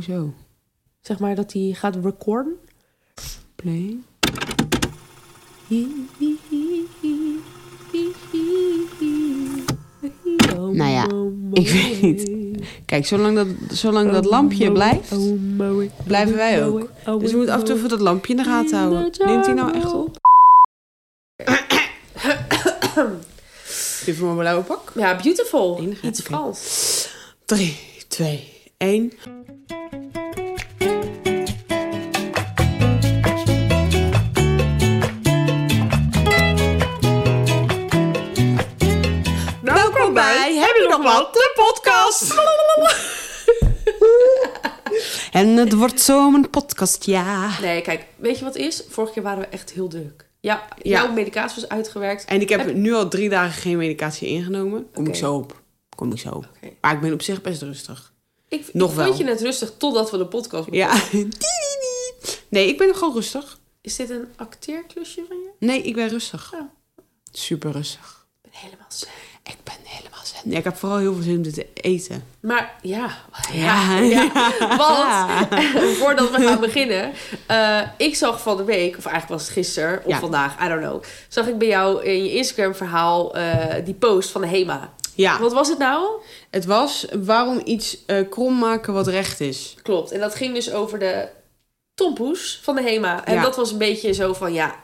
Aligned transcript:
Oh, 0.00 0.06
zo. 0.06 0.34
Zeg 1.00 1.18
maar 1.18 1.34
dat 1.34 1.52
hij 1.52 1.72
gaat 1.76 1.96
recorden. 2.02 2.58
Play. 3.54 3.98
Nou 10.72 10.90
ja, 10.90 11.04
ik 11.52 11.68
weet 11.70 12.02
niet. 12.02 12.30
Kijk, 12.84 13.06
zolang 13.06 13.36
dat, 13.36 13.46
zolang 13.70 14.12
dat 14.12 14.24
lampje 14.24 14.72
blijft, 14.72 15.14
blijven 16.04 16.36
wij 16.36 16.64
ook. 16.64 16.90
Dus 17.20 17.30
we 17.30 17.36
moeten 17.36 17.54
af 17.54 17.60
en 17.60 17.66
toe 17.66 17.88
dat 17.88 18.00
lampje 18.00 18.30
in 18.32 18.36
de 18.36 18.44
gaten 18.44 18.78
houden. 18.78 19.10
Neemt 19.24 19.46
hij 19.46 19.54
nou 19.54 19.74
echt 19.74 19.92
op? 19.92 20.16
Even 24.06 24.24
mijn 24.24 24.36
blauwe 24.36 24.62
pak. 24.62 24.92
Ja, 24.94 25.16
beautiful. 25.16 25.94
Iets. 26.02 26.20
Frans. 26.20 27.08
3, 27.44 27.76
2, 28.08 28.52
1. 28.76 29.12
Podcast. 42.18 42.38
en 45.32 45.48
het 45.56 45.72
wordt 45.72 46.00
zo 46.00 46.34
een 46.34 46.50
podcast, 46.50 47.04
ja. 47.04 47.60
Nee, 47.60 47.80
kijk, 47.82 48.06
weet 48.16 48.38
je 48.38 48.44
wat 48.44 48.56
is? 48.56 48.82
Vorige 48.88 49.12
keer 49.12 49.22
waren 49.22 49.40
we 49.40 49.46
echt 49.46 49.70
heel 49.70 49.88
druk. 49.88 50.28
Ja, 50.40 50.68
Ja. 50.82 51.02
jouw 51.02 51.12
medicatie 51.12 51.60
was 51.60 51.70
uitgewerkt. 51.70 52.24
En 52.24 52.40
ik 52.40 52.48
heb 52.48 52.64
Heb- 52.64 52.74
nu 52.74 52.94
al 52.94 53.08
drie 53.08 53.28
dagen 53.28 53.60
geen 53.62 53.76
medicatie 53.76 54.28
ingenomen. 54.28 54.90
Kom 54.92 55.06
ik 55.06 55.14
zo 55.14 55.34
op. 55.34 55.60
Kom 55.96 56.12
ik 56.12 56.18
zo 56.18 56.28
op. 56.30 56.48
Maar 56.80 56.92
ik 56.94 57.00
ben 57.00 57.12
op 57.12 57.22
zich 57.22 57.40
best 57.40 57.62
rustig. 57.62 58.12
Ik, 58.48 58.68
Nog 58.72 58.90
ik 58.90 58.96
wel. 58.96 59.06
vond 59.06 59.18
je 59.18 59.24
net 59.24 59.40
rustig 59.40 59.72
totdat 59.76 60.10
we 60.10 60.16
de 60.18 60.26
podcast 60.26 60.68
Ja. 60.70 61.00
Nee, 62.48 62.68
ik 62.68 62.78
ben 62.78 62.94
gewoon 62.94 63.14
rustig. 63.14 63.58
Is 63.80 63.96
dit 63.96 64.10
een 64.10 64.28
acteerklusje 64.36 65.24
van 65.28 65.36
je? 65.36 65.50
Nee, 65.58 65.82
ik 65.82 65.94
ben 65.94 66.08
rustig. 66.08 66.48
Ja. 66.52 66.70
Super 67.32 67.70
rustig. 67.72 68.26
Ik 68.42 68.50
ben 68.50 68.60
helemaal. 68.60 68.86
Ik 69.42 69.56
ben 69.64 69.74
helemaal. 69.84 70.09
Ja, 70.44 70.58
ik 70.58 70.64
heb 70.64 70.76
vooral 70.76 70.98
heel 70.98 71.14
veel 71.14 71.22
zin 71.22 71.36
om 71.36 71.42
dit 71.42 71.54
te 71.54 71.66
eten. 71.74 72.24
Maar 72.40 72.74
ja, 72.82 73.10
Ja. 73.52 73.98
ja, 73.98 74.30
want 74.76 75.48
voordat 76.00 76.30
we 76.30 76.42
gaan 76.46 76.60
beginnen, 76.60 77.12
eh, 77.46 77.80
ik 77.96 78.14
zag 78.16 78.42
van 78.42 78.56
de 78.56 78.64
week, 78.64 78.96
of 78.96 79.04
eigenlijk 79.04 79.28
was 79.40 79.42
het 79.42 79.52
gisteren 79.52 80.04
of 80.04 80.18
vandaag, 80.18 80.64
I 80.64 80.68
don't 80.68 80.80
know, 80.80 81.02
zag 81.28 81.46
ik 81.46 81.58
bij 81.58 81.68
jou 81.68 82.04
in 82.04 82.24
je 82.24 82.32
Instagram 82.32 82.74
verhaal 82.74 83.34
eh, 83.34 83.84
die 83.84 83.94
post 83.94 84.30
van 84.30 84.40
de 84.40 84.46
HEMA. 84.46 84.92
Ja, 85.14 85.40
Wat 85.40 85.52
was 85.52 85.68
het 85.68 85.78
nou? 85.78 86.04
het 86.50 86.64
was 86.64 87.06
waarom 87.22 87.60
iets 87.64 88.04
eh, 88.06 88.28
krom 88.30 88.58
maken 88.58 88.92
wat 88.92 89.06
recht 89.06 89.40
is. 89.40 89.76
Klopt. 89.82 90.10
En 90.12 90.20
dat 90.20 90.34
ging 90.34 90.54
dus 90.54 90.72
over 90.72 90.98
de 90.98 91.28
tompoes 91.94 92.60
van 92.62 92.74
de 92.74 92.82
HEMA. 92.82 93.24
En 93.24 93.42
dat 93.42 93.56
was 93.56 93.72
een 93.72 93.78
beetje 93.78 94.12
zo 94.12 94.32
van 94.32 94.52
ja, 94.52 94.74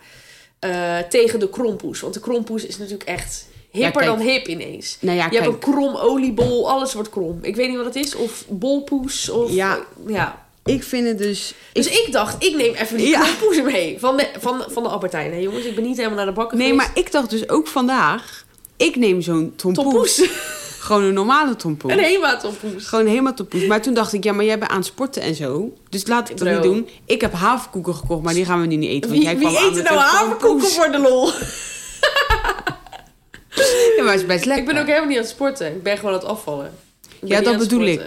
tegen 1.08 1.40
de 1.40 1.48
krompoes. 1.48 2.00
Want 2.00 2.14
de 2.14 2.20
krompoes 2.20 2.66
is 2.66 2.78
natuurlijk 2.78 3.08
echt 3.08 3.46
hipper 3.70 4.04
dan 4.04 4.18
hip 4.20 4.46
ineens. 4.48 4.96
Nou 5.00 5.16
ja, 5.16 5.24
je 5.24 5.30
kijk. 5.30 5.42
hebt 5.42 5.54
een 5.54 5.72
krom 5.72 5.96
oliebol, 5.96 6.70
alles 6.70 6.94
wordt 6.94 7.10
krom. 7.10 7.38
Ik 7.42 7.56
weet 7.56 7.68
niet 7.68 7.76
wat 7.76 7.86
het 7.86 7.96
is. 7.96 8.14
Of 8.14 8.44
bolpoes. 8.48 9.28
Of, 9.30 9.50
Ja. 9.52 9.78
ja. 10.06 10.44
Ik 10.64 10.82
vind 10.82 11.06
het 11.06 11.18
dus... 11.18 11.54
Dus 11.72 11.86
ik 11.88 12.08
dacht, 12.12 12.44
ik 12.44 12.56
neem 12.56 12.74
even 12.74 12.96
die 12.96 13.08
Ja. 13.08 13.20
krompoes 13.20 13.62
mee. 13.62 13.96
Van 14.00 14.16
de, 14.16 14.28
van, 14.38 14.64
van 14.68 14.82
de 14.82 14.88
Albertijn. 14.88 15.32
Hè, 15.32 15.38
jongens, 15.38 15.64
ik 15.64 15.74
ben 15.74 15.84
niet 15.84 15.96
helemaal 15.96 16.16
naar 16.16 16.26
de 16.26 16.32
bakken 16.32 16.58
Nee, 16.58 16.68
geweest. 16.68 16.88
maar 16.88 16.98
ik 17.04 17.12
dacht 17.12 17.30
dus 17.30 17.48
ook 17.48 17.66
vandaag... 17.66 18.44
Ik 18.76 18.96
neem 18.96 19.20
zo'n 19.22 19.52
tompoes. 19.56 20.22
Gewoon 20.86 21.02
een 21.02 21.14
normale 21.14 21.56
tompoes. 21.56 21.92
Een 21.92 21.98
HEMA 21.98 22.36
tompoes. 22.36 22.86
Gewoon 22.86 23.06
helemaal 23.06 23.34
tompoes. 23.34 23.66
Maar 23.66 23.82
toen 23.82 23.94
dacht 23.94 24.12
ik, 24.12 24.24
ja, 24.24 24.32
maar 24.32 24.44
jij 24.44 24.58
bent 24.58 24.70
aan 24.70 24.76
het 24.76 24.86
sporten 24.86 25.22
en 25.22 25.34
zo. 25.34 25.72
Dus 25.90 26.06
laat 26.06 26.30
ik 26.30 26.36
dat 26.38 26.48
niet 26.48 26.62
doen. 26.62 26.88
Ik 27.04 27.20
heb 27.20 27.32
haverkoeken 27.32 27.94
gekocht, 27.94 28.22
maar 28.22 28.34
die 28.34 28.44
gaan 28.44 28.60
we 28.60 28.66
nu 28.66 28.76
niet 28.76 28.90
eten. 28.90 29.00
Want 29.10 29.12
Wie, 29.22 29.22
jij 29.30 29.38
wie 29.38 29.48
eet 29.48 29.82
nou 29.82 29.96
een 29.96 30.02
haverkoeken 30.02 30.68
voor 30.68 30.90
de 30.90 30.98
lol? 30.98 31.30
Ja, 33.96 34.02
maar 34.02 34.12
het 34.12 34.20
is 34.20 34.26
best 34.26 34.44
lekker. 34.44 34.64
Ik 34.64 34.70
ben 34.72 34.80
ook 34.80 34.86
helemaal 34.86 35.08
niet 35.08 35.16
aan 35.16 35.22
het 35.22 35.32
sporten. 35.32 35.66
Ik 35.66 35.82
ben 35.82 35.96
gewoon 35.96 36.12
aan 36.12 36.18
het 36.18 36.28
afvallen. 36.28 36.72
Ik 37.20 37.28
Ja, 37.28 37.40
dat 37.40 37.58
bedoel. 37.58 37.84
Ja. 37.84 38.00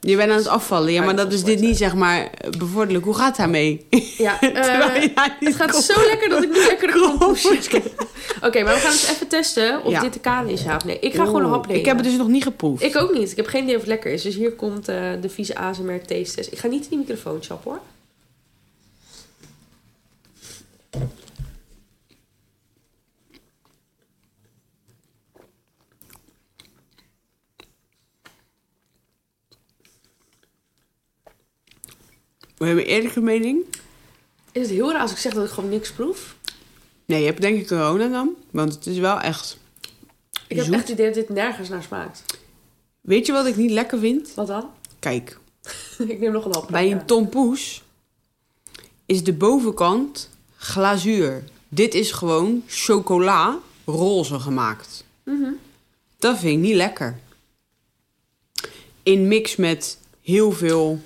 Je 0.00 0.16
bent 0.16 0.30
aan 0.30 0.36
het 0.36 0.46
afvallen. 0.48 0.92
Ja, 0.92 1.04
maar 1.04 1.16
dat 1.16 1.32
is 1.32 1.44
dit 1.44 1.60
niet, 1.60 1.76
zeg 1.76 1.94
maar, 1.94 2.30
bevorderlijk. 2.58 3.04
Hoe 3.04 3.14
gaat 3.14 3.36
daarmee? 3.36 3.86
Ja, 4.18 4.40
eh, 4.40 5.02
het 5.40 5.54
gaat 5.54 5.76
zo 5.76 6.06
lekker 6.06 6.28
dat 6.28 6.42
ik 6.42 6.50
nu 6.50 6.66
lekker 6.66 6.86
de 6.86 6.92
krompoes 6.92 7.46
Oké, 8.42 8.62
maar 8.62 8.74
we 8.74 8.80
gaan 8.80 8.92
eens 8.92 9.08
even 9.10 9.28
testen 9.28 9.84
of 9.84 9.90
Ja. 9.92 10.00
dit 10.00 10.12
de 10.12 10.20
kaan 10.20 10.48
is, 10.48 10.62
ja 10.62 10.76
of 10.76 10.84
nee. 10.84 10.98
Ik 10.98 11.14
ga 11.14 11.24
gewoon 11.24 11.42
een 11.42 11.50
hap 11.50 11.66
nemen. 11.66 11.80
Ik 11.80 11.86
heb 11.86 11.96
het 11.96 12.04
dus 12.04 12.16
nog 12.16 12.28
niet 12.28 12.42
geproefd. 12.42 12.82
Ik 12.82 12.96
ook 12.96 13.12
niet. 13.14 13.30
Ik 13.30 13.36
heb 13.36 13.46
geen 13.46 13.62
idee 13.62 13.74
of 13.74 13.80
het 13.80 13.90
lekker 13.90 14.12
is. 14.12 14.22
Dus 14.22 14.34
hier 14.34 14.52
komt 14.52 14.88
eh, 14.88 14.96
de 15.20 15.28
vieze 15.28 15.56
ASMR 15.56 16.00
taste 16.06 16.34
test. 16.34 16.52
Ik 16.52 16.58
ga 16.58 16.68
niet 16.68 16.82
in 16.82 16.88
die 16.88 16.98
microfoon 16.98 17.38
chappen 17.42 17.70
hoor. 17.70 17.80
We 32.56 32.66
hebben 32.66 32.86
eerlijke 32.86 33.20
mening. 33.20 33.64
Is 34.52 34.62
het 34.62 34.70
heel 34.70 34.92
raar 34.92 35.00
als 35.00 35.10
ik 35.10 35.16
zeg 35.16 35.34
dat 35.34 35.44
ik 35.44 35.50
gewoon 35.50 35.70
niks 35.70 35.92
proef? 35.92 36.36
Nee, 37.04 37.20
je 37.20 37.26
hebt 37.26 37.40
denk 37.40 37.60
ik 37.60 37.66
corona 37.66 38.08
dan. 38.08 38.34
Want 38.50 38.74
het 38.74 38.86
is 38.86 38.98
wel 38.98 39.20
echt... 39.20 39.58
Ik 40.48 40.56
heb 40.56 40.72
echt 40.72 40.82
het 40.82 40.88
idee 40.88 41.06
dat 41.06 41.14
dit 41.14 41.28
nergens 41.28 41.68
naar 41.68 41.82
smaakt. 41.82 42.24
Weet 43.00 43.26
je 43.26 43.32
wat 43.32 43.46
ik 43.46 43.56
niet 43.56 43.70
lekker 43.70 43.98
vind? 43.98 44.34
Wat 44.34 44.46
dan? 44.46 44.70
Kijk, 44.98 45.38
ik 45.98 46.20
neem 46.20 46.32
nog 46.32 46.44
een 46.44 46.52
hap. 46.52 46.68
bij 46.70 46.92
een 46.92 47.06
tompoes 47.06 47.82
is 49.06 49.24
de 49.24 49.32
bovenkant 49.32 50.30
glazuur. 50.56 51.44
Dit 51.68 51.94
is 51.94 52.12
gewoon 52.12 52.62
chocola 52.66 53.58
roze 53.84 54.40
gemaakt. 54.40 55.04
Mhm. 55.24 55.50
Dat 56.18 56.38
vind 56.38 56.52
ik 56.52 56.58
niet 56.58 56.74
lekker. 56.74 57.18
In 59.02 59.28
mix 59.28 59.56
met 59.56 59.98
heel 60.22 60.52
veel... 60.52 61.02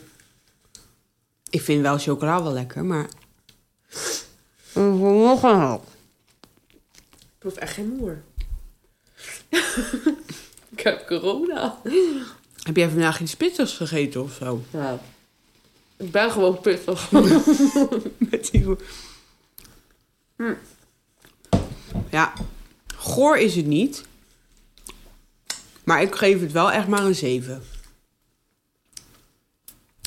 Ik 1.51 1.63
vind 1.63 1.83
wel 1.83 1.99
chocola 1.99 2.43
wel 2.43 2.53
lekker, 2.53 2.85
maar... 2.85 3.09
Nog 4.75 5.43
een 5.43 5.57
hap. 5.57 5.87
Ik 7.11 7.39
proef 7.39 7.55
echt 7.55 7.73
geen 7.73 7.97
moer. 7.97 8.23
ik 10.77 10.81
heb 10.81 11.07
corona. 11.07 11.81
Heb 12.63 12.77
jij 12.77 12.89
vandaag 12.89 13.21
iets 13.21 13.37
pittigs 13.37 13.73
gegeten 13.73 14.23
of 14.23 14.33
zo? 14.33 14.63
Ja. 14.71 15.01
Ik 15.97 16.11
ben 16.11 16.31
gewoon 16.31 16.61
pittig. 16.61 17.11
Met 18.31 18.49
die... 18.51 18.77
Ja, 22.11 22.33
goor 22.97 23.39
is 23.39 23.57
het 23.57 23.67
niet. 23.67 24.05
Maar 25.85 26.03
ik 26.03 26.15
geef 26.15 26.41
het 26.41 26.53
wel 26.53 26.73
echt 26.73 26.89
maar 26.89 27.05
een 27.05 27.15
7. 27.15 27.63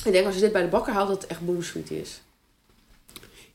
Ik 0.04 0.12
denk 0.12 0.26
als 0.26 0.34
je 0.34 0.40
dit 0.40 0.52
bij 0.52 0.62
de 0.62 0.68
bakker 0.68 0.92
haalt 0.92 1.08
dat 1.08 1.22
het 1.22 1.30
echt 1.30 1.40
boomsweet 1.40 1.90
is. 1.90 2.20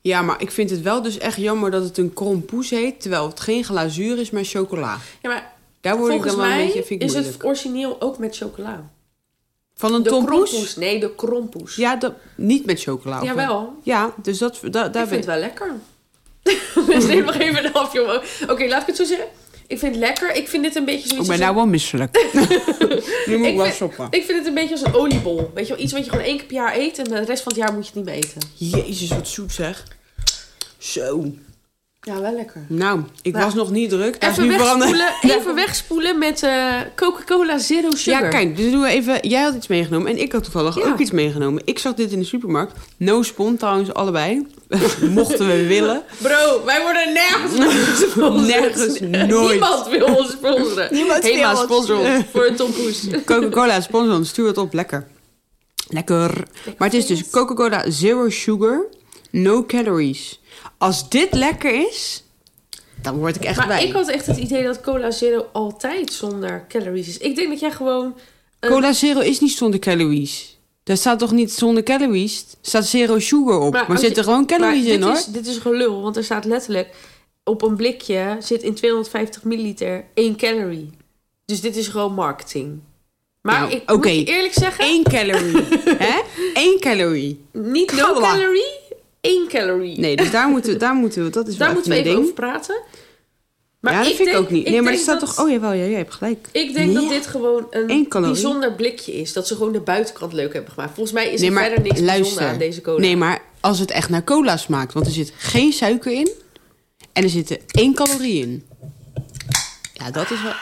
Ja, 0.01 0.21
maar 0.21 0.41
ik 0.41 0.51
vind 0.51 0.69
het 0.69 0.81
wel 0.81 1.01
dus 1.01 1.17
echt 1.17 1.37
jammer 1.37 1.71
dat 1.71 1.83
het 1.83 1.97
een 1.97 2.13
krompoes 2.13 2.69
heet... 2.69 3.01
terwijl 3.01 3.27
het 3.27 3.39
geen 3.39 3.63
glazuur 3.63 4.17
is, 4.19 4.29
maar 4.29 4.43
chocola. 4.43 4.97
Ja, 5.21 5.29
maar 5.29 5.53
Daar 5.81 5.97
word 5.97 6.13
ik 6.13 6.23
dan 6.23 6.35
wel 6.35 6.45
een 6.45 6.57
beetje 6.57 6.83
vind 6.83 7.01
ik 7.01 7.07
is 7.07 7.13
moeilijk. 7.13 7.35
het 7.35 7.45
origineel 7.45 8.01
ook 8.01 8.17
met 8.17 8.37
chocola. 8.37 8.89
Van 9.75 9.93
een 9.93 10.03
De 10.03 10.09
tompoes? 10.09 10.49
krompoes. 10.49 10.75
Nee, 10.75 10.99
de 10.99 11.15
krompoes. 11.15 11.75
Ja, 11.75 11.95
dat, 11.95 12.13
niet 12.35 12.65
met 12.65 12.81
chocola. 12.81 13.15
of 13.21 13.27
wel? 13.27 13.35
Jawel. 13.35 13.73
Ja, 13.83 14.13
dus 14.21 14.37
dat, 14.37 14.59
da, 14.61 14.87
daar 14.89 15.03
ik 15.03 15.09
vind 15.09 15.25
het 15.25 15.25
wel 15.25 15.39
lekker. 15.39 15.71
dus 16.87 17.05
neem 17.05 17.25
nog 17.25 17.35
even 17.35 17.65
een 17.65 17.75
omhoog. 17.75 18.23
Oké, 18.49 18.65
laat 18.67 18.81
ik 18.81 18.87
het 18.87 18.95
zo 18.95 19.03
zeggen. 19.03 19.27
Ik 19.67 19.79
vind 19.79 19.91
het 19.95 20.03
lekker. 20.03 20.35
Ik 20.35 20.47
vind 20.47 20.63
dit 20.63 20.75
een 20.75 20.85
beetje 20.85 21.03
Ik 21.03 21.07
zoiets... 21.09 21.27
ben 21.27 21.35
als 21.37 21.45
nou 21.45 21.55
wel 21.55 21.67
misselijk. 21.67 22.15
nu 23.27 23.37
moet 23.37 23.45
ik 23.47 23.51
Ik 23.51 23.57
wel 23.57 23.65
een- 23.65 24.07
ik 24.09 24.23
vind 24.25 24.37
het 24.37 24.47
een 24.47 24.53
beetje 24.53 24.71
als 24.75 24.83
een 24.85 24.93
oliebol. 24.93 25.51
Weet 25.53 25.67
je 25.67 25.73
wel, 25.73 25.83
iets 25.83 25.93
wat 25.93 26.03
je 26.05 26.09
gewoon 26.09 26.25
één 26.25 26.37
keer 26.37 26.45
per 26.45 26.55
jaar 26.55 26.77
eet... 26.77 26.97
en 26.97 27.03
de 27.03 27.23
rest 27.23 27.43
van 27.43 27.51
het 27.51 27.61
jaar 27.61 27.73
moet 27.73 27.87
je 27.87 27.91
het 27.93 27.95
niet 27.95 28.05
meer 28.05 28.23
eten. 28.23 28.41
Jezus, 28.53 29.09
wat 29.09 29.27
zoet 29.27 29.51
zeg. 29.53 29.83
Zo. 30.77 31.31
Ja, 32.01 32.21
wel 32.21 32.33
lekker. 32.35 32.61
Nou, 32.67 33.01
ik 33.21 33.31
Nou, 33.33 33.45
was 33.45 33.53
nog 33.53 33.71
niet 33.71 33.89
druk. 33.89 34.15
Is 34.15 34.27
Even 34.37 34.47
wegspoelen, 34.47 35.13
even 35.21 35.55
wegspoelen 35.55 36.17
met 36.17 36.43
eh, 36.43 36.75
Coca-Cola 36.95 37.57
Zero 37.57 37.89
Sugar. 37.95 38.23
Ja, 38.23 38.29
kijk, 38.29 38.57
dus 38.57 38.71
doen 38.71 38.81
we 38.81 38.87
even. 38.87 39.27
Jij 39.27 39.41
had 39.41 39.55
iets 39.55 39.67
meegenomen 39.67 40.11
en 40.11 40.17
ik 40.21 40.31
had 40.31 40.43
toevallig 40.43 40.75
Ja. 40.77 40.87
ook 40.89 40.99
iets 40.99 41.11
meegenomen. 41.11 41.61
Ik 41.65 41.79
zag 41.79 41.93
dit 41.93 42.11
in 42.11 42.19
de 42.19 42.25
supermarkt. 42.25 42.73
No 42.97 43.23
spon 43.23 43.57
trouwens, 43.57 43.93
allebei. 43.93 44.47
Mochten 45.09 45.47
we 45.47 45.67
willen. 45.67 46.03
Bro, 46.21 46.61
wij 46.65 46.81
worden 46.81 47.13
nergens 47.13 47.75
gesponsord. 47.99 48.47
Nergens, 48.47 48.99
nooit. 49.29 49.49
Niemand 49.51 49.87
wil 49.87 50.05
ons 50.15 50.31
sponsoren. 50.31 50.87
Niemand 50.93 51.23
wil 51.23 51.33
Hema 51.33 51.51
ons. 51.51 51.59
sponsor 51.61 51.97
ons 51.97 52.23
voor 52.31 52.45
een 52.45 52.55
tompoes. 52.55 53.07
Coca-Cola 53.25 53.81
sponsor 53.81 54.15
ons, 54.15 54.29
stuur 54.29 54.47
het 54.47 54.57
op. 54.57 54.73
Lekker. 54.73 55.07
Lekker. 55.89 56.43
Maar 56.77 56.87
het 56.87 56.97
is 56.97 57.05
dus 57.05 57.29
Coca-Cola 57.29 57.83
Zero 57.91 58.29
Sugar, 58.29 58.85
no 59.31 59.65
calories. 59.65 60.39
Als 60.77 61.09
dit 61.09 61.33
lekker 61.33 61.87
is, 61.89 62.23
dan 63.01 63.17
word 63.17 63.35
ik 63.35 63.43
echt 63.43 63.57
Maar 63.57 63.65
blij. 63.65 63.85
ik 63.85 63.93
had 63.93 64.07
echt 64.07 64.25
het 64.25 64.37
idee 64.37 64.63
dat 64.63 64.81
Cola 64.81 65.11
Zero 65.11 65.45
altijd 65.53 66.13
zonder 66.13 66.65
calories 66.67 67.07
is. 67.07 67.17
Ik 67.17 67.35
denk 67.35 67.49
dat 67.49 67.59
jij 67.59 67.71
gewoon... 67.71 68.15
een- 68.59 68.69
Cola 68.69 68.93
Zero 68.93 69.19
is 69.19 69.39
niet 69.39 69.51
zonder 69.51 69.79
calories. 69.79 70.57
Daar 70.83 70.97
staat 70.97 71.19
toch 71.19 71.31
niet 71.31 71.51
zonder 71.51 71.83
calories? 71.83 72.41
Er 72.41 72.57
staat 72.61 72.85
zero 72.85 73.19
sugar 73.19 73.59
op. 73.59 73.73
Maar, 73.73 73.97
zitten 73.97 74.15
je- 74.15 74.23
gewoon 74.29 74.45
calories 74.45 74.83
maar 74.83 74.93
in, 74.93 74.99
dit 74.99 75.07
hoor. 75.09 75.17
Is, 75.17 75.25
dit 75.25 75.47
is 75.47 75.57
gelul, 75.57 76.01
want 76.01 76.17
er 76.17 76.23
staat 76.23 76.45
letterlijk... 76.45 76.89
Op 77.43 77.61
een 77.61 77.75
blikje 77.75 78.37
zit 78.39 78.61
in 78.63 78.73
250 78.75 79.43
milliliter 79.43 80.05
1 80.13 80.35
calorie. 80.37 80.89
Dus 81.45 81.61
dit 81.61 81.75
is 81.75 81.87
gewoon 81.87 82.13
marketing. 82.13 82.79
Maar 83.41 83.59
Nou, 83.59 83.71
ik 83.73 83.89
moet 83.95 84.05
je 84.05 84.23
eerlijk 84.23 84.53
zeggen... 84.53 84.85
Eén 84.85 85.03
calorie. 85.03 85.63
Hè? 85.97 86.19
Één 86.63 86.79
calorie. 86.79 87.45
Niet 87.51 87.91
no 87.91 88.13
calorie, 88.19 88.73
1 89.27 89.47
calorie. 89.47 89.99
Nee, 89.99 90.15
dus 90.15 90.31
daar 90.31 90.47
moeten 90.49 90.71
we, 90.73 90.77
daar 90.77 90.93
moeten 90.95 91.23
we 91.23 91.29
dat 91.29 91.47
is 91.47 91.57
Daar 91.63 91.73
moeten 91.73 91.91
we 91.91 91.97
even 91.97 92.09
ding. 92.11 92.21
over 92.21 92.33
praten. 92.33 92.81
Maar 93.79 93.93
ja, 93.93 93.97
dat 94.03 94.07
vind 94.07 94.19
ik 94.19 94.25
denk- 94.25 94.37
ook 94.37 94.49
niet. 94.49 94.69
Nee, 94.69 94.81
maar 94.81 94.93
er 94.93 94.99
staat 94.99 95.19
dat- 95.19 95.35
toch... 95.35 95.45
Oh 95.45 95.49
jawel, 95.51 95.71
ja, 95.73 95.85
jij 95.85 95.97
hebt 95.97 96.13
gelijk. 96.13 96.47
Ik 96.51 96.73
denk 96.73 96.93
dat 96.93 97.09
dit 97.09 97.27
gewoon 97.27 97.67
een 97.69 98.07
bijzonder 98.09 98.73
blikje 98.73 99.13
is. 99.13 99.33
Dat 99.33 99.47
ze 99.47 99.55
gewoon 99.55 99.71
de 99.71 99.79
buitenkant 99.79 100.33
leuk 100.33 100.53
hebben 100.53 100.71
gemaakt. 100.73 100.93
Volgens 100.93 101.15
mij 101.15 101.29
is 101.33 101.41
Nee, 101.41 101.49
er 101.49 101.55
verder 101.57 101.81
niks 101.81 101.87
bijzonder 101.93 102.15
luister. 102.23 102.47
aan 102.47 102.57
deze 102.57 102.81
cola. 102.81 102.99
Nee, 102.99 103.17
maar 103.17 103.41
als 103.59 103.79
het 103.79 103.91
echt 103.91 104.09
naar 104.09 104.23
cola 104.23 104.57
smaakt. 104.57 104.93
Want 104.93 105.05
er 105.05 105.11
zit 105.11 105.33
geen 105.37 105.73
suiker 105.73 106.11
in. 106.11 106.29
En 107.13 107.23
er 107.23 107.29
zit 107.29 107.49
er 107.49 107.59
één 107.67 107.93
calorie 107.93 108.41
in. 108.41 108.65
Ja, 109.93 110.11
dat 110.11 110.31
is 110.31 110.43
wel... 110.43 110.53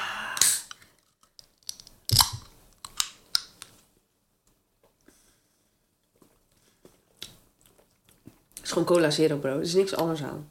is 8.66 8.70
gewoon 8.72 8.84
cola 8.88 9.10
zero, 9.10 9.36
bro. 9.38 9.50
Er 9.56 9.62
is 9.62 9.74
niks 9.74 9.96
anders 9.96 10.24
aan. 10.24 10.48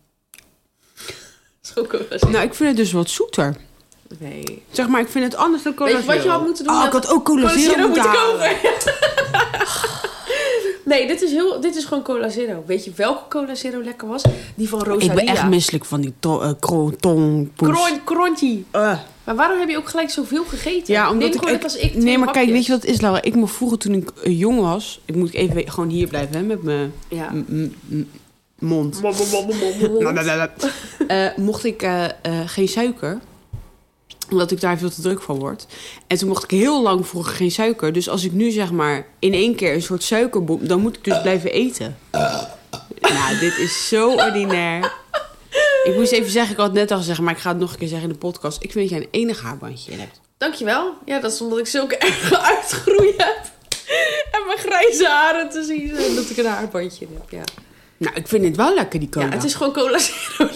Het 0.96 1.14
is 1.62 1.70
gewoon 1.70 1.88
cola 1.88 2.04
zero. 2.18 2.30
Nou, 2.30 2.44
ik 2.44 2.54
vind 2.54 2.68
het 2.68 2.76
dus 2.78 2.92
wat 2.92 3.10
zoeter. 3.10 3.56
nee. 4.18 4.62
Zeg 4.70 4.88
maar, 4.88 5.00
ik 5.00 5.08
vind 5.08 5.24
het 5.24 5.34
anders 5.34 5.62
dan 5.62 5.74
cola 5.74 5.90
Weet 5.92 6.00
je 6.00 6.06
wat 6.06 6.14
je 6.16 6.20
Zero. 6.22 6.32
had 6.34 6.44
moeten 6.44 6.64
doen? 6.64 6.74
Oh, 6.76 6.84
ik 6.84 6.92
had 6.92 7.08
ook 7.08 7.24
cola, 7.24 7.40
Cola 7.40 7.58
zero, 7.58 7.72
zero 7.74 7.88
moeten 7.88 8.10
kopen. 8.12 8.56
nee, 10.84 11.06
dit 11.06 11.22
is, 11.22 11.30
heel, 11.30 11.60
dit 11.60 11.76
is 11.76 11.84
gewoon 11.84 12.02
cola 12.02 12.28
zero. 12.28 12.62
Weet 12.66 12.84
je 12.84 12.92
welke 12.96 13.28
cola 13.28 13.54
zero 13.54 13.82
lekker 13.82 14.08
was? 14.08 14.22
Die 14.54 14.68
van 14.68 14.82
Rosalia. 14.82 15.10
Ik 15.12 15.14
ben 15.18 15.26
echt 15.26 15.48
misselijk 15.48 15.84
van 15.84 16.00
die 16.00 16.12
to- 16.18 16.40
eh, 16.40 16.50
kronton 16.60 17.50
poes. 17.56 17.68
Kron, 17.68 18.04
Krontie. 18.04 18.64
Eh. 18.70 18.98
Maar 19.24 19.36
waarom 19.36 19.58
heb 19.58 19.68
je 19.68 19.76
ook 19.76 19.88
gelijk 19.88 20.10
zoveel 20.10 20.44
gegeten? 20.44 20.94
Ja, 20.94 21.10
omdat 21.10 21.30
Neem 21.34 21.42
ik... 21.42 21.56
ik- 21.56 21.62
als 21.62 21.76
ik 21.76 21.94
nee, 21.94 22.18
maar 22.18 22.30
kijk, 22.32 22.48
weet 22.50 22.66
je 22.66 22.72
wat 22.72 22.80
het 22.82 22.90
is, 22.90 23.00
Laura? 23.00 23.22
Ik 23.22 23.34
mocht 23.34 23.54
vroeger 23.54 23.78
toen 23.78 23.92
ik 23.94 24.10
eh, 24.22 24.38
jong 24.38 24.60
was... 24.60 25.00
Ik 25.04 25.14
moet 25.14 25.32
even 25.34 25.70
gewoon 25.70 25.88
hier 25.88 26.08
blijven, 26.08 26.36
hè, 26.36 26.42
met 26.42 26.62
mijn 26.62 26.92
Ja. 27.08 27.30
mond. 28.58 29.00
Eh, 31.06 31.26
mocht 31.36 31.64
ik 31.64 31.82
eh, 31.82 32.04
eh, 32.04 32.10
geen 32.46 32.68
suiker. 32.68 33.18
Omdat 34.30 34.50
ik 34.50 34.60
daar 34.60 34.78
veel 34.78 34.90
te 34.90 35.02
druk 35.02 35.22
van 35.22 35.38
word. 35.38 35.66
En 36.06 36.16
toen 36.16 36.28
mocht 36.28 36.44
ik 36.44 36.50
heel 36.50 36.82
lang 36.82 37.06
vroeger 37.06 37.34
geen 37.34 37.50
suiker. 37.50 37.92
Dus 37.92 38.08
als 38.08 38.24
ik 38.24 38.32
nu 38.32 38.50
zeg 38.50 38.72
maar 38.72 39.06
in 39.18 39.32
één 39.32 39.54
keer 39.54 39.74
een 39.74 39.82
soort 39.82 40.02
suikerbom... 40.02 40.66
dan 40.66 40.80
moet 40.80 40.96
ik 40.96 41.04
dus 41.04 41.20
blijven 41.20 41.52
eten. 41.52 41.98
Nou, 43.00 43.38
dit 43.40 43.58
is 43.58 43.88
zo 43.88 44.10
ordinair. 44.10 44.92
Ik 45.84 45.94
moest 45.96 46.12
even 46.12 46.30
zeggen, 46.30 46.52
ik 46.52 46.56
had 46.56 46.66
het 46.66 46.76
net 46.76 46.90
al 46.90 46.98
gezegd... 46.98 47.20
maar 47.20 47.34
ik 47.34 47.40
ga 47.40 47.48
het 47.48 47.58
nog 47.58 47.72
een 47.72 47.78
keer 47.78 47.88
zeggen 47.88 48.06
in 48.08 48.12
de 48.12 48.18
podcast. 48.18 48.62
Ik 48.62 48.72
vind 48.72 48.90
dat 48.90 48.98
jij 48.98 49.08
een 49.08 49.20
enig 49.20 49.42
haarbandje 49.42 49.92
hebt. 49.92 50.20
Dankjewel. 50.38 50.94
Ja, 51.04 51.20
dat 51.20 51.32
is 51.32 51.40
omdat 51.40 51.58
ik 51.58 51.66
zulke 51.66 51.96
erge 52.08 52.40
uitgroei 52.40 53.14
heb. 53.16 53.52
En 54.32 54.46
mijn 54.46 54.58
grijze 54.58 55.06
haren 55.06 55.50
te 55.50 55.62
zien. 55.62 56.14
Dat 56.14 56.30
ik 56.30 56.36
een 56.36 56.46
haarbandje 56.46 57.06
heb, 57.12 57.30
ja. 57.30 57.44
Nou, 58.04 58.16
ik 58.16 58.28
vind 58.28 58.44
het 58.44 58.56
wel 58.56 58.74
lekker, 58.74 59.00
die 59.00 59.08
cola. 59.08 59.26
Ja, 59.26 59.32
het 59.32 59.44
is 59.44 59.54
gewoon 59.54 59.72
cola 59.72 59.98
zero. 59.98 60.50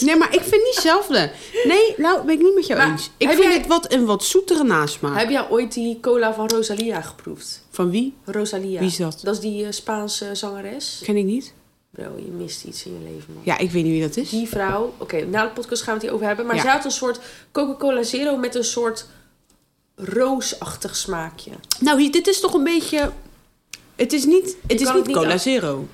Nee, 0.00 0.16
maar 0.16 0.34
ik 0.34 0.40
vind 0.40 0.62
niet 0.64 0.74
hetzelfde. 0.74 1.30
Nee, 1.64 1.94
nou, 1.96 2.24
ben 2.24 2.34
ik 2.34 2.42
niet 2.42 2.54
met 2.54 2.66
jou 2.66 2.80
Maar 2.80 2.90
eens. 2.90 3.10
Ik 3.16 3.28
vind 3.28 3.42
jij- 3.42 3.52
het 3.52 3.66
wat 3.66 3.92
een 3.92 4.04
wat 4.04 4.24
zoetere 4.24 4.64
nasmaak. 4.64 5.18
Heb 5.18 5.30
jij 5.30 5.50
ooit 5.50 5.72
die 5.72 6.00
cola 6.00 6.34
van 6.34 6.48
Rosalia 6.48 7.00
geproefd? 7.00 7.62
Van 7.70 7.90
wie? 7.90 8.14
Rosalia. 8.24 8.78
Wie 8.78 8.88
is 8.88 8.96
dat? 8.96 9.18
Dat 9.22 9.34
is 9.34 9.40
die 9.40 9.64
eh, 9.64 9.70
Spaanse 9.72 10.30
zangeres. 10.34 11.00
Ken 11.04 11.16
ik 11.16 11.24
niet. 11.24 11.52
Bro, 11.90 12.04
je 12.16 12.30
mist 12.30 12.64
iets 12.64 12.84
in 12.84 12.92
je 12.92 13.10
leven, 13.12 13.34
man. 13.34 13.42
Ja, 13.44 13.58
ik 13.58 13.70
weet 13.70 13.82
niet 13.84 13.92
wie 13.92 14.02
dat 14.02 14.16
is. 14.16 14.30
Die 14.30 14.48
vrouw... 14.48 14.94
Oké, 14.98 15.24
na 15.24 15.42
de 15.44 15.50
podcast 15.50 15.82
gaan 15.82 15.88
we 15.94 16.00
het 16.00 16.02
hierover 16.02 16.26
hebben. 16.26 16.46
Maar 16.46 16.54
Ja. 16.56 16.62
zij 16.62 16.70
had 16.70 16.84
een 16.84 16.90
soort 16.90 17.20
Coca-Cola 17.52 18.02
Zero 18.02 18.36
met 18.36 18.54
een 18.54 18.64
soort 18.64 19.06
roosachtig 19.96 20.96
smaakje. 20.96 21.50
Nou, 21.80 22.00
hier- 22.00 22.10
dit 22.12 22.26
is 22.26 22.40
toch 22.40 22.54
een 22.54 22.64
beetje... 22.64 23.10
Het 23.96 24.12
is 24.12 24.24
niet, 24.24 24.56
het 24.66 24.80
is 24.80 24.92
niet 24.92 25.10
cola 25.12 25.38
zero. 25.38 25.86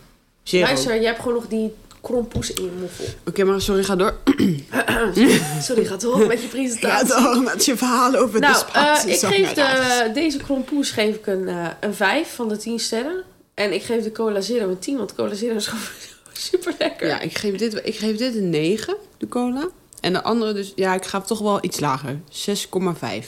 Zero. 0.50 0.64
Luister, 0.66 1.00
je 1.00 1.06
hebt 1.06 1.18
gewoon 1.18 1.34
nog 1.34 1.46
die 1.48 1.74
krompoes 2.00 2.52
in 2.52 2.64
je 2.64 2.70
moffel. 2.80 3.04
Oké, 3.26 3.44
maar 3.44 3.60
sorry, 3.60 3.84
ga 3.84 3.96
door. 3.96 4.14
Sorry, 5.62 5.84
gaat 5.84 6.00
door 6.00 6.26
met 6.26 6.42
je 6.42 6.48
presentatie. 6.48 7.06
door 7.08 7.42
met 7.42 7.64
je 7.64 7.76
verhalen 7.76 8.20
over 8.20 8.40
Nou, 8.40 8.64
eh, 8.72 8.98
ik 9.06 9.18
geef 9.18 9.52
de, 9.52 10.10
deze 10.14 10.36
krompoes 10.38 10.90
geef 10.90 11.14
ik 11.14 11.26
een, 11.26 11.48
eh 11.48 11.66
een 11.80 11.94
5 11.94 12.34
van 12.34 12.48
de 12.48 12.56
10 12.56 12.78
sterren. 12.78 13.22
En 13.54 13.72
ik 13.72 13.82
geef 13.82 14.02
de 14.02 14.12
Cola 14.12 14.40
Zero 14.40 14.68
een 14.68 14.78
10, 14.78 14.96
want 14.96 15.14
Cola 15.14 15.34
Zero 15.34 15.54
is 15.54 15.66
gewoon 15.66 15.84
super 16.32 16.74
lekker. 16.78 17.08
Ja, 17.08 17.20
ik 17.20 17.38
geef, 17.38 17.56
dit, 17.56 17.80
ik 17.84 17.96
geef 17.96 18.16
dit 18.16 18.34
een 18.34 18.50
9, 18.50 18.96
de 19.18 19.28
cola. 19.28 19.68
En 20.00 20.12
de 20.12 20.22
andere 20.22 20.52
dus... 20.52 20.72
Ja, 20.74 20.94
ik 20.94 21.04
ga 21.04 21.20
toch 21.20 21.38
wel 21.38 21.58
iets 21.60 21.80
lager. 21.80 22.20
6,5. 22.48 23.26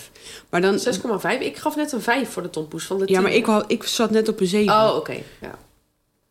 Maar 0.51 0.61
dan... 0.61 0.79
6,5. 0.79 1.41
Ik 1.41 1.57
gaf 1.57 1.77
net 1.77 1.93
een 1.93 2.01
5 2.03 2.29
voor 2.31 2.43
de 2.43 2.51
tompoes 2.51 2.85
van 2.85 2.99
de 2.99 3.05
10. 3.05 3.15
Ja, 3.15 3.21
maar 3.21 3.33
ik, 3.33 3.47
wou- 3.47 3.65
ik 3.67 3.83
zat 3.83 4.11
net 4.11 4.29
op 4.29 4.41
een 4.41 4.47
7. 4.47 4.75
Oh, 4.75 4.95
oké. 4.97 5.17
Ja. 5.41 5.59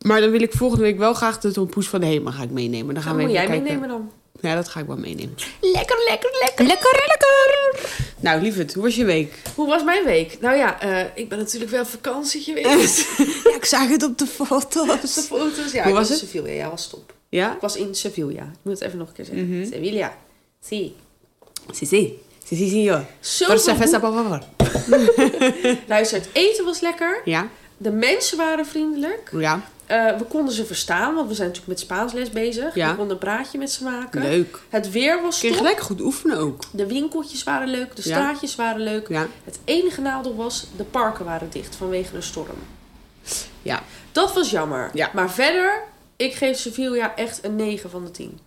Maar 0.02 0.20
dan 0.20 0.30
wil 0.30 0.42
ik 0.42 0.52
volgende 0.52 0.84
week 0.84 0.98
wel 0.98 1.14
graag 1.14 1.38
de 1.40 1.52
tompoes 1.52 1.88
van 1.88 2.00
de 2.00 2.06
Hema 2.06 2.30
ga 2.30 2.42
ik 2.42 2.50
meenemen. 2.50 2.94
Dan 2.94 3.02
gaan 3.02 3.16
Dan 3.16 3.22
we 3.26 3.28
moet 3.28 3.36
even 3.40 3.48
jij 3.48 3.58
kijken. 3.60 3.80
meenemen 3.80 3.88
dan. 3.88 4.10
Ja, 4.40 4.54
dat 4.54 4.68
ga 4.68 4.80
ik 4.80 4.86
wel 4.86 4.96
meenemen. 4.96 5.34
Lekker, 5.60 5.96
lekker, 6.08 6.30
lekker. 6.40 6.64
Lekker, 6.66 7.02
lekker! 7.06 7.90
Nou, 8.20 8.40
lieverd, 8.42 8.74
hoe 8.74 8.82
was 8.82 8.94
je 8.96 9.04
week? 9.04 9.34
Hoe 9.54 9.66
was 9.66 9.84
mijn 9.84 10.04
week? 10.04 10.36
Nou 10.40 10.56
ja, 10.56 10.80
eh, 10.80 11.06
ik 11.14 11.28
ben 11.28 11.38
natuurlijk 11.38 11.70
wel 11.70 11.80
op 11.80 11.86
vakantie 11.88 12.42
geweest. 12.42 13.06
Ja, 13.44 13.54
ik 13.54 13.64
zag 13.64 13.88
het 13.88 14.02
op 14.02 14.18
de 14.18 14.24
de 14.24 14.30
foto's. 14.30 15.18
foto's. 15.26 15.72
Ja, 15.72 15.82
Hoe 15.82 15.92
ik 15.92 15.98
was 15.98 16.06
in 16.06 16.12
het? 16.12 16.22
Sevilla. 16.24 16.48
Ja, 16.52 16.70
was 16.70 16.88
top. 16.88 17.12
Ja? 17.28 17.52
Ik 17.54 17.60
was 17.60 17.76
in 17.76 17.94
Sevilla. 17.94 18.42
Ik 18.42 18.58
moet 18.62 18.74
het 18.78 18.82
even 18.82 18.98
nog 18.98 19.08
een 19.08 19.14
keer 19.14 19.24
zeggen. 19.24 19.48
Mhm. 19.58 19.66
Sevilla. 19.72 20.16
Zie. 20.64 20.94
Sí, 21.72 21.86
sí. 21.86 22.08
Sí, 22.48 22.56
sí, 22.56 22.68
señor. 22.70 23.02
Zo 23.20 23.46
Por 23.46 23.58
cerveza, 23.58 23.98
por 23.98 24.12
favor. 24.12 24.40
Luister, 25.88 26.18
het 26.18 26.28
eten 26.32 26.64
was 26.64 26.80
lekker. 26.80 27.20
Ja? 27.24 27.48
De 27.76 27.90
mensen 27.90 28.36
waren 28.36 28.66
vriendelijk. 28.66 29.30
Ja. 29.38 29.70
Eh, 29.92 30.18
we 30.18 30.24
konden 30.24 30.54
ze 30.54 30.64
verstaan, 30.64 31.14
want 31.14 31.28
we 31.28 31.34
zijn 31.34 31.48
natuurlijk 31.48 31.78
met 31.78 31.80
Spaansles 31.80 32.30
bezig. 32.30 32.74
Ja. 32.74 32.90
We 32.90 32.96
konden 32.96 33.12
een 33.12 33.18
praatje 33.22 33.58
met 33.58 33.70
ze 33.70 33.84
maken. 33.84 34.22
Leuk. 34.22 34.58
Het 34.68 34.90
weer 34.90 35.22
was 35.22 35.40
Kun 35.40 35.48
top. 35.48 35.58
gelijk 35.58 35.80
goed 35.80 36.00
oefenen 36.00 36.38
ook. 36.38 36.62
De 36.72 36.86
winkeltjes 36.86 37.42
waren 37.42 37.68
leuk, 37.68 37.96
de 37.96 38.02
Ja. 38.08 38.16
straatjes 38.16 38.54
waren 38.56 38.80
leuk. 38.82 39.08
Ja. 39.08 39.26
Het 39.44 39.58
enige 39.64 40.00
nadeel 40.00 40.34
was, 40.36 40.66
de 40.76 40.84
parken 40.84 41.24
waren 41.24 41.50
dicht 41.50 41.74
vanwege 41.76 42.12
de 42.12 42.20
storm. 42.20 42.56
Ja. 43.62 43.82
Dat 44.12 44.34
was 44.34 44.50
jammer. 44.50 44.90
Ja. 44.94 45.10
Maar 45.14 45.30
verder, 45.30 45.82
ik 46.16 46.34
geef 46.34 46.58
Sevilla 46.58 47.16
echt 47.16 47.44
een 47.44 47.56
9 47.56 47.90
van 47.90 48.04
de 48.04 48.10
10. 48.10 48.38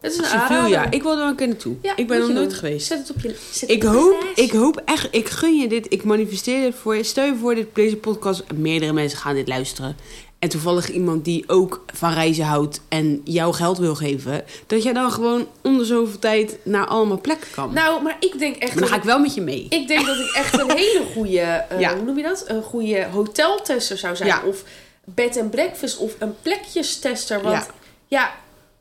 Het 0.00 0.12
is 0.12 0.18
een 0.18 0.24
Sevilla. 0.24 0.90
Ik 0.90 1.02
wil 1.02 1.12
er 1.12 1.18
wel 1.18 1.28
een 1.28 1.34
keer 1.36 1.46
naartoe. 1.48 1.74
Ja, 1.82 1.96
ik 1.96 2.06
ben 2.08 2.18
nog 2.18 2.28
nooit 2.28 2.50
doen. 2.50 2.58
geweest. 2.58 2.86
Zet 2.86 2.98
het 2.98 3.10
op 3.10 3.20
je 3.22 3.36
zet 3.52 3.70
Ik 3.70 3.82
je 3.82 3.88
hoop, 3.88 4.24
ik 4.34 4.50
hoop 4.52 4.82
echt, 4.84 5.08
ik 5.10 5.28
gun 5.28 5.56
je 5.58 5.68
dit, 5.68 5.86
ik 5.92 6.04
manifesteer 6.04 6.60
dit 6.62 6.74
voor 6.74 6.96
je. 6.96 7.02
Stel 7.02 7.24
je 7.24 7.36
voor, 7.36 7.54
dit, 7.54 7.66
deze 7.74 7.96
podcast, 7.96 8.42
meerdere 8.54 8.92
mensen 8.92 9.18
gaan 9.18 9.34
dit 9.34 9.48
luisteren. 9.48 9.96
En 10.40 10.48
toevallig 10.48 10.88
iemand 10.90 11.24
die 11.24 11.44
ook 11.46 11.84
van 11.94 12.12
reizen 12.12 12.44
houdt 12.44 12.80
en 12.88 13.20
jou 13.24 13.54
geld 13.54 13.78
wil 13.78 13.94
geven. 13.94 14.44
Dat 14.66 14.82
jij 14.82 14.92
dan 14.92 15.12
gewoon 15.12 15.48
onder 15.62 15.86
zoveel 15.86 16.18
tijd 16.18 16.58
naar 16.62 16.86
allemaal 16.86 17.20
plekken 17.20 17.48
kan. 17.54 17.72
Nou, 17.72 18.02
maar 18.02 18.16
ik 18.20 18.38
denk 18.38 18.56
echt... 18.56 18.72
maar 18.72 18.80
dan 18.82 18.88
ga 18.92 18.96
ik 18.96 19.02
wel 19.02 19.18
met 19.18 19.34
je 19.34 19.40
mee. 19.40 19.66
Ik 19.68 19.88
denk 19.88 20.06
dat 20.06 20.16
ik 20.16 20.32
echt 20.36 20.58
een 20.60 20.70
hele 20.76 21.02
goede, 21.14 21.40
eh, 21.68 21.80
Ja. 21.80 21.94
hoe 21.94 22.04
noem 22.04 22.16
je 22.16 22.22
dat? 22.22 22.44
Een 22.46 22.62
goede 22.62 23.06
hoteltester 23.12 23.98
zou 23.98 24.16
zijn. 24.16 24.28
Ja. 24.28 24.42
Of 24.46 24.62
bed 25.04 25.36
and 25.38 25.50
breakfast 25.50 25.96
of 25.98 26.12
een 26.18 26.34
plekjestester. 26.42 27.42
Want 27.42 27.56
Ja. 27.56 27.66
ja. 28.06 28.34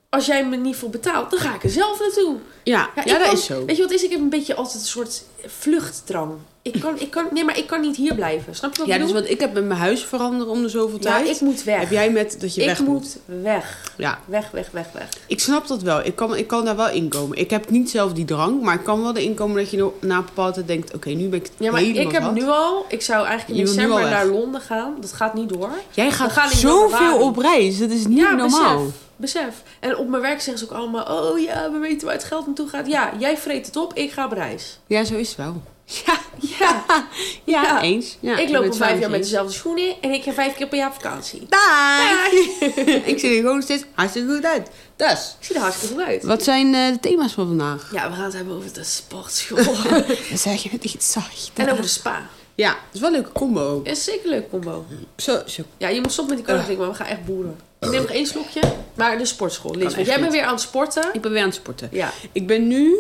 Als 0.09 0.25
jij 0.25 0.45
me 0.47 0.55
niet 0.55 0.75
voor 0.75 0.89
betaalt, 0.89 1.29
dan 1.31 1.39
ga 1.39 1.53
ik 1.55 1.63
er 1.63 1.69
zelf 1.69 1.99
naartoe. 1.99 2.35
Ja, 2.63 2.89
ja, 2.95 3.03
ik 3.03 3.09
dat 3.09 3.21
kan- 3.21 3.33
is 3.33 3.45
zo. 3.45 3.65
Weet 3.65 3.75
je 3.75 3.81
wat 3.81 3.91
is? 3.91 4.03
Ik 4.03 4.11
heb 4.11 4.19
een 4.19 4.29
beetje 4.29 4.55
altijd 4.55 4.75
een 4.75 4.87
soort 4.87 5.23
vluchtdrang. 5.45 6.31
Ik 6.61 6.79
kan, 6.79 6.99
ik 6.99 7.11
kan, 7.11 7.25
nee, 7.31 7.43
maar 7.45 7.57
ik 7.57 7.67
kan 7.67 7.81
niet 7.81 7.95
hier 7.95 8.15
blijven. 8.15 8.55
Snap 8.55 8.71
je 8.73 8.77
wat 8.79 8.87
Ja, 8.87 8.93
ik 8.93 8.99
dus 9.01 9.09
bedoel? 9.11 9.23
wat 9.23 9.31
ik 9.31 9.39
heb 9.39 9.53
met 9.53 9.65
mijn 9.65 9.79
huis 9.79 10.03
veranderen 10.03 10.53
om 10.53 10.61
de 10.61 10.69
zoveel 10.69 10.97
ja, 11.01 11.09
tijd. 11.17 11.27
ik 11.35 11.41
moet 11.41 11.63
weg. 11.63 11.79
Heb 11.79 11.89
jij 11.91 12.09
met 12.11 12.37
dat 12.39 12.55
je 12.55 12.61
ik 12.61 12.67
weg 12.67 12.79
moet 12.79 13.17
weg. 13.25 13.93
Ja, 13.97 14.19
Weg, 14.25 14.51
weg, 14.51 14.69
weg, 14.71 14.85
weg. 14.93 15.09
ik 15.27 15.39
snap 15.39 15.67
dat 15.67 15.81
wel. 15.81 16.05
Ik 16.05 16.15
kan, 16.15 16.35
ik 16.35 16.47
kan 16.47 16.65
daar 16.65 16.75
wel 16.75 16.89
inkomen. 16.89 17.37
Ik 17.37 17.49
heb 17.49 17.69
niet 17.69 17.89
zelf 17.89 18.13
die 18.13 18.25
drang, 18.25 18.61
maar 18.61 18.75
ik 18.75 18.83
kan 18.83 19.01
wel 19.03 19.15
erin 19.15 19.33
komen 19.33 19.55
dat 19.57 19.69
je 19.71 19.89
na 20.01 20.17
een 20.17 20.25
bepaalde 20.25 20.53
tijd 20.53 20.67
denkt... 20.67 20.93
Oké, 20.93 21.09
nu 21.09 21.27
ben 21.27 21.39
ik 21.39 21.49
Ja, 21.57 21.71
maar 21.71 21.81
ik 21.81 22.11
heb 22.11 22.31
nu 22.31 22.47
al... 22.47 22.85
Ik 22.87 23.01
zou 23.01 23.25
eigenlijk 23.25 23.59
in 23.59 23.65
Je 23.65 23.73
december 23.73 24.01
naar 24.01 24.25
Londen 24.27 24.61
gaan. 24.61 24.95
Dat 25.01 25.13
gaat 25.13 25.33
niet 25.33 25.49
door. 25.49 25.69
Jij 25.91 26.11
gaat 26.11 26.31
gaan 26.31 26.49
zoveel 26.49 27.19
op 27.19 27.37
reis. 27.37 27.79
Dat 27.79 27.89
is 27.89 28.07
niet 28.07 28.17
ja, 28.17 28.31
normaal. 28.35 28.77
Besef, 28.85 28.95
besef. 29.19 29.55
En 29.79 29.97
op 29.97 30.07
mijn 30.07 30.21
werk 30.21 30.41
zeggen 30.41 30.57
ze 30.67 30.73
ook 30.73 30.77
allemaal... 30.79 31.05
Oh 31.31 31.39
ja, 31.39 31.71
we 31.71 31.77
weten 31.77 32.05
waar 32.07 32.15
het 32.15 32.23
geld 32.23 32.45
naartoe 32.45 32.69
gaat. 32.69 32.87
Ja, 32.87 33.11
jij 33.19 33.37
vreet 33.37 33.65
het 33.65 33.75
op, 33.75 33.93
ik 33.93 34.11
ga 34.11 34.25
op 34.25 34.31
reis. 34.31 34.79
Ja, 34.87 35.03
zo 35.03 35.15
is 35.15 35.27
het 35.27 35.37
wel. 35.37 35.61
Ja, 36.05 36.17
Ja, 36.39 36.83
ja, 37.43 37.63
Ja. 37.63 37.81
eens. 37.81 38.17
Ja, 38.19 38.37
ik 38.37 38.49
loop 38.49 38.65
al 38.65 38.73
vijf 38.73 38.99
jaar 38.99 39.09
met 39.09 39.21
dezelfde 39.23 39.53
schoenen... 39.53 39.93
en 40.01 40.11
ik 40.11 40.23
ga 40.23 40.31
vijf 40.33 40.55
keer 40.55 40.67
per 40.67 40.77
jaar 40.77 40.93
vakantie. 40.93 41.45
Dag! 41.49 42.31
ik 43.11 43.19
zie 43.19 43.29
er 43.35 43.41
gewoon 43.41 43.61
steeds 43.61 43.83
hartstikke 43.93 44.33
goed 44.33 44.45
uit. 44.45 44.69
Dus, 44.95 45.35
Ik 45.39 45.45
zie 45.45 45.55
er 45.55 45.61
hartstikke 45.61 45.93
goed 45.95 46.03
uit. 46.03 46.23
wat 46.23 46.43
zijn 46.43 46.73
eh, 46.73 46.91
de 46.91 46.99
thema's 46.99 47.33
van 47.33 47.47
vandaag? 47.47 47.89
Ja, 47.93 48.09
we 48.09 48.15
gaan 48.15 48.23
het 48.23 48.33
hebben 48.33 48.55
over 48.55 48.73
de 48.73 48.83
sportschool. 48.83 49.63
Dan 50.29 50.37
zeg 50.37 50.63
je 50.63 50.69
het 50.69 50.83
iets 50.83 51.11
zacht. 51.11 51.51
en 51.55 51.69
over 51.71 51.81
de 51.83 51.87
spa. 51.89 52.29
Ja, 52.55 52.69
dat 52.69 52.77
is 52.93 52.99
wel 52.99 53.09
een 53.09 53.15
leuke 53.15 53.31
combo. 53.31 53.81
Is 53.83 54.03
zeker 54.03 54.23
een 54.23 54.29
leuke 54.29 54.49
combo. 54.49 54.85
Zo, 55.17 55.41
zo. 55.45 55.63
Ja, 55.77 55.87
je 55.87 56.01
moet 56.01 56.11
stoppen 56.11 56.35
met 56.35 56.45
die 56.45 56.53
cola 56.53 56.65
drinken, 56.65 56.85
maar 56.87 56.97
we 56.97 57.03
gaan 57.03 57.11
echt 57.11 57.25
boeren. 57.25 57.59
Ik 57.79 57.89
neem 57.89 58.01
nog 58.01 58.11
één 58.11 58.25
slokje. 58.25 58.61
Maar 58.95 59.17
de 59.17 59.25
sportschool, 59.25 59.77
Want 59.79 59.95
jij 60.05 60.19
bent 60.19 60.31
weer 60.31 60.43
aan 60.43 60.51
het 60.53 60.61
sporten. 60.61 61.09
Ik 61.13 61.21
ben 61.21 61.31
weer 61.31 61.41
aan 61.41 61.47
het 61.47 61.55
sporten. 61.55 61.89
Ja. 61.91 62.11
Ik 62.31 62.47
ben 62.47 62.67
nu 62.67 62.95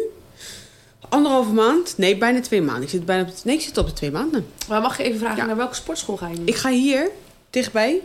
anderhalve 1.09 1.51
maand, 1.53 1.93
nee, 1.97 2.17
bijna 2.17 2.41
twee 2.41 2.61
maanden. 2.61 2.83
Ik 2.83 2.89
zit 2.89 3.05
bijna 3.05 3.21
op 3.21 3.27
de, 3.27 3.35
nee, 3.43 3.55
ik 3.55 3.61
zit 3.61 3.77
op 3.77 3.85
de 3.87 3.93
twee 3.93 4.11
maanden. 4.11 4.47
Maar 4.67 4.81
mag 4.81 4.97
je 4.97 5.03
even 5.03 5.19
vragen, 5.19 5.37
Ja. 5.37 5.45
naar 5.45 5.55
welke 5.57 5.75
sportschool 5.75 6.17
ga 6.17 6.27
je 6.27 6.37
nu? 6.37 6.45
Ik 6.45 6.55
ga 6.55 6.69
hier, 6.69 7.09
dichtbij, 7.49 7.99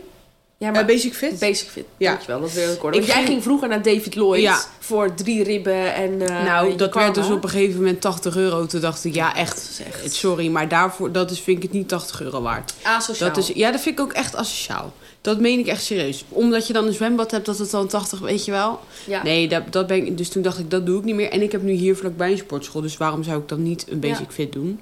ja, 0.57 0.73
eh, 0.73 0.85
Basic 0.85 1.13
Fit. 1.13 1.39
Basic 1.39 1.67
Fit. 1.69 1.85
Ja. 1.97 2.09
Dankjewel, 2.11 2.41
dat 2.41 2.51
wil 2.53 2.71
ik 2.71 2.79
horen. 2.79 2.93
Want 2.93 3.05
jij 3.05 3.15
ging- 3.15 3.27
ging 3.27 3.43
vroeger 3.43 3.67
naar 3.67 3.81
David 3.81 4.15
Lloyd 4.15 4.41
Ja. 4.41 4.59
voor 4.79 5.13
drie 5.13 5.43
ribben 5.43 5.93
en 5.93 6.21
eh, 6.21 6.43
nou, 6.43 6.75
dat 6.75 6.93
werd 6.93 7.15
dus 7.15 7.29
op 7.29 7.43
een 7.43 7.49
gegeven 7.49 7.75
moment 7.75 8.01
80 8.01 8.35
euro. 8.35 8.65
Toen 8.65 8.81
dacht 8.81 9.03
ik, 9.05 9.13
ja, 9.13 9.35
echt 9.35 9.81
sorry, 10.09 10.47
maar 10.47 10.67
daarvoor, 10.67 11.11
dat 11.11 11.31
is, 11.31 11.39
vind 11.39 11.57
ik 11.57 11.63
het 11.63 11.71
niet 11.71 11.89
80 11.89 12.21
euro 12.21 12.41
waard. 12.41 12.73
asociaal. 12.83 13.29
Dat 13.29 13.37
is, 13.37 13.47
ja, 13.47 13.71
dat 13.71 13.81
vind 13.81 13.99
ik 13.99 14.05
ook 14.05 14.13
echt 14.13 14.35
asociaal. 14.35 14.93
Dat 15.25 15.39
meen 15.39 15.59
ik 15.59 15.67
echt 15.67 15.83
serieus. 15.83 16.25
Omdat 16.29 16.67
je 16.67 16.73
dan 16.73 16.85
een 16.85 16.93
zwembad 16.93 17.31
hebt, 17.31 17.45
dat 17.45 17.57
het 17.57 17.71
dan 17.71 17.87
80, 17.87 18.19
weet 18.19 18.45
je 18.45 18.51
wel. 18.51 18.79
ja. 19.05 19.23
Nee, 19.23 19.47
dat, 19.47 19.63
dat 19.69 19.87
ben 19.87 20.05
ik, 20.05 20.17
dus 20.17 20.29
toen 20.29 20.41
dacht 20.41 20.59
ik, 20.59 20.69
dat 20.71 20.85
doe 20.85 20.97
ik 20.99 21.03
niet 21.03 21.15
meer. 21.15 21.29
En 21.29 21.41
ik 21.41 21.51
heb 21.51 21.61
nu 21.61 21.71
hier 21.71 21.95
vlakbij 21.95 22.31
een 22.31 22.37
sportschool, 22.37 22.81
dus 22.81 22.97
waarom 22.97 23.23
zou 23.23 23.41
ik 23.41 23.47
dan 23.47 23.63
niet 23.63 23.85
een 23.89 23.99
basic 23.99 24.25
Ja. 24.27 24.31
fit 24.33 24.53
doen? 24.53 24.79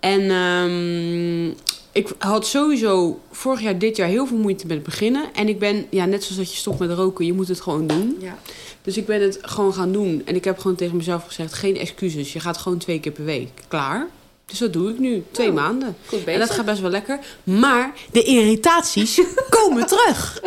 En 0.00 0.30
ehm, 0.30 1.46
ik 1.92 2.14
had 2.18 2.46
sowieso 2.46 3.20
vorig 3.30 3.60
jaar, 3.60 3.78
dit 3.78 3.96
jaar 3.96 4.08
heel 4.08 4.26
veel 4.26 4.36
moeite 4.38 4.66
met 4.66 4.82
beginnen. 4.82 5.24
En 5.34 5.48
ik 5.48 5.58
ben, 5.58 5.86
ja, 5.90 6.04
net 6.04 6.22
zoals 6.22 6.36
dat 6.38 6.50
je 6.50 6.56
stopt 6.56 6.78
met 6.78 6.90
roken, 6.90 7.26
je 7.26 7.32
moet 7.32 7.48
het 7.48 7.60
gewoon 7.60 7.86
doen. 7.86 8.16
ja. 8.20 8.38
Dus 8.82 8.96
ik 8.96 9.06
ben 9.06 9.22
het 9.22 9.38
gewoon 9.42 9.74
gaan 9.74 9.92
doen. 9.92 10.22
En 10.24 10.34
ik 10.34 10.44
heb 10.44 10.58
gewoon 10.58 10.76
tegen 10.76 10.96
mezelf 10.96 11.24
gezegd, 11.26 11.52
geen 11.52 11.76
excuses. 11.76 12.32
Je 12.32 12.40
gaat 12.40 12.56
gewoon 12.56 12.78
twee 12.78 13.00
keer 13.00 13.12
per 13.12 13.24
week. 13.24 13.48
Klaar. 13.68 14.08
Dus 14.46 14.58
dat 14.58 14.72
doe 14.72 14.90
ik 14.90 14.98
nu. 14.98 15.24
Twee 15.30 15.48
Oh, 15.48 15.54
maanden. 15.54 15.96
En 16.26 16.38
dat 16.38 16.50
gaat 16.50 16.64
best 16.64 16.80
wel 16.80 16.90
lekker. 16.90 17.18
Maar 17.44 17.92
de 18.12 18.22
irritaties 18.22 19.20
komen 19.50 19.86
terug. 19.86 20.40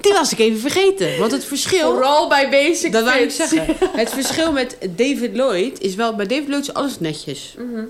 Die 0.00 0.12
was 0.12 0.32
ik 0.32 0.38
even 0.38 0.60
vergeten. 0.60 1.18
Want 1.18 1.32
het 1.32 1.44
verschil... 1.44 1.90
Vooral 1.92 2.28
bij 2.28 2.50
Basic 2.50 2.92
Dat 2.92 3.04
wou 3.04 3.18
ik 3.18 3.30
zeggen. 3.30 3.66
Het 4.00 4.10
verschil 4.10 4.52
met 4.52 4.76
David 4.96 5.34
Lloyd 5.34 5.80
is 5.80 5.94
wel... 5.94 6.14
Bij 6.14 6.26
David 6.26 6.48
Lloyd 6.48 6.62
is 6.62 6.74
alles 6.74 7.00
netjes. 7.00 7.54
Mhm. 7.58 7.84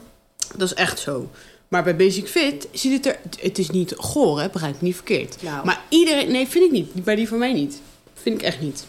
Dat 0.56 0.68
is 0.68 0.74
echt 0.74 0.98
zo. 0.98 1.30
Maar 1.68 1.84
bij 1.84 1.96
Basic 1.96 2.28
Fit 2.28 2.68
ziet 2.72 2.92
het 2.92 3.06
er... 3.06 3.18
Het 3.40 3.58
is 3.58 3.70
niet 3.70 3.94
goor, 3.96 4.40
hè? 4.40 4.48
Begrijp 4.48 4.72
me 4.72 4.86
niet 4.86 4.94
verkeerd. 4.94 5.42
Nou, 5.42 5.64
Maar 5.66 5.80
iedereen... 5.88 6.30
Nee, 6.30 6.46
vind 6.48 6.64
ik 6.64 6.70
niet. 6.70 7.04
Bij 7.04 7.14
die 7.14 7.28
van 7.28 7.38
mij 7.38 7.52
niet. 7.52 7.80
Vind 8.22 8.38
ik 8.40 8.46
echt 8.46 8.60
niet. 8.60 8.86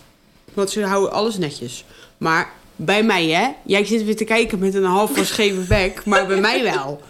Want 0.54 0.70
ze 0.70 0.84
houden 0.86 1.12
alles 1.12 1.38
netjes. 1.38 1.86
Maar 2.18 2.52
bij 2.78 3.04
mij, 3.04 3.28
hè? 3.28 3.48
Jij 3.66 3.86
zit 3.86 4.04
weer 4.04 4.16
te 4.16 4.24
kijken 4.24 4.60
met 4.60 4.74
een 4.74 4.84
half 4.84 5.12
scheve 5.24 5.62
bek. 5.76 6.06
Maar 6.06 6.28
bij 6.28 6.40
mij 6.40 6.64
wel. 6.64 7.02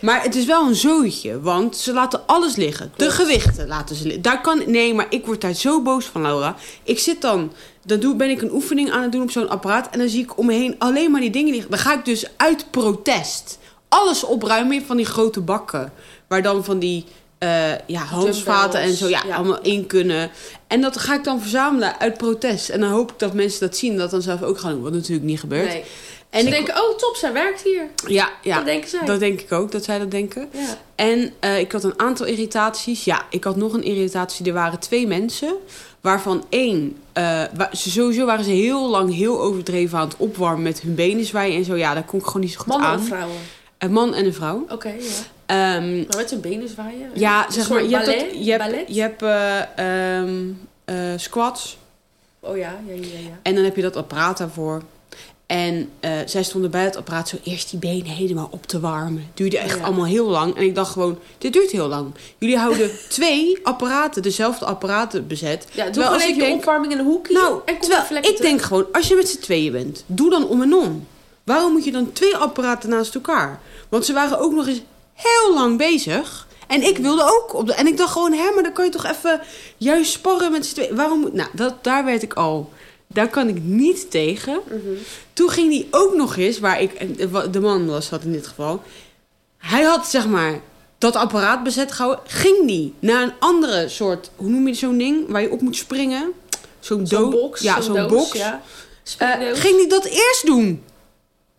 Maar 0.00 0.22
het 0.22 0.34
is 0.34 0.44
wel 0.44 0.66
een 0.66 0.74
zootje. 0.74 1.40
Want 1.40 1.76
ze 1.76 1.92
laten 1.92 2.26
alles 2.26 2.56
liggen. 2.56 2.92
De 2.96 3.10
gewichten 3.10 3.66
laten 3.66 3.96
ze 3.96 4.02
liggen. 4.02 4.22
Daar 4.22 4.40
kan... 4.40 4.62
Nee, 4.66 4.94
maar 4.94 5.06
ik 5.08 5.26
word 5.26 5.40
daar 5.40 5.52
zo 5.52 5.82
boos 5.82 6.04
van, 6.04 6.22
Laura. 6.22 6.56
Ik 6.82 6.98
zit 6.98 7.20
dan... 7.20 7.52
Dan 7.86 8.00
doe, 8.00 8.16
ben 8.16 8.30
ik 8.30 8.42
een 8.42 8.52
oefening 8.52 8.90
aan 8.90 9.02
het 9.02 9.12
doen 9.12 9.22
op 9.22 9.30
zo'n 9.30 9.48
apparaat. 9.48 9.88
En 9.90 9.98
dan 9.98 10.08
zie 10.08 10.22
ik 10.22 10.38
om 10.38 10.46
me 10.46 10.52
heen 10.52 10.74
alleen 10.78 11.10
maar 11.10 11.20
die 11.20 11.30
dingen 11.30 11.52
liggen. 11.52 11.70
Dan 11.70 11.78
ga 11.78 11.94
ik 11.94 12.04
dus 12.04 12.26
uit 12.36 12.66
protest 12.70 13.58
alles 13.94 14.24
opruimen 14.24 14.86
van 14.86 14.96
die 14.96 15.06
grote 15.06 15.40
bakken. 15.40 15.92
Waar 16.26 16.42
dan 16.42 16.64
van 16.64 16.78
die 16.78 17.04
eh, 17.44 17.78
ja, 17.86 18.00
handvaten 18.02 18.80
en 18.80 18.94
zo 18.94 19.08
ja, 19.08 19.22
ja. 19.26 19.34
allemaal 19.36 19.60
in 19.62 19.86
kunnen. 19.86 20.30
En 20.66 20.80
dat 20.80 20.96
ga 20.98 21.14
ik 21.14 21.24
dan 21.24 21.40
verzamelen 21.40 21.98
uit 22.00 22.16
protest. 22.18 22.68
En 22.68 22.80
dan 22.80 22.90
hoop 22.90 23.10
ik 23.12 23.18
dat 23.18 23.34
mensen 23.34 23.60
dat 23.60 23.76
zien. 23.76 23.96
Dat 23.96 24.10
dan 24.10 24.22
zelf 24.22 24.42
ook 24.42 24.58
gaan 24.58 24.72
doen. 24.72 24.82
Wat 24.82 24.92
natuurlijk 24.92 25.26
niet 25.26 25.40
gebeurt. 25.40 25.66
nee. 25.68 25.84
En 26.30 26.40
Ze 26.40 26.46
ik, 26.46 26.52
denken, 26.52 26.74
oh 26.74 26.96
top, 26.96 27.16
zij 27.16 27.32
werkt 27.32 27.62
hier. 27.62 27.88
ja, 28.06 28.28
ja, 28.42 28.56
Dat 28.56 28.64
denken 28.64 28.90
zij. 28.90 29.04
dat 29.04 29.20
denk 29.20 29.40
ik 29.40 29.52
ook. 29.52 29.70
Dat 29.72 29.84
zij 29.84 29.98
dat 29.98 30.10
denken. 30.10 30.48
Ja. 30.52 30.78
En 30.94 31.32
eh, 31.40 31.58
ik 31.58 31.72
had 31.72 31.84
een 31.84 31.98
aantal 32.00 32.26
irritaties. 32.26 33.04
Ja, 33.04 33.22
ik 33.30 33.44
had 33.44 33.56
nog 33.56 33.72
een 33.72 33.82
irritatie. 33.82 34.46
Er 34.46 34.52
waren 34.52 34.78
twee 34.78 35.06
mensen. 35.06 35.54
Waarvan 36.00 36.44
één... 36.48 36.96
eh, 37.12 37.42
ze, 37.72 37.90
sowieso 37.90 38.24
waren 38.26 38.44
ze 38.44 38.50
heel 38.50 38.88
lang 38.90 39.14
heel 39.14 39.40
overdreven 39.42 39.98
aan 39.98 40.08
het 40.08 40.16
opwarmen 40.16 40.62
met 40.62 40.80
hun 40.80 40.94
benen 40.94 41.24
zwaaien 41.24 41.56
en 41.56 41.64
zo. 41.64 41.76
Ja, 41.76 41.94
daar 41.94 42.04
kon 42.04 42.18
ik 42.18 42.26
gewoon 42.26 42.42
niet 42.42 42.52
zo 42.52 42.58
goed 42.58 42.66
Mannen 42.66 42.88
aan. 42.88 43.02
vrouwen? 43.04 43.36
Een 43.84 43.92
man 43.92 44.14
en 44.14 44.24
een 44.24 44.34
vrouw. 44.34 44.66
Oké, 44.68 44.88
ja. 44.88 44.96
Ehm, 45.46 45.96
Maar 45.96 46.16
met 46.16 46.28
zijn 46.28 46.40
benen 46.40 46.68
zwaaien? 46.68 47.10
ja, 47.14 47.46
zeg 47.50 47.68
maar, 47.70 47.84
je 47.84 47.94
hebt, 47.96 48.06
ballet? 48.06 48.20
dat, 48.30 48.44
je 48.44 48.50
hebt, 48.50 48.64
Ballet? 48.64 48.84
je 48.94 49.00
hebt 49.00 49.22
eh, 49.22 50.18
ehm, 50.18 50.42
eh, 50.84 50.96
squats. 51.16 51.76
Oh 52.40 52.56
ja, 52.56 52.78
ja, 52.86 52.94
ja, 52.94 53.00
ja. 53.00 53.38
En 53.42 53.54
dan 53.54 53.64
heb 53.64 53.76
je 53.76 53.82
dat 53.82 53.96
apparaat 53.96 54.38
daarvoor. 54.38 54.82
En 55.46 55.88
eh, 56.00 56.10
zij 56.26 56.42
stonden 56.42 56.70
bij 56.70 56.84
het 56.84 56.96
apparaat 56.96 57.28
zo 57.28 57.36
eerst 57.44 57.70
die 57.70 57.78
benen 57.78 58.06
helemaal 58.06 58.48
op 58.50 58.66
te 58.66 58.80
warmen. 58.80 59.30
Duurde 59.34 59.58
echt 59.58 59.78
Ja. 59.78 59.84
allemaal 59.84 60.04
heel 60.06 60.26
lang. 60.26 60.56
En 60.56 60.62
ik 60.62 60.74
dacht 60.74 60.92
gewoon, 60.92 61.18
dit 61.38 61.52
duurt 61.52 61.70
heel 61.70 61.88
lang. 61.88 62.14
Jullie 62.38 62.58
houden 62.58 62.90
twee 63.08 63.58
apparaten, 63.62 64.22
dezelfde 64.22 64.64
apparaten 64.64 65.26
bezet. 65.26 65.66
Ja, 65.72 65.82
doe 65.84 65.92
Terwijl 65.92 66.12
gewoon 66.12 66.28
even 66.28 66.42
je 66.42 66.48
denk- 66.48 66.58
opwarming 66.58 66.92
in 66.92 66.98
een 66.98 67.04
hoekje. 67.04 67.32
Nou, 67.34 67.60
en 67.64 67.78
kom 67.78 67.88
terwijl 67.90 68.24
ik 68.24 68.40
denk 68.40 68.62
gewoon, 68.62 68.86
als 68.92 69.08
je 69.08 69.14
met 69.14 69.28
z'n 69.28 69.40
tweeën 69.40 69.72
bent, 69.72 70.04
doe 70.06 70.30
dan 70.30 70.48
om 70.48 70.62
en 70.62 70.74
om. 70.74 71.06
Waarom 71.44 71.72
moet 71.72 71.84
je 71.84 71.92
dan 71.92 72.12
twee 72.12 72.36
apparaten 72.36 72.88
naast 72.90 73.14
elkaar? 73.14 73.60
Want 73.88 74.04
ze 74.04 74.12
waren 74.12 74.38
ook 74.38 74.52
nog 74.52 74.66
eens 74.66 74.82
heel 75.12 75.54
lang 75.54 75.78
bezig. 75.78 76.46
En 76.66 76.82
ik 76.82 76.98
wilde 76.98 77.22
ook 77.22 77.54
op 77.54 77.66
de. 77.66 77.74
En 77.74 77.86
ik 77.86 77.96
dacht 77.96 78.12
gewoon, 78.12 78.32
hè, 78.32 78.50
maar 78.54 78.62
dan 78.62 78.72
kan 78.72 78.84
je 78.84 78.90
toch 78.90 79.04
even 79.06 79.40
juist 79.76 80.12
sparren 80.12 80.52
met 80.52 80.66
z'n 80.66 80.74
tweeën. 80.74 80.96
Waarom 80.96 81.20
moet. 81.20 81.32
Nou, 81.32 81.48
dat, 81.52 81.74
daar 81.84 82.04
werd 82.04 82.22
ik 82.22 82.32
al. 82.34 82.72
Daar 83.06 83.28
kan 83.28 83.48
ik 83.48 83.62
niet 83.62 84.10
tegen. 84.10 84.60
Mhm. 84.68 84.78
Toen 85.32 85.48
ging 85.48 85.70
die 85.70 85.88
ook 85.90 86.14
nog 86.14 86.36
eens, 86.36 86.58
waar 86.58 86.80
ik. 86.80 86.92
en 86.92 87.16
De 87.50 87.60
man 87.60 87.86
was 87.86 88.08
dat 88.08 88.22
in 88.22 88.32
dit 88.32 88.46
geval. 88.46 88.82
Hij 89.58 89.82
had 89.82 90.06
zeg 90.06 90.26
maar 90.26 90.60
dat 90.98 91.16
apparaat 91.16 91.62
bezet 91.62 91.92
gehouden. 91.92 92.24
Ging 92.26 92.66
die 92.66 92.94
naar 92.98 93.22
een 93.22 93.32
andere 93.38 93.88
soort. 93.88 94.30
Hoe 94.36 94.48
noem 94.48 94.66
je 94.66 94.74
zo'n 94.74 94.98
ding? 94.98 95.28
Waar 95.28 95.42
je 95.42 95.50
op 95.50 95.60
moet 95.60 95.76
springen. 95.76 96.32
Zo'n 96.80 97.30
box. 97.30 97.60
Ja, 97.60 97.80
zo'n 97.80 98.08
box. 98.08 98.32
Ja. 98.32 98.62
Eh, 99.18 99.28
ging 99.52 99.76
hij 99.76 99.88
dat 99.88 100.04
eerst 100.04 100.46
doen? 100.46 100.82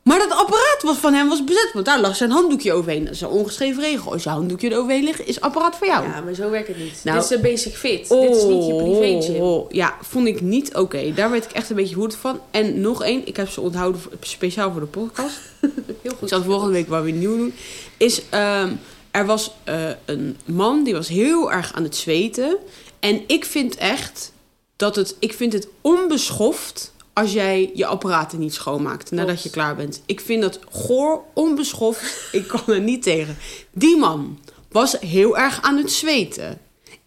Maar 0.09 0.19
dat 0.19 0.31
apparaat 0.31 0.81
was 0.81 0.97
van 0.97 1.13
hem 1.13 1.29
was 1.29 1.43
bezet, 1.43 1.69
want 1.73 1.85
daar 1.85 1.99
lag 1.99 2.15
zijn 2.15 2.31
handdoekje 2.31 2.73
overheen. 2.73 3.03
Dat 3.05 3.13
is 3.13 3.21
een 3.21 3.27
ongeschreven 3.27 3.83
regel. 3.83 4.11
Als 4.11 4.23
je 4.23 4.29
handdoekje 4.29 4.71
eroverheen 4.71 5.03
ligt, 5.03 5.27
is 5.27 5.35
het 5.35 5.43
apparaat 5.43 5.75
voor 5.75 5.87
jou. 5.87 6.07
Ja, 6.07 6.21
maar 6.21 6.33
zo 6.33 6.49
werkt 6.49 6.67
het 6.67 6.77
niet. 6.77 7.01
Nou. 7.03 7.17
Dit 7.17 7.25
is 7.29 7.35
een 7.35 7.41
basic 7.41 7.75
fit. 7.75 8.09
Dit 8.09 8.35
is 8.35 8.43
niet 8.43 8.65
je 8.65 8.75
privé 8.75 9.21
gym. 9.21 9.41
Oh, 9.41 9.71
ja, 9.71 9.97
vond 10.01 10.27
ik 10.27 10.41
niet 10.41 10.75
oké. 10.75 11.13
Daar 11.13 11.29
werd 11.31 11.45
ik 11.45 11.51
echt 11.51 11.69
een 11.69 11.75
beetje 11.75 11.95
woedend 11.95 12.19
van. 12.19 12.39
En 12.51 12.81
nog 12.81 13.03
één, 13.03 13.27
ik 13.27 13.35
heb 13.37 13.49
ze 13.49 13.61
onthouden 13.61 14.01
speciaal 14.21 14.71
voor 14.71 14.81
de 14.81 14.87
podcast. 14.87 15.39
Heel 16.01 16.11
Ik 16.11 16.17
goed. 16.19 16.29
zal 16.29 16.43
volgende 16.43 16.73
week 16.73 16.89
wel 16.89 17.01
weer 17.01 17.13
nieuw 17.13 17.37
doen. 17.37 17.53
Is, 17.97 18.21
ehm, 18.29 18.71
er 19.11 19.25
was 19.25 19.51
eh, 19.63 19.89
een 20.05 20.37
man 20.45 20.83
die 20.83 20.93
was 20.93 21.07
heel 21.07 21.51
erg 21.51 21.73
aan 21.73 21.83
het 21.83 21.95
zweten. 21.95 22.57
En 22.99 23.21
ik 23.27 23.45
vind 23.45 23.75
echt 23.75 24.31
dat 24.75 24.95
het, 24.95 25.15
ik 25.19 25.33
vind 25.33 25.53
het 25.53 25.67
onbeschoft 25.81 26.93
als 27.15 27.33
jij 27.33 27.71
je 27.73 27.85
apparaten 27.85 28.39
niet 28.39 28.53
schoonmaakt 28.53 29.11
nadat 29.11 29.43
je 29.43 29.49
klaar 29.49 29.75
bent. 29.75 30.01
Ik 30.05 30.19
vind 30.19 30.41
dat 30.41 30.59
goor, 30.71 31.23
onbeschoft. 31.33 32.03
ik 32.31 32.47
kan 32.47 32.61
er 32.67 32.81
niet 32.81 33.03
tegen. 33.03 33.37
Die 33.71 33.97
man 33.97 34.39
was 34.71 34.99
heel 34.99 35.37
erg 35.37 35.61
aan 35.61 35.77
het 35.77 35.91
zweten. 35.91 36.59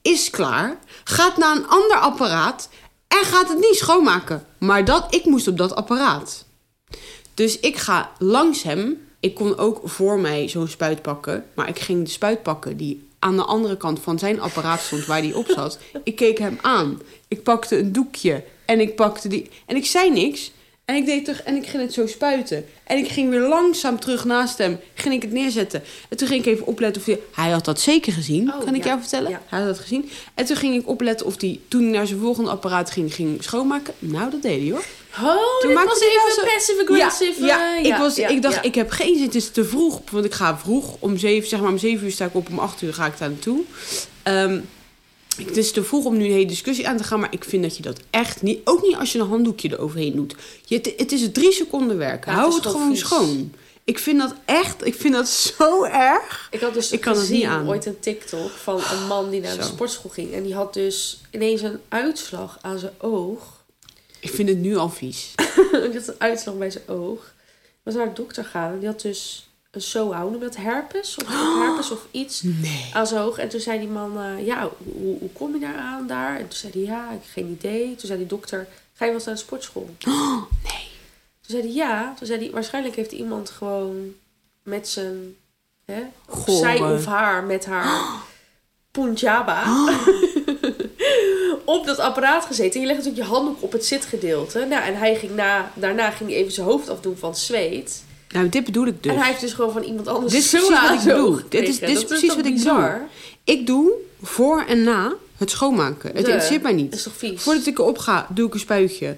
Is 0.03 0.31
klaar, 0.31 0.79
gaat 1.05 1.37
naar 1.37 1.57
een 1.57 1.69
ander 1.69 1.97
apparaat 1.97 2.69
en 3.09 3.25
gaat 3.25 3.49
het 3.49 3.59
niet 3.59 3.75
schoonmaken. 3.75 4.47
Maar 4.59 4.85
dat, 4.85 5.15
ik 5.15 5.25
moest 5.25 5.49
op 5.49 5.59
dat 5.59 5.75
apparaat. 5.75 6.45
Dus 7.35 7.61
ik 7.61 7.77
ga 7.77 8.11
langs 8.19 8.62
hem. 8.62 9.07
Ik 9.21 9.35
kon 9.35 9.59
ook 9.59 9.81
voor 9.85 10.19
mij 10.19 10.49
zo'n 10.49 10.69
spuit 10.69 11.03
pakken. 11.03 11.45
Maar 11.55 11.69
ik 11.69 11.79
ging 11.79 12.05
de 12.05 12.11
spuit 12.11 12.43
pakken 12.43 12.77
die 12.77 13.09
aan 13.19 13.37
de 13.37 13.45
andere 13.45 13.77
kant 13.77 14.00
van 14.00 14.19
zijn 14.19 14.41
apparaat 14.41 14.81
stond 14.81 15.07
waar 15.07 15.23
die 15.23 15.37
op 15.37 15.47
zat. 15.49 15.79
Ik 16.03 16.17
keek 16.17 16.38
hem 16.38 16.59
aan. 16.62 17.00
Ik 17.29 17.43
pakte 17.43 17.79
een 17.79 17.93
doekje. 17.93 18.45
En 18.69 18.81
ik 18.81 18.95
pakte 18.95 19.29
die. 19.29 19.49
En 19.67 19.77
ik 19.77 19.87
zei 19.87 20.11
niks. 20.11 20.51
En 20.85 20.95
ik 20.97 21.07
deed 21.07 21.25
terug 21.25 21.43
en 21.43 21.57
ik 21.57 21.67
ging 21.67 21.83
het 21.83 21.93
zo 21.93 22.07
spuiten. 22.07 22.65
En 22.85 22.99
ik 22.99 23.09
ging 23.09 23.31
weer 23.31 23.41
langzaam 23.41 24.01
terug 24.01 24.25
naast 24.25 24.59
hem. 24.59 24.79
Ging 24.95 25.15
ik 25.15 25.23
het 25.23 25.33
neerzetten. 25.33 25.83
En 26.09 26.17
toen 26.17 26.29
ging 26.29 26.45
ik 26.47 26.53
even 26.53 26.67
opletten 26.67 27.01
of 27.03 27.07
hij... 27.07 27.19
Hij 27.35 27.51
had 27.51 27.65
dat 27.65 27.81
zeker 27.81 28.13
gezien, 28.13 28.53
Oh, 28.55 28.65
kan 28.65 28.75
ik 28.75 28.83
ja. 28.83 28.89
jou 28.89 29.01
vertellen. 29.01 29.31
Ja. 29.31 29.43
Hij 29.47 29.59
had 29.59 29.69
dat 29.69 29.79
gezien. 29.79 30.11
En 30.35 30.45
toen 30.45 30.57
ging 30.57 30.75
ik 30.75 30.89
opletten 30.89 31.27
of 31.27 31.41
hij 31.41 31.61
toen 31.69 31.83
hij 31.83 31.91
naar 31.91 32.07
zijn 32.07 32.21
volgende 32.21 32.51
apparaat 32.51 32.91
ging, 32.91 33.15
ging 33.15 33.43
schoonmaken. 33.43 33.95
Nou, 33.99 34.31
dat 34.31 34.43
deed 34.43 34.61
hij 34.61 34.71
hoor. 34.71 34.85
Oh, 35.35 35.61
Toen 35.61 35.73
maakte 35.73 35.89
was 35.89 36.01
even 36.01 36.35
zo- 36.35 36.55
passive 36.55 36.87
aggressive. 36.89 37.45
Ja, 37.47 37.77
eh, 37.79 37.85
ik, 37.85 37.95
was, 37.97 38.17
ja, 38.17 38.29
ik 38.29 38.43
dacht, 38.43 38.55
ja. 38.55 38.63
ik 38.63 38.75
heb 38.75 38.91
geen 38.91 39.15
zin. 39.17 39.25
Het 39.25 39.35
is 39.35 39.51
te 39.51 39.65
vroeg. 39.65 40.01
Want 40.11 40.25
ik 40.25 40.35
ga 40.35 40.59
vroeg 40.59 40.97
om 40.99 41.17
zeven, 41.19 41.49
zeg 41.49 41.61
maar 41.61 41.71
om 41.71 41.79
zeven 41.79 42.05
uur 42.07 42.13
sta 42.13 42.25
ik 42.25 42.35
op. 42.35 42.49
Om 42.51 42.59
acht 42.59 42.83
uur 42.83 42.95
ga 42.95 43.07
ik 43.07 43.19
daar 43.19 43.29
naartoe. 43.31 43.61
Het 45.47 45.57
is 45.57 45.73
te 45.73 45.85
vroeg 45.85 46.04
om 46.04 46.16
nu 46.16 46.25
een 46.25 46.30
hele 46.33 46.47
discussie 46.47 46.88
aan 46.88 46.97
te 46.97 47.04
gaan. 47.04 47.21
Maar 47.21 47.33
ik 47.33 47.45
vind 47.45 47.62
dat 47.62 47.76
je 47.76 47.83
dat 47.83 48.00
echt 48.11 48.42
niet... 48.42 48.61
Ook 48.64 48.83
niet 48.83 48.97
als 48.97 49.12
je 49.12 49.18
een 49.18 49.28
handdoekje 49.28 49.73
eroverheen 49.73 50.14
doet. 50.16 50.35
Je, 50.64 50.76
het, 50.76 50.92
het 50.97 51.12
is 51.12 51.33
drie 51.33 51.52
seconden 51.52 51.97
werken. 51.99 52.33
Ja, 52.33 52.38
Hou 52.38 52.54
het 52.54 52.66
gewoon 52.66 52.88
vies. 52.90 52.99
schoon. 53.00 53.52
Ik 53.85 53.99
vind 53.99 54.18
dat 54.18 54.35
echt... 54.45 54.87
Ik 54.87 54.95
vind 54.95 55.14
dat 55.14 55.28
zo 55.28 55.85
erg. 55.85 56.49
Ik 56.50 56.61
had 56.61 56.75
dus 56.75 56.90
Ik 56.92 57.00
kan 57.00 57.16
het 57.18 57.28
niet 57.30 57.45
aan. 57.45 57.68
ooit 57.68 57.87
een 57.87 58.00
TikTok 58.00 58.50
van 58.50 58.80
een 58.92 59.07
man 59.07 59.30
die 59.30 59.40
naar 59.40 59.57
de 59.57 59.62
sportschool 59.62 60.11
ging. 60.11 60.33
En 60.33 60.42
die 60.42 60.54
had 60.54 60.75
dus 60.75 61.21
ineens 61.30 61.62
een 61.62 61.78
uitslag 61.88 62.59
aan 62.61 62.78
zijn 62.78 62.92
oog. 62.99 63.64
Ik 64.21 64.30
vind 64.30 64.49
het 64.49 64.59
nu 64.59 64.76
al 64.76 64.90
vies. 64.90 65.33
die 65.73 65.92
had 65.92 66.09
een 66.09 66.14
uitslag 66.18 66.57
bij 66.59 66.71
zijn 66.71 66.88
oog. 66.88 67.35
Was 67.83 67.95
naar 67.95 68.07
de 68.07 68.12
dokter 68.23 68.45
gaan 68.45 68.73
en 68.73 68.78
die 68.78 68.88
had 68.88 69.00
dus 69.00 69.48
een 69.71 70.09
noem 70.09 70.33
je 70.33 70.39
dat? 70.39 70.57
Herpes? 70.57 71.17
Of 71.17 71.27
herpes 71.59 71.91
of 71.91 72.07
iets 72.11 72.43
Nee. 72.43 72.91
aan 72.93 73.07
zijn 73.07 73.21
oog. 73.23 73.39
En 73.39 73.49
toen 73.49 73.61
zei 73.61 73.79
die 73.79 73.89
man, 73.89 74.19
eh, 74.21 74.47
ja, 74.47 74.71
hoe, 74.79 75.19
hoe 75.19 75.33
kom 75.33 75.55
je 75.55 75.61
daar 75.61 75.77
aan 75.77 76.07
daar? 76.07 76.37
En 76.37 76.49
toen 76.49 76.59
zei 76.59 76.73
hij, 76.73 76.83
ja, 76.83 77.05
ik 77.05 77.11
heb 77.11 77.31
geen 77.33 77.49
idee. 77.49 77.87
Toen 77.95 78.07
zei 78.07 78.19
die 78.19 78.27
dokter, 78.29 78.69
ga 78.95 79.05
je 79.05 79.11
wel 79.11 79.15
eens 79.15 79.25
naar 79.25 79.35
de 79.35 79.41
sportschool? 79.41 79.89
Oh, 80.07 80.43
nee. 80.65 80.89
Toen 81.41 81.57
zei 81.57 81.63
hij, 81.63 81.73
ja. 81.73 82.15
Toen 82.19 82.27
zei 82.27 82.41
hij, 82.41 82.51
waarschijnlijk 82.51 82.97
heeft 82.97 83.13
iemand 83.13 83.51
gewoon 83.51 84.15
met 84.63 84.89
zijn, 84.89 85.37
hè, 85.85 86.03
of 86.29 86.39
Goh, 86.45 86.59
zij 86.59 86.81
of 86.81 87.05
haar, 87.05 87.45
met 87.45 87.67
haar 87.67 88.11
punjaba, 88.91 89.63
op 91.65 91.87
dat 91.87 91.99
apparaat 91.99 92.45
gezeten. 92.45 92.75
En 92.75 92.81
je 92.81 92.87
legt 92.87 92.99
natuurlijk 92.99 93.27
je 93.29 93.35
handdoek 93.35 93.63
op 93.63 93.73
het 93.73 93.85
zitgedeelte. 93.87 94.59
Nou, 94.65 94.83
en 94.85 94.97
hij 94.97 95.17
ging 95.17 95.35
na, 95.35 95.73
daarna 95.75 96.11
ging 96.11 96.31
hij 96.31 96.39
even 96.39 96.53
zijn 96.53 96.67
hoofd 96.67 96.89
afdoen 96.89 97.17
van 97.17 97.37
zweet. 97.37 98.05
Nou, 98.28 98.49
dit 98.49 98.64
bedoel 98.64 98.87
ik 98.87 99.02
dus. 99.02 99.12
En 99.12 99.18
hij 99.18 99.28
heeft 99.28 99.40
dus 99.40 99.52
gewoon 99.52 99.73
van 99.73 99.82
iemand 99.82 100.08
anders 100.08 100.32
Dit 100.32 100.42
is 100.42 100.50
zo 100.50 100.58
precies 100.58 100.80
wat 100.88 100.99
ik 101.00 101.06
bedoel. 101.06 101.38
Dit 101.49 101.68
is- 101.68 101.78
dit 101.78 101.88
is 101.88 101.94
Dat 101.94 102.06
precies 102.06 102.35
wat 102.35 102.47
ik 102.47 102.54
bizar? 102.54 103.00
Ik 103.44 103.66
doe 103.66 103.90
voor 104.23 104.64
en 104.68 104.82
na 104.82 105.12
het 105.37 105.50
schoonmaken. 105.50 106.06
Het 106.08 106.12
De- 106.12 106.18
interesseert 106.18 106.62
mij 106.62 106.73
Dat 106.73 106.80
niet. 106.80 106.94
is 106.94 107.02
toch 107.02 107.12
vies? 107.16 107.42
Voordat 107.42 107.66
ik 107.66 107.78
erop 107.78 107.99
ga, 107.99 108.26
doe 108.30 108.47
ik 108.47 108.54
een 108.54 108.61
spuitje. 108.61 109.16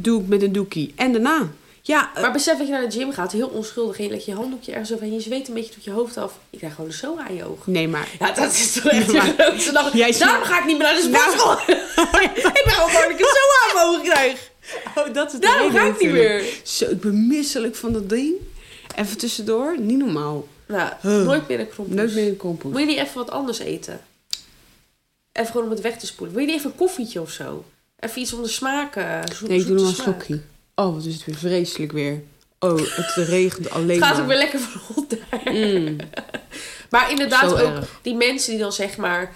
Doe 0.00 0.20
ik 0.20 0.26
met 0.28 0.42
een 0.42 0.52
doekie. 0.52 0.92
En 0.96 1.12
daarna. 1.12 1.48
Ja, 1.82 2.10
eh, 2.14 2.22
Maar 2.22 2.32
besef 2.32 2.58
dat 2.58 2.66
je 2.66 2.72
naar 2.72 2.88
de 2.88 2.90
gym 2.98 3.12
gaat, 3.12 3.32
heel 3.32 3.46
onschuldig. 3.48 3.98
En 3.98 4.04
je 4.04 4.10
legt 4.10 4.24
je 4.24 4.34
handdoekje 4.34 4.72
ergens 4.72 4.92
over 4.92 5.04
en 5.06 5.12
je 5.12 5.20
zweet 5.20 5.48
een 5.48 5.54
beetje 5.54 5.74
tot 5.74 5.84
je 5.84 5.90
hoofd 5.90 6.16
af. 6.16 6.32
Je 6.50 6.56
krijgt 6.58 6.76
gewoon 6.76 6.90
een 6.90 6.96
zo 6.96 7.16
aan 7.28 7.34
je 7.34 7.44
oog. 7.44 7.66
nee, 7.66 7.88
maar... 7.88 8.08
Ja, 8.18 8.32
dat 8.32 8.52
is 8.52 8.72
toch 8.72 8.84
echt 8.84 9.10
grootste 9.38 9.72
lach. 9.72 9.90
Ziet- 9.92 10.18
Daarom 10.18 10.42
ga 10.44 10.58
ik 10.58 10.64
niet 10.64 10.78
meer 10.78 10.86
naar 10.86 10.96
de 10.96 11.02
sportschool. 11.02 11.52
ik 12.60 12.62
ben 12.64 12.72
gewoon 12.72 12.92
dat 12.92 13.10
ik 13.10 13.18
het 13.18 13.28
zo 13.38 13.68
aan 13.68 13.74
mijn 13.74 13.86
ogen 13.86 14.02
krijg. 14.12 14.50
Oh, 14.96 15.14
dat 15.14 15.32
is 15.32 15.40
Daarom 15.40 15.70
ga 15.72 15.82
ik 15.84 16.00
niet 16.00 16.12
meer. 16.12 16.44
Zo, 16.62 16.84
ik 16.84 17.00
ben 17.00 17.26
misselijk 17.26 17.76
van 17.76 17.92
dat 17.92 18.08
ding. 18.08 18.32
Even 18.98 19.18
tussendoor, 19.18 19.80
niet 19.80 19.98
normaal. 19.98 20.46
Nou, 20.66 20.92
Huh. 21.00 21.24
nooit 21.24 21.48
meer 21.48 21.60
een 21.60 21.68
krompoes. 21.68 21.96
Nooit 21.96 22.14
meer 22.14 22.28
een 22.28 22.36
kompoes. 22.36 22.70
Moet 22.72 22.80
je 22.80 22.86
niet 22.86 22.98
even 22.98 23.14
wat 23.14 23.30
anders 23.30 23.58
eten? 23.58 24.00
Even 25.32 25.50
gewoon 25.50 25.66
om 25.66 25.72
het 25.72 25.80
weg 25.80 25.98
te 25.98 26.06
spoelen. 26.06 26.34
Wil 26.36 26.44
je 26.44 26.50
niet 26.50 26.58
even 26.60 26.70
een 26.70 26.76
koffietje 26.76 27.20
of 27.20 27.30
zo? 27.30 27.64
Even 27.98 28.20
iets 28.20 28.32
om 28.32 28.42
de 28.42 28.48
smaak. 28.48 28.96
eh, 28.96 29.20
zo, 29.36 29.46
Nee, 29.46 29.58
ik 29.60 29.66
doe 29.66 29.76
nog 29.76 29.88
een 29.88 29.94
slokje. 29.94 30.40
Oh, 30.74 30.94
wat 30.94 31.04
is 31.04 31.14
het 31.14 31.24
weer 31.24 31.34
vreselijk 31.36 31.92
weer. 31.92 32.22
Oh, 32.58 32.78
het 32.78 33.26
regent 33.28 33.70
alleen 33.76 33.88
Het 33.96 34.04
gaat 34.04 34.12
maar. 34.12 34.22
ook 34.22 34.28
weer 34.28 34.36
lekker 34.38 34.60
van 34.60 34.80
rond 34.94 35.10
daar. 35.10 35.52
Mm, 35.54 35.96
Maar 36.90 37.10
inderdaad 37.10 37.50
Zo 37.50 37.56
ook 37.56 37.76
erg. 37.76 37.98
die 38.02 38.14
mensen 38.14 38.50
die 38.50 38.60
dan 38.60 38.72
zeg 38.72 38.96
maar 38.96 39.34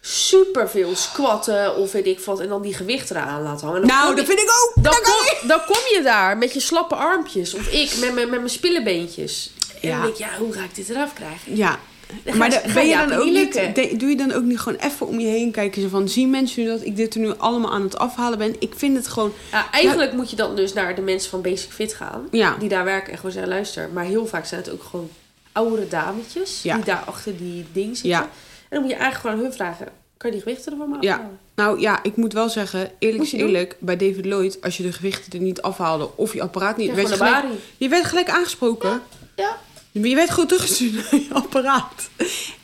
superveel 0.00 0.96
squatten 0.96 1.76
of 1.76 1.92
weet 1.92 2.06
ik 2.06 2.20
wat. 2.20 2.40
En 2.40 2.48
dan 2.48 2.62
die 2.62 2.74
gewichten 2.74 3.16
eraan 3.16 3.42
laten 3.42 3.66
hangen. 3.66 3.80
Dan 3.80 3.90
Nou, 3.90 4.08
dat 4.16 4.26
je- 4.26 4.26
vind 4.26 4.38
ik 4.38 4.50
ook. 4.50 4.72
Dan 4.74 4.82
Dat 4.92 5.00
kan 5.00 5.12
kom, 5.12 5.48
dan 5.48 5.60
kom 5.66 5.76
je 5.96 6.00
daar 6.02 6.38
met 6.38 6.52
je 6.52 6.60
slappe 6.60 6.94
armpjes. 6.94 7.54
Of 7.54 7.72
ik 7.72 7.96
met 8.00 8.14
mijn, 8.14 8.28
met 8.30 8.38
mijn 8.38 8.50
spillebeentjes. 8.50 9.50
En 9.82 9.88
Ja. 9.88 9.94
dan 9.94 10.00
denk 10.02 10.12
ik, 10.14 10.20
ja, 10.20 10.30
hoe 10.38 10.52
ga 10.52 10.62
ik 10.62 10.74
dit 10.74 10.88
eraf 10.88 11.12
krijgen? 11.12 11.56
Ja. 11.56 11.78
Dan 12.24 12.36
Maar 12.36 12.50
de- 12.50 12.70
ben 12.74 12.86
je 12.86 12.96
dan 12.96 13.12
ook 13.12 13.24
niet, 13.24 13.52
de- 13.54 13.94
doe 13.96 14.08
je 14.08 14.16
dan 14.16 14.32
ook 14.32 14.42
niet 14.42 14.58
gewoon 14.58 14.78
even 14.78 15.06
om 15.06 15.20
je 15.20 15.26
heen 15.26 15.50
kijken? 15.50 15.82
Zo 15.82 15.88
van, 15.88 16.08
zien 16.08 16.30
mensen 16.30 16.62
nu 16.62 16.68
dat 16.68 16.82
ik 16.84 16.96
dit 16.96 17.14
er 17.14 17.20
nu 17.20 17.32
allemaal 17.36 17.70
aan 17.72 17.82
het 17.82 17.98
afhalen 17.98 18.38
ben? 18.38 18.56
Ik 18.58 18.72
vind 18.76 18.96
het 18.96 19.08
gewoon... 19.08 19.32
Ja, 19.50 19.70
eigenlijk 19.70 20.12
moet 20.12 20.30
je 20.30 20.36
dan 20.36 20.56
dus 20.56 20.72
naar 20.72 20.94
de 20.94 21.00
mensen 21.00 21.30
van 21.30 21.42
Basic 21.42 21.70
Fit 21.70 21.94
gaan. 21.94 22.28
Ja. 22.30 22.56
Die 22.58 22.68
daar 22.68 22.84
werken 22.84 23.10
en 23.10 23.16
gewoon 23.16 23.32
zeggen, 23.32 23.50
luister. 23.52 23.88
Maar 23.92 24.04
heel 24.04 24.26
vaak 24.26 24.46
zijn 24.46 24.60
het 24.60 24.70
ook 24.72 24.82
gewoon 24.90 25.10
oudere 25.52 25.88
dametjes. 25.88 26.60
Die 26.62 26.78
daar 26.84 27.02
achter 27.06 27.36
die 27.36 27.66
ding 27.72 27.96
zitten. 27.96 28.28
Dan 28.68 28.80
moet 28.80 28.90
je 28.90 28.96
eigenlijk 28.96 29.28
gewoon 29.28 29.44
hun 29.44 29.52
vragen. 29.56 29.88
Kan 30.16 30.30
je 30.30 30.36
die 30.36 30.44
gewichten 30.44 30.72
ervan 30.72 30.88
maar 30.88 31.02
Ja. 31.02 31.30
Nou 31.54 31.80
ja, 31.80 32.02
ik 32.02 32.16
moet 32.16 32.32
wel 32.32 32.48
zeggen, 32.48 32.90
eerlijk 32.98 33.22
is 33.22 33.32
eerlijk, 33.32 33.76
bij 33.78 33.96
David 33.96 34.24
Lloyd, 34.24 34.58
als 34.62 34.76
je 34.76 34.82
de 34.82 34.92
gewichten 34.92 35.32
er 35.32 35.44
niet 35.44 35.62
afhaalde 35.62 36.08
of 36.16 36.32
je 36.32 36.42
apparaat 36.42 36.76
niet, 36.76 36.88
Ja, 36.88 36.94
werd 36.94 37.08
je, 37.08 37.14
gelijk, 37.16 37.44
je 37.76 37.88
werd 37.88 38.04
gelijk 38.04 38.30
aangesproken. 38.30 39.02
Ja. 39.36 39.56
Je 39.90 40.14
werd 40.14 40.30
gewoon 40.30 40.46
teruggestuurd 40.46 40.92
naar 40.94 41.20
je 41.20 41.28
apparaat. 41.32 42.08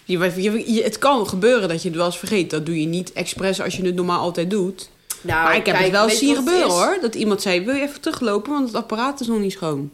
Je, 0.04 0.18
je, 0.42 0.72
je- 0.74 0.82
het 0.82 0.98
kan 0.98 1.28
gebeuren 1.28 1.68
dat 1.68 1.82
je 1.82 1.88
het 1.88 1.96
wel 1.96 2.06
eens 2.06 2.18
vergeet. 2.18 2.50
Dat 2.50 2.66
doe 2.66 2.80
je 2.80 2.86
niet 2.86 3.12
expres 3.12 3.60
als 3.60 3.76
je 3.76 3.84
het 3.84 3.94
normaal 3.94 4.20
altijd 4.20 4.50
doet. 4.50 4.90
Nou, 5.20 5.42
maar 5.42 5.56
ik 5.56 5.66
heb 5.66 5.74
kijk, 5.74 5.86
het 5.86 5.94
wel 5.96 6.08
eens 6.08 6.18
zien 6.18 6.34
gebeuren 6.36 6.70
hoor. 6.70 6.98
Dat 7.00 7.14
iemand 7.14 7.42
zei, 7.42 7.64
wil 7.64 7.74
je 7.74 7.82
even 7.82 8.00
teruglopen, 8.00 8.52
want 8.52 8.66
het 8.66 8.76
apparaat 8.76 9.20
is 9.20 9.26
nog 9.26 9.38
niet 9.38 9.52
schoon. 9.52 9.90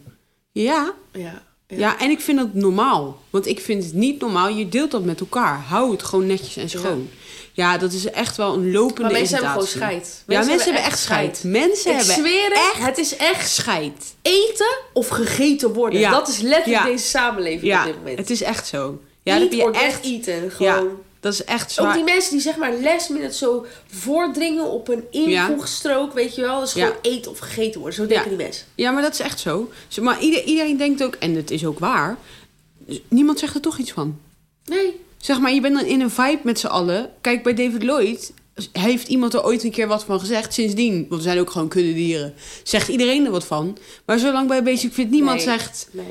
Ja, 0.53 0.92
Ja. 1.12 1.42
Ja. 1.71 1.99
en 1.99 2.11
ik 2.11 2.21
vind 2.21 2.39
dat 2.39 2.55
normaal. 2.55 3.21
Want 3.31 3.47
ik 3.47 3.61
vind 3.61 3.85
het 3.85 3.93
niet 3.93 4.21
normaal. 4.21 4.49
Je 4.49 4.69
deelt 4.69 4.91
dat 4.91 5.05
met 5.05 5.21
elkaar. 5.21 5.59
Hou 5.69 5.91
het 5.93 6.03
gewoon 6.03 6.27
netjes 6.27 6.57
en 6.57 6.71
schoon. 6.71 7.09
Ja, 7.53 7.79
dat 7.79 7.93
is 7.93 8.11
echt 8.11 8.37
wel 8.37 8.55
een 8.55 8.71
lopende 8.73 9.03
Maar 9.03 9.13
mensen 9.13 9.35
hebben 9.35 9.53
gewoon 9.53 9.67
scheid. 9.69 10.23
Ja, 10.27 10.45
mensen 10.45 10.65
hebben 10.65 10.83
echt 10.83 10.99
scheid. 10.99 11.43
Mensen 11.45 11.91
Ik 11.91 11.97
hebben 11.97 12.15
zweer 12.15 12.53
echt 12.53 12.87
het 12.87 12.99
is 12.99 13.17
echt 13.17 13.51
scheid. 13.51 14.15
eten 14.23 14.77
of 14.93 15.09
gegeten 15.09 15.73
worden. 15.73 15.99
Ja. 16.01 16.11
Dat 16.11 16.29
is 16.29 16.39
letterlijk 16.41 16.85
Ja. 16.85 16.91
deze 16.91 17.05
samenleving 17.05 17.63
Ja, 17.63 17.81
op 17.81 17.87
dit 17.87 17.97
moment. 17.97 18.19
het 18.19 18.31
is 18.31 18.43
echt 18.43 18.67
zo. 18.67 19.01
Ja, 19.23 19.33
Eat 19.39 19.51
dat 19.51 19.61
heb 19.61 19.75
je 19.75 19.81
echt. 19.81 20.05
eaten. 20.05 20.51
Gewoon. 20.51 20.89
Dat 21.21 21.33
is 21.33 21.45
echt 21.45 21.63
Ook 21.65 21.71
zwaar. 21.71 21.95
die 21.95 22.05
mensen 22.05 22.33
die 22.33 22.41
zeg 22.41 22.57
maar 22.57 22.73
last 22.81 23.11
minute 23.11 23.35
zo 23.35 23.67
voordringen 23.87 24.65
op 24.71 24.89
een 24.89 25.05
invoegstrook, 25.11 26.13
weet 26.13 26.35
je 26.35 26.41
wel. 26.41 26.59
Dat 26.59 26.67
is 26.67 26.73
gewoon 26.73 26.89
Ja. 27.03 27.11
eten 27.11 27.31
of 27.31 27.39
gegeten 27.39 27.81
worden. 27.81 27.99
Zo 27.99 28.07
denken 28.07 28.31
Ja. 28.31 28.37
die 28.37 28.45
mensen. 28.47 28.67
Ja, 28.75 28.91
maar 28.91 29.03
dat 29.03 29.13
is 29.13 29.21
echt 29.21 29.41
zo. 29.41 29.71
Maar 30.01 30.21
ieder, 30.21 30.45
iedereen 30.45 30.77
denkt 30.77 31.03
ook, 31.03 31.15
en 31.15 31.35
het 31.35 31.51
is 31.51 31.65
ook 31.67 31.79
waar, 31.79 32.17
niemand 33.09 33.39
zegt 33.39 33.55
er 33.55 33.61
toch 33.61 33.79
iets 33.79 33.93
van. 33.93 34.19
Nee. 34.65 35.01
Zeg 35.19 35.39
maar, 35.41 35.53
je 35.55 35.61
bent 35.61 35.75
dan 35.75 35.85
in 35.85 36.01
een 36.01 36.11
vibe 36.11 36.41
met 36.43 36.59
z'n 36.59 36.67
allen. 36.67 37.11
Kijk, 37.21 37.43
bij 37.43 37.55
David 37.55 37.83
Lloyd 37.83 38.33
heeft 38.73 39.09
iemand 39.09 39.35
er 39.35 39.45
ooit 39.45 39.65
een 39.65 39.71
keer 39.71 39.87
wat 39.89 40.05
van 40.05 40.21
gezegd. 40.21 40.55
Sindsdien, 40.55 41.07
want 41.09 41.23
we 41.23 41.29
zijn 41.29 41.39
ook 41.39 41.51
gewoon 41.51 41.69
kuddedieren, 41.69 42.35
zegt 42.63 42.89
iedereen 42.89 43.25
er 43.25 43.31
wat 43.31 43.45
van. 43.45 43.79
Maar 44.05 44.19
zolang 44.19 44.49
bij 44.49 44.63
Basic 44.63 44.93
Fit 44.93 45.11
niemand 45.11 45.37
Nee. 45.37 45.45
zegt, 45.45 45.89
Nee. 45.93 46.05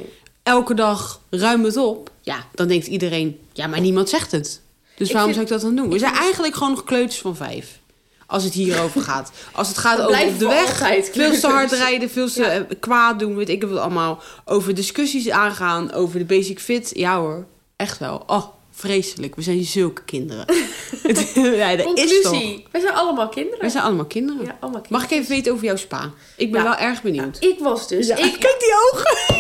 elke 0.43 0.73
dag 0.73 1.21
ruim 1.29 1.63
het 1.63 1.77
op. 1.77 2.11
Ja, 2.21 2.47
dan 2.55 2.67
denkt 2.67 2.87
iedereen, 2.87 3.39
ja, 3.53 3.67
maar 3.67 3.81
niemand 3.81 4.09
zegt 4.09 4.31
het. 4.31 4.61
Dus 4.99 5.11
waarom 5.11 5.33
vind- 5.33 5.47
zou 5.49 5.59
ik 5.59 5.61
dat 5.67 5.75
dan 5.75 5.83
doen? 5.83 5.93
We 5.93 5.99
zijn 5.99 6.13
eigenlijk 6.15 6.53
gewoon 6.53 6.69
nog 6.71 6.83
kleuters 6.83 7.19
van 7.21 7.35
vijf. 7.35 7.79
Als 8.27 8.43
het 8.43 8.53
hierover 8.53 9.01
gaat. 9.01 9.31
Als 9.51 9.67
het 9.67 9.77
gaat 9.77 9.97
We 9.97 10.03
over 10.03 10.27
op 10.27 10.39
de 10.39 10.45
weg. 10.47 10.77
Veel 11.11 11.39
te 11.39 11.47
hard 11.47 11.71
rijden, 11.71 12.09
veel 12.09 12.29
te 12.29 12.41
Ja. 12.41 12.49
eh, 12.49 12.61
kwaad 12.79 13.19
doen, 13.19 13.35
weet 13.35 13.49
ik 13.49 13.63
wat 13.63 13.79
allemaal. 13.79 14.21
Over 14.45 14.75
discussies 14.75 15.29
aangaan, 15.29 15.91
over 15.93 16.19
de 16.19 16.25
basic 16.25 16.59
fit. 16.59 16.91
Ja 16.93 17.17
hoor, 17.19 17.45
echt 17.75 17.97
wel. 17.99 18.23
Oh, 18.27 18.45
vreselijk. 18.71 19.35
We 19.35 19.41
zijn 19.41 19.63
zulke 19.63 20.03
kinderen. 20.03 20.45
Ja, 21.33 21.75
dat 21.75 21.97
is 21.97 22.21
toch. 22.21 22.31
Conclusie. 22.31 22.65
Wij 22.71 22.81
zijn 22.81 22.93
allemaal 22.93 23.29
kinderen. 23.29 23.59
We 23.65 23.69
zijn 23.69 23.83
allemaal 23.83 24.05
kinderen. 24.05 24.45
Ja, 24.45 24.57
allemaal 24.59 24.81
kinderen. 24.81 25.01
Mag 25.01 25.03
ik 25.03 25.17
even 25.17 25.29
weten 25.29 25.51
over 25.53 25.65
jouw 25.65 25.75
spa? 25.75 26.11
Ik 26.37 26.51
ben 26.51 26.63
Ja. 26.63 26.67
wel 26.69 26.77
erg 26.87 27.01
benieuwd. 27.01 27.37
Ik 27.39 27.59
was 27.59 27.87
dus... 27.87 28.07
Ik, 28.07 28.15
Kijk 28.15 28.57
die 28.59 28.73
ogen! 28.93 29.38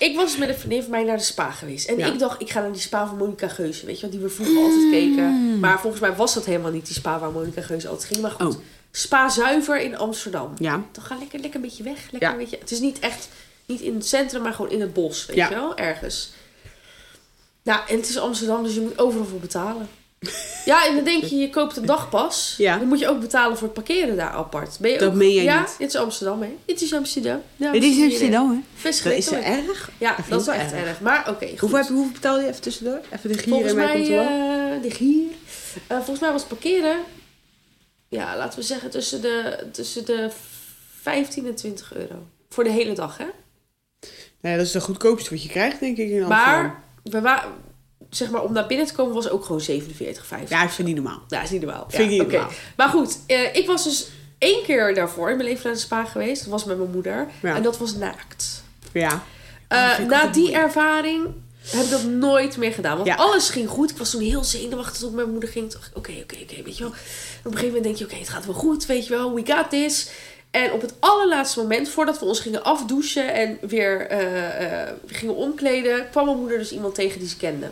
Ik 0.00 0.16
was 0.16 0.30
dus 0.30 0.36
met 0.38 0.48
een 0.48 0.54
vriendin 0.58 0.82
van 0.82 0.90
mij 0.90 1.02
naar 1.04 1.16
de 1.16 1.22
spa 1.22 1.50
geweest. 1.50 1.88
En 1.88 1.98
Ja. 1.98 2.06
ik 2.06 2.18
dacht, 2.18 2.40
ik 2.40 2.50
ga 2.50 2.60
naar 2.60 2.72
die 2.72 2.80
spa 2.80 3.06
van 3.06 3.16
Monica 3.16 3.48
Geuze. 3.48 3.86
Weet 3.86 3.94
je 3.96 4.00
wel, 4.02 4.10
die 4.10 4.20
we 4.20 4.28
vroeger 4.28 4.56
altijd 4.56 4.90
keken. 4.90 5.58
Maar 5.60 5.80
volgens 5.80 6.02
mij 6.02 6.14
was 6.16 6.34
dat 6.34 6.44
helemaal 6.44 6.70
niet 6.70 6.86
die 6.86 6.94
spa 6.94 7.18
waar 7.18 7.30
Monica 7.30 7.60
Geuze 7.62 7.88
altijd 7.88 8.08
ging. 8.08 8.20
Maar 8.20 8.30
goed, 8.30 8.54
Oh. 8.54 8.60
Spa 8.92 9.28
Zuiver 9.28 9.80
in 9.80 9.96
Amsterdam. 9.96 10.52
Ja. 10.58 10.82
Dan 10.92 11.04
ga 11.04 11.16
lekker, 11.18 11.38
lekker 11.38 11.60
een 11.60 11.66
beetje 11.66 11.82
weg. 11.82 11.98
Lekker 12.10 12.28
Ja. 12.28 12.30
een 12.30 12.38
beetje, 12.40 12.58
het 12.60 12.70
is 12.70 12.80
niet 12.80 12.98
echt, 12.98 13.28
niet 13.66 13.80
in 13.80 13.94
het 13.94 14.06
centrum, 14.06 14.42
maar 14.42 14.52
gewoon 14.52 14.70
in 14.70 14.80
het 14.80 14.92
bos. 14.92 15.26
Weet 15.26 15.36
je 15.36 15.48
wel, 15.48 15.76
ergens. 15.76 16.32
Nou, 17.62 17.80
en 17.88 17.96
het 17.96 18.08
is 18.08 18.18
Amsterdam, 18.18 18.62
dus 18.62 18.74
je 18.74 18.80
moet 18.80 18.98
overal 18.98 19.26
voor 19.26 19.38
betalen. 19.38 19.88
Ja, 20.64 20.86
en 20.86 20.94
dan 20.94 21.04
denk 21.04 21.24
je, 21.24 21.36
je 21.36 21.50
koopt 21.50 21.76
een 21.76 21.86
dagpas. 21.86 22.54
Ja. 22.58 22.78
Dan 22.78 22.88
moet 22.88 22.98
je 22.98 23.08
ook 23.08 23.20
betalen 23.20 23.56
voor 23.56 23.66
het 23.66 23.74
parkeren 23.76 24.16
daar 24.16 24.30
apart. 24.30 24.76
Ben 24.80 24.90
je 24.90 24.98
Dat 24.98 25.08
ook, 25.08 25.14
meen 25.14 25.32
jij 25.32 25.44
ja, 25.44 25.60
niet. 25.60 25.74
dit 25.78 25.88
is 25.88 25.96
Amsterdam, 25.96 26.42
hè? 26.42 26.56
Dit 26.64 26.80
is 26.80 26.94
Amsterdam. 26.94 27.42
Ja, 27.56 27.72
Dit 27.72 27.82
is 27.82 28.00
Amsterdam, 28.02 28.50
hè? 28.50 28.90
Dat 28.90 29.12
is 29.12 29.30
hoor. 29.30 29.38
erg. 29.38 29.90
Ja, 29.98 30.16
dat 30.28 30.40
is 30.40 30.46
wel 30.46 30.54
echt 30.54 30.72
erg. 30.72 31.00
Maar 31.00 31.28
oké, 31.28 31.46
goed. 31.48 31.58
Hoeveel, 31.60 31.78
heb 31.78 31.88
hoeveel 31.88 32.12
betaalde 32.12 32.42
je 32.42 32.48
even 32.48 32.60
tussendoor? 32.60 33.00
Even 33.12 33.32
de 33.32 33.38
gier 33.38 33.48
Volgens 33.48 33.70
in 33.70 33.76
mij 33.76 33.86
mij, 33.86 33.94
komt 33.94 34.08
wel. 34.08 34.24
eh, 34.76 34.82
de 34.82 34.90
gier. 34.90 35.26
Eh, 35.86 35.96
volgens 35.96 36.20
mij 36.20 36.30
was 36.32 36.40
het 36.40 36.50
parkeren, 36.50 36.96
ja, 38.08 38.36
laten 38.36 38.58
we 38.58 38.64
zeggen 38.64 38.90
tussen 38.90 39.20
de, 39.22 39.66
tussen 39.72 40.04
de 40.04 40.30
15 41.00 41.46
en 41.46 41.54
20 41.54 41.94
euro. 41.94 42.26
Voor 42.48 42.64
de 42.64 42.70
hele 42.70 42.92
dag, 42.92 43.18
hè? 43.18 43.26
Nee, 44.40 44.56
dat 44.56 44.66
is 44.66 44.72
de 44.72 44.80
goedkoopste 44.80 45.30
wat 45.30 45.42
je 45.42 45.48
krijgt, 45.48 45.80
denk 45.80 45.96
ik, 45.96 46.08
in 46.10 46.22
Amsterdam. 46.24 46.62
Maar, 46.62 46.82
we 47.02 47.20
waren, 47.20 47.50
zeg 48.10 48.30
maar, 48.30 48.42
om 48.42 48.52
naar 48.52 48.66
binnen 48.66 48.86
te 48.86 48.92
komen 48.94 49.14
was 49.14 49.28
ook 49.30 49.44
gewoon 49.44 49.60
47,50. 49.60 50.48
Ja, 50.48 50.62
ik 50.62 50.70
vind 50.70 50.86
die 50.86 50.96
normaal. 50.96 51.22
Ja, 51.28 51.42
is 51.42 51.50
niet 51.50 51.62
normaal. 51.62 51.86
Vind 51.88 52.02
ik 52.02 52.18
niet 52.18 52.28
normaal. 52.30 52.50
Maar 52.76 52.88
goed, 52.88 53.18
eh, 53.26 53.54
ik 53.54 53.66
was 53.66 53.84
dus 53.84 54.08
één 54.38 54.62
keer 54.62 54.94
daarvoor 54.94 55.30
in 55.30 55.36
mijn 55.36 55.48
leven 55.48 55.64
naar 55.64 55.74
de 55.74 55.80
spa 55.80 56.04
geweest. 56.04 56.40
Dat 56.42 56.50
was 56.50 56.64
met 56.64 56.78
mijn 56.78 56.90
moeder. 56.90 57.26
Ja. 57.42 57.54
En 57.54 57.62
dat 57.62 57.78
was 57.78 57.94
naakt. 57.94 58.62
Ja. 58.92 59.22
Eh, 59.68 59.88
dat 59.90 59.98
ik 59.98 60.06
na 60.06 60.26
die 60.26 60.42
moeilijk. 60.42 60.64
ervaring 60.64 61.26
heb 61.66 61.84
ik 61.84 61.90
dat 61.90 62.04
nooit 62.04 62.56
meer 62.56 62.72
gedaan. 62.72 62.94
Want 62.96 63.08
Ja. 63.08 63.14
alles 63.14 63.48
ging 63.50 63.68
goed. 63.68 63.90
Ik 63.90 63.96
was 63.96 64.10
toen 64.10 64.20
heel 64.20 64.44
zenuwachtig 64.44 64.96
toen 64.98 65.08
ik 65.08 65.14
met 65.14 65.24
mijn 65.24 65.30
moeder 65.30 65.48
ging. 65.50 65.74
Oké, 65.94 66.12
oké, 66.22 66.36
oké, 66.42 66.62
weet 66.64 66.76
je 66.76 66.82
wel. 66.82 66.92
En 66.92 66.98
op 67.38 67.44
een 67.44 67.50
gegeven 67.52 67.66
moment 67.66 67.84
denk 67.84 67.96
je, 67.96 68.04
oké, 68.04 68.14
het 68.16 68.28
gaat 68.28 68.46
wel 68.46 68.54
goed, 68.54 68.86
weet 68.86 69.06
je 69.06 69.12
wel. 69.12 69.34
We 69.34 69.42
got 69.46 69.70
this. 69.70 70.10
En 70.50 70.72
op 70.72 70.80
het 70.80 70.94
allerlaatste 70.98 71.60
moment, 71.60 71.88
voordat 71.88 72.18
we 72.18 72.24
ons 72.24 72.40
gingen 72.40 72.62
afdouchen 72.64 73.34
en 73.34 73.58
weer 73.60 74.06
eh, 74.06 74.92
gingen 75.06 75.34
omkleden, 75.34 76.10
kwam 76.10 76.24
mijn 76.24 76.38
moeder 76.38 76.58
dus 76.58 76.72
iemand 76.72 76.94
tegen 76.94 77.18
die 77.18 77.28
ze 77.28 77.36
kende. 77.36 77.66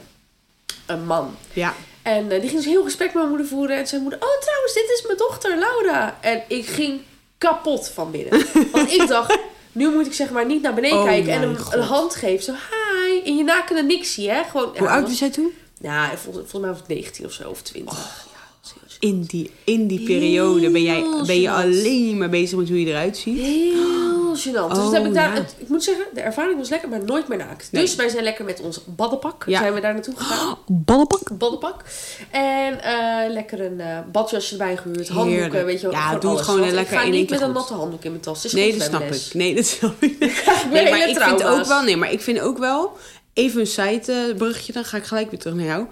Een 0.88 1.07
man. 1.07 1.35
Ja. 1.53 1.74
En 2.03 2.31
eh, 2.31 2.40
die 2.40 2.48
ging 2.48 2.62
dus 2.62 2.64
heel 2.72 2.83
gesprek 2.85 3.07
met 3.07 3.16
mijn 3.16 3.29
moeder 3.29 3.46
voeren. 3.46 3.77
En 3.77 3.87
zei 3.87 4.01
moeder, 4.03 4.18
oh 4.22 4.40
trouwens, 4.40 4.74
dit 4.74 4.90
is 4.94 5.03
mijn 5.07 5.18
dochter 5.18 5.59
Laura. 5.59 6.18
En 6.20 6.42
ik 6.48 6.66
ging 6.66 7.01
kapot 7.38 7.88
van 7.88 8.11
binnen. 8.11 8.46
Want 8.72 8.92
ik 8.92 9.09
dacht, 9.09 9.38
nu 9.72 9.90
moet 9.90 10.07
ik 10.07 10.12
zeg 10.12 10.31
maar 10.31 10.46
niet 10.46 10.62
naar 10.62 10.74
beneden 10.74 10.98
Oh 10.98 11.05
kijken 11.05 11.33
en 11.33 11.40
hem 11.40 11.57
God. 11.57 11.74
een 11.74 11.81
hand 11.81 12.14
geven. 12.14 12.44
Zo, 12.44 12.53
hi. 12.53 13.20
in 13.24 13.37
je 13.37 13.44
nakende 13.44 13.83
niksie, 13.83 14.31
hè? 14.31 14.42
Gewoon, 14.44 14.70
ja, 14.72 14.79
Hoe 14.79 14.88
oud 14.88 15.09
was- 15.09 15.18
jij 15.18 15.31
toen? 15.31 15.53
Ja, 15.81 16.07
volgens, 16.16 16.51
volgens 16.51 16.61
mij 16.61 16.70
was 16.70 16.81
ik 16.81 16.87
19 16.88 17.24
of 17.24 17.33
zo, 17.33 17.48
of 17.48 17.62
20. 17.62 17.92
Oh. 17.94 18.05
ja, 18.33 18.38
serieus. 18.61 18.96
In 19.01 19.22
die, 19.22 19.51
in 19.64 19.87
die 19.87 20.01
periode 20.05 20.70
ben, 20.70 20.83
jij, 20.83 21.05
ben 21.27 21.40
je 21.40 21.51
alleen 21.51 22.18
maar 22.18 22.29
bezig 22.29 22.59
met 22.59 22.68
hoe 22.68 22.81
je 22.81 22.87
eruit 22.87 23.16
ziet. 23.16 23.38
Heel 23.40 24.08
gênant. 24.38 24.68
Dus 24.74 24.79
Oh, 24.79 24.92
heb 24.92 25.05
ik 25.07 25.14
daar, 25.14 25.29
ja. 25.35 25.35
het- 25.40 25.55
ik 25.59 25.68
moet 25.68 25.85
zeggen, 25.85 26.05
de 26.14 26.20
ervaring 26.20 26.59
was 26.59 26.68
lekker, 26.68 26.88
maar 26.88 27.05
nooit 27.05 27.29
meer 27.29 27.38
naakt. 27.38 27.68
Nee. 27.72 27.83
Dus 27.83 27.94
wij 27.94 28.09
zijn 28.09 28.22
lekker 28.24 28.44
met 28.44 28.61
ons 28.61 28.81
baddenpak. 28.85 29.44
Ja. 29.46 29.59
Zijn 29.59 29.74
we 29.74 29.81
daar 29.81 29.92
naartoe 29.92 30.14
gegaan. 30.16 30.59
Ballenpak? 30.66 31.38
Baddenpak. 31.38 31.83
En 32.31 32.83
eh, 32.83 33.31
lekker 33.33 33.61
een 33.64 33.81
eh, 33.81 33.98
badjasje 34.12 34.53
erbij 34.53 34.77
gehuurd. 34.77 35.09
Handdoeken, 35.09 35.42
Heerlijk. 35.44 35.64
weet 35.66 35.81
je 35.81 35.87
wel. 35.87 35.96
Ja, 35.96 36.07
doe 36.11 36.14
het 36.16 36.24
alles. 36.24 36.40
gewoon 36.44 36.61
Want 36.61 36.72
lekker 36.72 36.92
Ik 36.92 36.98
ga 36.98 37.05
in 37.07 37.11
één 37.12 37.20
niet 37.20 37.31
keer 37.31 37.38
met 37.40 37.48
een 37.48 37.55
goed. 37.55 37.61
natte 37.62 37.74
handdoek 37.74 38.05
in 38.05 38.11
mijn 38.11 38.22
tas. 38.22 38.53
Nee, 38.53 38.72
dat 38.79 38.83
snap 38.87 39.03
ik. 39.03 39.31
Nee, 39.33 39.55
dat 39.55 39.66
snap 39.66 40.03
ik. 40.03 40.18
Nee, 40.72 40.90
maar 40.90 41.09
ik 41.09 41.16
vind 41.20 41.44
ook 41.44 41.64
wel... 41.66 41.83
Nee, 41.83 41.96
maar 41.96 42.12
ik 42.12 42.20
vind 42.20 42.40
ook 42.40 42.59
wel... 42.59 42.96
Even 43.33 43.61
een 43.61 43.66
site-bruggetje, 43.66 44.72
dan 44.72 44.85
ga 44.85 44.96
ik 44.96 45.05
gelijk 45.05 45.31
weer 45.31 45.40
terug 45.40 45.57
naar 45.57 45.66
jou. 45.66 45.87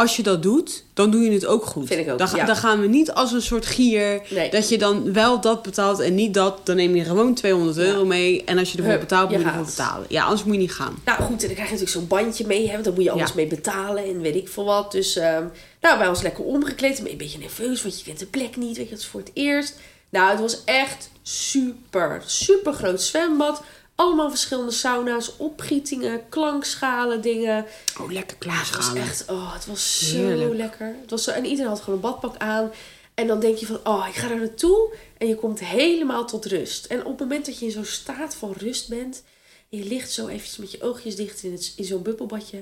Als 0.00 0.16
je 0.16 0.22
dat 0.22 0.42
doet, 0.42 0.84
dan 0.94 1.10
doe 1.10 1.22
je 1.22 1.30
het 1.32 1.46
ook 1.46 1.64
goed. 1.64 1.86
Vind 1.86 2.00
ik 2.06 2.12
ook, 2.12 2.18
Dan, 2.18 2.28
ja. 2.34 2.44
dan 2.44 2.56
gaan 2.56 2.80
we 2.80 2.86
niet 2.86 3.12
als 3.12 3.32
een 3.32 3.42
soort 3.42 3.66
gier... 3.66 4.22
Nee. 4.30 4.50
Dat 4.50 4.68
je 4.68 4.78
dan 4.78 5.12
wel 5.12 5.40
dat 5.40 5.62
betaalt 5.62 6.00
en 6.00 6.14
niet 6.14 6.34
dat. 6.34 6.66
Dan 6.66 6.76
neem 6.76 6.94
je 6.96 7.04
gewoon 7.04 7.34
200 7.34 7.76
Ja. 7.76 7.82
euro 7.82 8.04
mee. 8.04 8.44
En 8.44 8.58
als 8.58 8.70
je 8.72 8.76
ervoor 8.78 8.92
Hup, 8.92 9.00
betaalt, 9.00 9.30
je 9.30 9.36
moet 9.36 9.44
je 9.46 9.50
ervoor 9.50 9.66
betalen. 9.66 10.06
Ja, 10.08 10.22
anders 10.24 10.44
moet 10.44 10.54
je 10.54 10.60
niet 10.60 10.72
gaan. 10.72 10.96
Nou 11.04 11.22
goed, 11.22 11.40
en 11.40 11.46
dan 11.46 11.54
krijg 11.54 11.56
je 11.56 11.62
natuurlijk 11.74 11.90
zo'n 11.90 12.06
bandje 12.06 12.46
mee. 12.46 12.66
Hè, 12.66 12.72
want 12.72 12.84
daar 12.84 12.92
moet 12.94 13.04
je 13.04 13.10
alles 13.10 13.28
Ja. 13.28 13.34
mee 13.34 13.46
betalen 13.46 14.04
en 14.04 14.20
weet 14.20 14.34
ik 14.36 14.48
veel 14.48 14.64
wat. 14.64 14.92
Dus 14.92 15.16
ehm 15.16 15.44
nou, 15.80 15.98
wij 15.98 16.08
ons 16.08 16.22
lekker 16.22 16.44
omgekleed. 16.44 16.98
Een 16.98 17.16
beetje 17.16 17.38
nerveus, 17.38 17.82
want 17.82 17.98
je 17.98 18.04
kent 18.04 18.18
de 18.18 18.26
plek 18.26 18.56
niet. 18.56 18.76
Weet 18.76 18.86
je, 18.86 18.92
het 18.92 19.02
is 19.02 19.06
voor 19.08 19.20
het 19.20 19.30
eerst. 19.34 19.76
Nou, 20.10 20.30
het 20.30 20.40
was 20.40 20.64
echt 20.64 21.10
super, 21.22 22.22
super 22.26 22.72
groot 22.72 23.02
zwembad. 23.02 23.62
Allemaal 23.96 24.30
verschillende 24.30 24.70
sauna's, 24.72 25.36
opgietingen, 25.36 26.28
klankschalen, 26.28 27.20
dingen. 27.20 27.66
Oh, 28.00 28.10
lekker 28.12 28.36
Ja, 28.40 28.52
het 28.54 28.76
was 28.76 28.94
echt, 28.94 29.30
oh, 29.30 29.52
het 29.54 29.66
was 29.66 30.08
zo 30.10 30.16
Heerlijk. 30.16 30.54
lekker. 30.54 30.94
Het 31.00 31.10
was 31.10 31.24
zo, 31.24 31.30
en 31.30 31.44
iedereen 31.44 31.70
had 31.70 31.80
gewoon 31.80 31.94
een 31.94 32.00
badpak 32.00 32.36
aan. 32.36 32.70
En 33.14 33.26
dan 33.26 33.40
denk 33.40 33.56
je 33.56 33.66
van, 33.66 33.80
oh, 33.84 34.06
ik 34.08 34.14
ga 34.14 34.28
daar 34.28 34.36
naartoe. 34.38 34.94
En 35.18 35.28
je 35.28 35.34
komt 35.34 35.60
helemaal 35.60 36.26
tot 36.26 36.44
rust. 36.44 36.84
En 36.84 36.98
op 37.04 37.06
het 37.10 37.18
moment 37.18 37.46
dat 37.46 37.58
je 37.58 37.64
in 37.64 37.70
zo'n 37.70 37.84
staat 37.84 38.34
van 38.34 38.52
rust 38.58 38.88
bent. 38.88 39.22
En 39.70 39.78
je 39.78 39.84
ligt 39.84 40.10
zo 40.12 40.26
eventjes 40.26 40.56
met 40.56 40.70
je 40.70 40.82
oogjes 40.82 41.16
dicht 41.16 41.42
in, 41.42 41.52
het, 41.52 41.72
in 41.76 41.84
zo'n 41.84 42.02
bubbelbadje. 42.02 42.56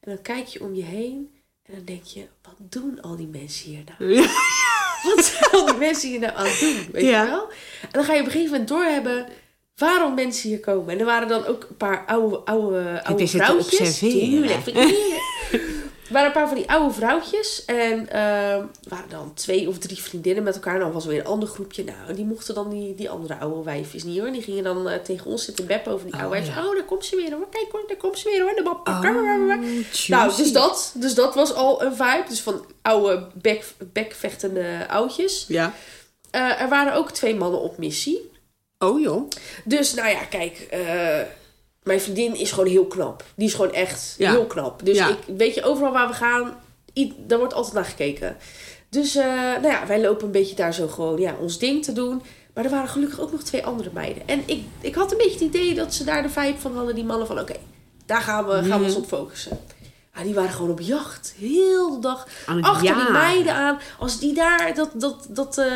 En 0.00 0.14
dan 0.14 0.22
kijk 0.22 0.46
je 0.46 0.60
om 0.62 0.74
je 0.74 0.82
heen. 0.84 1.32
En 1.62 1.74
dan 1.74 1.84
denk 1.84 2.04
je, 2.04 2.26
wat 2.42 2.54
doen 2.58 3.00
al 3.02 3.16
die 3.16 3.26
mensen 3.26 3.70
hier 3.70 3.82
nou? 3.98 4.12
Ja. 4.14 4.26
Wat 5.14 5.24
zijn 5.24 5.50
al 5.50 5.66
die 5.66 5.74
mensen 5.76 6.08
hier 6.08 6.18
nou 6.20 6.32
aan 6.36 6.46
het 6.46 6.60
doen? 6.60 6.88
Weet 6.92 7.04
Ja. 7.04 7.22
je 7.22 7.30
wel? 7.30 7.48
En 7.82 7.88
dan 7.90 8.04
ga 8.04 8.12
je 8.14 8.20
op 8.20 8.26
een 8.26 8.32
gegeven 8.32 8.50
moment 8.52 8.68
doorhebben 8.68 9.28
waarom 9.78 10.14
mensen 10.14 10.48
hier 10.48 10.60
komen. 10.60 10.92
En 10.92 10.98
er 10.98 11.04
waren 11.06 11.28
dan 11.28 11.46
ook 11.46 11.66
een 11.68 11.76
paar 11.76 12.04
oude, 12.06 12.36
oude, 12.36 13.04
oude 13.04 13.26
vrouwtjes. 13.26 13.98
Tuurlijk. 13.98 14.66
Er 16.08 16.14
waren 16.14 16.26
een 16.28 16.34
paar 16.34 16.48
van 16.48 16.56
die 16.56 16.70
oude 16.70 16.94
vrouwtjes. 16.94 17.64
En 17.64 18.08
ehm 18.08 18.64
waren 18.88 19.08
dan 19.10 19.34
twee 19.34 19.68
of 19.68 19.78
drie 19.78 20.02
vriendinnen 20.02 20.44
met 20.44 20.54
elkaar. 20.54 20.74
En 20.74 20.80
dan 20.80 20.92
was 20.92 21.04
er 21.04 21.10
weer 21.10 21.20
een 21.20 21.26
ander 21.26 21.48
groepje. 21.48 21.84
Nou, 21.84 22.14
die 22.14 22.24
mochten 22.24 22.54
dan 22.54 22.68
die, 22.70 22.94
die 22.94 23.10
andere 23.10 23.38
oude 23.38 23.62
wijfjes 23.62 24.04
niet 24.04 24.18
hoor. 24.18 24.30
Die 24.32 24.42
gingen 24.42 24.64
dan 24.64 24.88
eh, 24.88 24.98
tegen 25.00 25.26
ons 25.26 25.44
zitten 25.44 25.66
beppen 25.66 25.92
over 25.92 26.04
die 26.06 26.14
Oh, 26.14 26.20
oude 26.20 26.34
wijfjes. 26.36 26.56
ja. 26.56 26.66
Oh, 26.68 26.74
daar 26.74 26.84
komt 26.84 27.04
ze 27.04 27.16
weer 27.16 27.32
hoor. 27.32 27.48
Kijk 27.50 27.66
hoor, 27.72 27.84
daar 27.86 27.96
komt 27.96 28.18
ze 28.18 28.30
weer 28.30 28.42
hoor. 28.42 28.54
De. 28.54 28.70
Oh, 28.84 29.00
nou, 30.08 30.36
dus 30.36 30.52
dat, 30.52 30.92
dus 30.94 31.14
dat 31.14 31.34
was 31.34 31.54
al 31.54 31.82
een 31.82 31.92
vibe. 31.96 32.24
Dus 32.28 32.40
van 32.40 32.64
oude 32.82 33.26
bek, 33.34 33.64
bekvechtende 33.92 34.86
oudjes. 34.88 35.44
Ja. 35.48 35.72
Eh, 36.30 36.60
er 36.60 36.68
waren 36.68 36.94
ook 36.94 37.10
twee 37.10 37.34
mannen 37.34 37.60
op 37.60 37.78
missie. 37.78 38.27
Oh 38.78 39.00
joh. 39.00 39.28
Dus 39.64 39.94
nou 39.94 40.08
ja, 40.08 40.24
kijk, 40.24 40.66
eh, 40.70 41.20
mijn 41.82 42.00
vriendin 42.00 42.34
is 42.36 42.50
gewoon 42.52 42.68
heel 42.70 42.86
knap. 42.86 43.24
Die 43.34 43.46
is 43.46 43.54
gewoon 43.54 43.72
echt 43.72 44.14
Ja. 44.18 44.30
heel 44.30 44.46
knap. 44.46 44.84
Dus 44.84 44.96
Ja. 44.96 45.08
ik 45.08 45.36
weet 45.36 45.54
je, 45.54 45.62
overal 45.62 45.92
waar 45.92 46.08
we 46.08 46.14
gaan, 46.14 46.56
daar 47.16 47.38
wordt 47.38 47.54
altijd 47.54 47.74
naar 47.74 47.84
gekeken. 47.84 48.36
Dus 48.90 49.14
eh, 49.14 49.24
nou 49.34 49.66
ja, 49.66 49.86
wij 49.86 50.00
lopen 50.00 50.26
een 50.26 50.32
beetje 50.32 50.54
daar 50.54 50.74
zo 50.74 50.88
gewoon 50.88 51.20
ja, 51.20 51.34
ons 51.40 51.58
ding 51.58 51.84
te 51.84 51.92
doen. 51.92 52.22
Maar 52.54 52.64
er 52.64 52.70
waren 52.70 52.88
gelukkig 52.88 53.20
ook 53.20 53.32
nog 53.32 53.42
twee 53.42 53.64
andere 53.66 53.90
meiden. 53.92 54.22
En 54.26 54.42
ik, 54.46 54.62
ik 54.80 54.94
had 54.94 55.10
een 55.12 55.16
beetje 55.18 55.32
het 55.44 55.54
idee 55.54 55.74
dat 55.74 55.94
ze 55.94 56.04
daar 56.04 56.22
de 56.22 56.28
vibe 56.30 56.58
van 56.58 56.76
hadden, 56.76 56.94
die 56.94 57.04
mannen 57.04 57.26
van 57.26 57.40
oké, 57.40 57.54
daar 58.06 58.20
gaan 58.20 58.46
we, 58.46 58.52
gaan 58.52 58.62
we 58.62 58.68
Mhm. 58.74 58.84
ons 58.84 58.96
op 58.96 59.06
focussen. 59.06 59.58
Ja, 60.14 60.22
die 60.22 60.34
waren 60.34 60.50
gewoon 60.50 60.70
op 60.70 60.80
jacht. 60.80 61.34
Heel 61.38 61.90
de 61.90 61.98
dag 62.00 62.26
achter 62.46 62.80
die 62.80 62.88
jagen. 62.90 63.12
meiden 63.12 63.54
aan. 63.54 63.78
Als 63.98 64.18
die 64.18 64.34
daar 64.34 64.74
dat, 64.74 64.90
dat, 64.94 65.26
dat 65.28 65.58
eh, 65.58 65.66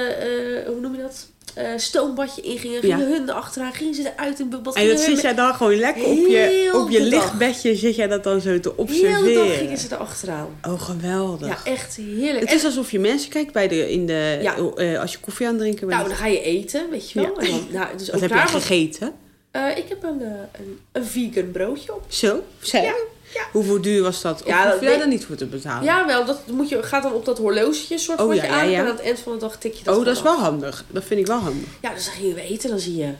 hoe 0.66 0.80
noem 0.80 0.94
je 0.96 1.02
dat? 1.02 1.26
Eh, 1.54 1.66
stoombadje 1.76 2.42
ingingen, 2.42 2.80
gingen 2.80 2.98
Ja. 2.98 3.04
hun 3.04 3.28
erachteraan, 3.28 3.72
gingen 3.72 3.94
ze 3.94 4.12
eruit 4.16 4.40
in 4.40 4.48
bubbel. 4.48 4.74
En 4.74 4.88
dat 4.88 5.00
zit 5.00 5.20
jij 5.20 5.34
dan 5.34 5.54
gewoon 5.54 5.74
lekker 5.74 6.04
op 6.04 6.16
je, 6.16 6.70
op 6.74 6.90
je 6.90 6.98
dag. 6.98 7.08
lichtbedje, 7.08 7.76
zit 7.76 7.94
jij 7.96 8.06
dat 8.08 8.24
dan 8.24 8.40
zo 8.40 8.42
te 8.42 8.50
Heel 8.50 8.60
de 8.60 8.70
dag 8.76 8.76
observeren. 8.78 9.50
gingen 9.56 9.78
ze 9.78 9.86
erachteraan. 9.90 10.48
Oh, 10.68 10.80
geweldig. 10.82 11.48
Ja, 11.48 11.70
echt 11.72 11.96
heerlijk. 11.96 12.40
Het 12.40 12.48
En- 12.48 12.54
is 12.56 12.64
alsof 12.64 12.90
je 12.90 12.98
mensen 12.98 13.30
kijkt 13.30 13.52
bij 13.52 13.68
de, 13.68 13.90
in 13.90 14.06
de, 14.06 14.38
Ja. 14.42 14.56
eh, 14.76 15.00
als 15.00 15.12
je 15.12 15.18
koffie 15.20 15.46
aan 15.46 15.52
het 15.52 15.60
drinken 15.62 15.86
bent. 15.86 15.98
nou, 15.98 16.08
dan 16.10 16.18
ga 16.18 16.26
je 16.26 16.42
eten, 16.42 16.90
weet 16.90 17.10
je 17.10 17.20
wel. 17.20 17.40
Ja. 17.40 17.46
En 17.46 17.50
dan, 17.50 17.66
nou, 17.70 17.96
dus 17.96 18.10
Wat 18.10 18.20
heb 18.20 18.30
jij 18.30 18.46
gegeten? 18.46 19.12
Eh, 19.50 19.76
ik 19.76 19.84
heb 19.88 20.02
een, 20.02 20.20
een, 20.22 20.78
een 20.92 21.04
vegan 21.04 21.50
broodje 21.50 21.94
op. 21.94 22.02
Zo? 22.08 22.42
Zo? 22.60 22.78
Ja, 22.78 22.94
ja. 23.32 23.46
Hoeveel 23.52 23.80
duur 23.80 24.02
was 24.02 24.22
dat? 24.22 24.40
Of 24.40 24.46
Ja, 24.46 24.70
hoef 24.72 24.80
je 24.80 24.86
daar 24.98 25.08
niet 25.08 25.24
voor 25.24 25.36
te 25.36 25.46
betalen? 25.46 25.84
Ja, 25.84 26.06
wel. 26.06 26.24
Dat 26.24 26.46
moet 26.46 26.68
je, 26.68 26.82
gaat 26.82 27.02
dan 27.02 27.12
op 27.12 27.24
dat 27.24 27.38
horlogetje 27.38 27.98
soort 27.98 28.18
Oh, 28.20 28.24
word 28.24 28.36
ja, 28.36 28.44
je 28.44 28.50
aan. 28.50 28.68
En 28.68 28.80
aan 28.80 28.86
het 28.86 29.00
eind 29.00 29.18
van 29.18 29.32
de 29.32 29.38
dag 29.38 29.56
tik 29.58 29.74
je 29.74 29.84
dat 29.84 29.96
oh, 29.98 30.04
dat 30.04 30.16
is 30.16 30.22
wel 30.22 30.38
handig. 30.38 30.84
Dat 30.88 31.04
vind 31.04 31.20
ik 31.20 31.26
wel 31.26 31.38
handig. 31.38 31.68
Ja, 31.82 31.94
dus 31.94 32.04
dan 32.04 32.14
gingen 32.14 32.34
we 32.34 32.42
eten. 32.42 32.70
Dan 32.70 32.78
zie 32.78 32.96
je, 32.96 33.12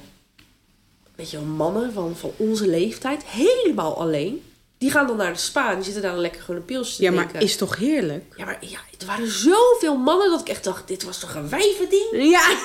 weet 1.15 1.31
je 1.31 1.37
wel, 1.37 1.47
mannen 1.47 1.93
van, 1.93 2.17
van 2.17 2.33
onze 2.37 2.67
leeftijd. 2.67 3.23
Helemaal 3.25 3.99
alleen. 4.01 4.43
Die 4.79 4.91
gaan 4.91 5.07
dan 5.07 5.17
naar 5.17 5.33
de 5.33 5.39
spa. 5.39 5.69
En 5.71 5.75
die 5.75 5.85
zitten 5.85 6.03
daar 6.03 6.13
dan 6.13 6.21
lekker 6.21 6.41
gewoon 6.41 6.61
een 6.61 6.67
pilsje 6.67 6.97
te 6.97 7.03
Ja, 7.03 7.11
drinken. 7.11 7.33
maar 7.33 7.43
is 7.43 7.57
toch 7.57 7.77
heerlijk? 7.77 8.25
Ja, 8.37 8.45
maar 8.45 8.59
ja, 8.61 8.79
er 8.99 9.07
waren 9.07 9.31
zoveel 9.31 9.97
mannen 9.97 10.31
dat 10.31 10.41
ik 10.41 10.49
echt 10.49 10.65
dacht, 10.65 10.89
dit 10.89 11.03
was 11.03 11.19
toch 11.19 11.35
een 11.35 11.49
wijvending? 11.49 12.07
Ja. 12.13 12.57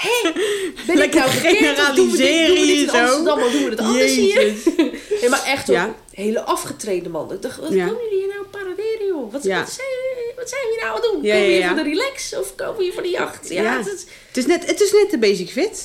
Hé, 0.00 0.22
ben 0.86 0.94
ik 0.94 0.94
Lekker 0.94 1.20
nou 1.20 1.30
verkeerd 1.32 1.78
of 1.78 1.94
doen 1.94 2.10
we 2.10 2.16
dit, 2.16 2.26
doen 2.26 2.56
we 2.56 2.56
generaliseren 2.56 2.76
hier 2.76 2.88
zo. 2.88 2.96
Amsterdam 2.96 3.38
doen 3.52 3.64
we 3.64 3.70
het 3.70 3.80
anders 3.80 4.14
hier? 4.14 4.52
Nee, 5.20 5.28
maar 5.30 5.44
echt 5.44 5.66
Ja. 5.66 5.94
hele 6.12 6.40
afgetreden 6.42 7.10
mannen. 7.10 7.36
Ik 7.36 7.42
dacht, 7.42 7.56
wat 7.58 7.72
Ja. 7.72 7.86
komen 7.86 8.02
jullie 8.02 8.18
hier 8.24 8.34
nou 8.34 8.44
paraderen, 8.50 9.06
joh? 9.06 9.32
Wat, 9.32 9.42
Ja. 9.42 9.58
wat, 9.58 9.70
zijn, 9.70 9.88
wat 10.36 10.48
zijn 10.48 10.60
jullie 10.64 10.78
nou 10.80 10.88
aan 10.88 10.94
het 10.94 11.02
doen? 11.02 11.12
Komen 11.12 11.28
jullie 11.42 11.58
ja. 11.58 11.66
voor 11.74 11.76
de 11.76 11.88
relax 11.90 12.34
of 12.36 12.54
komen 12.54 12.76
jullie 12.76 12.92
voor 12.92 13.02
de 13.02 13.08
jacht? 13.08 13.48
Ja, 13.48 13.76
het 13.76 13.86
is- 13.86 14.04
Het 14.28 14.36
is, 14.36 14.46
net, 14.46 14.66
het 14.66 14.80
is 14.80 14.92
net 14.92 15.10
de 15.10 15.18
basic 15.18 15.50
fit. 15.50 15.84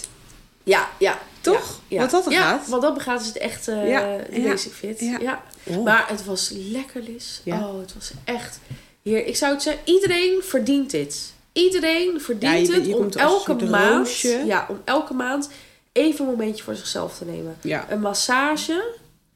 ja, 0.63 0.89
ja. 0.99 1.19
Toch? 1.41 1.79
Ja, 1.87 1.99
Wat 2.01 2.11
dat 2.11 2.25
er 2.25 2.31
ja, 2.31 2.41
gaat. 2.41 2.67
wat 2.67 2.81
dat 2.81 2.93
begaat 2.93 3.21
is 3.21 3.27
het 3.27 3.37
echt 3.37 3.67
eh 3.67 3.89
Ja, 3.89 4.17
de 4.31 4.39
basic 4.41 4.71
fit. 4.73 4.99
Ja. 4.99 5.43
Oh. 5.63 5.83
Maar 5.83 6.05
het 6.07 6.25
was 6.25 6.51
lekker. 6.53 7.01
Ja. 7.43 7.55
Oh, 7.67 7.79
het 7.79 7.93
was 7.93 8.11
echt... 8.23 8.59
Hier, 9.01 9.25
ik 9.25 9.35
zou 9.35 9.53
het 9.53 9.61
zeggen, 9.63 9.81
iedereen 9.85 10.41
verdient 10.43 10.91
dit. 10.91 11.33
Iedereen 11.55 12.11
Ja, 12.13 12.19
verdient 12.19 12.67
je- 12.67 12.73
het 12.73 12.93
om 12.93 13.09
elke 13.11 13.65
maand... 13.65 14.19
Ja, 14.45 14.65
om 14.69 14.81
elke 14.83 15.13
maand 15.13 15.49
even 15.91 16.25
een 16.25 16.31
momentje 16.31 16.63
voor 16.63 16.75
zichzelf 16.75 17.17
te 17.17 17.25
nemen. 17.25 17.55
Ja. 17.61 17.85
Een 17.89 17.99
massage, 17.99 18.83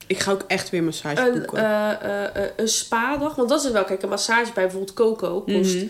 Ik 0.08 0.20
ga 0.20 0.32
ook 0.32 0.44
echt 0.48 0.70
weer 0.70 0.84
massage 0.84 1.22
een, 1.28 1.34
boeken. 1.34 2.02
eh, 2.02 2.44
een 2.58 2.68
spa-dag. 2.68 3.36
Want 3.36 3.50
dat 3.50 3.64
is 3.66 3.72
wel, 3.72 3.84
kijk, 3.84 4.02
een 4.02 4.10
massage 4.10 4.52
bij 4.54 4.64
bijvoorbeeld 4.64 4.94
Coco 4.94 5.42
kost 5.42 5.76
Mhm. 5.76 5.86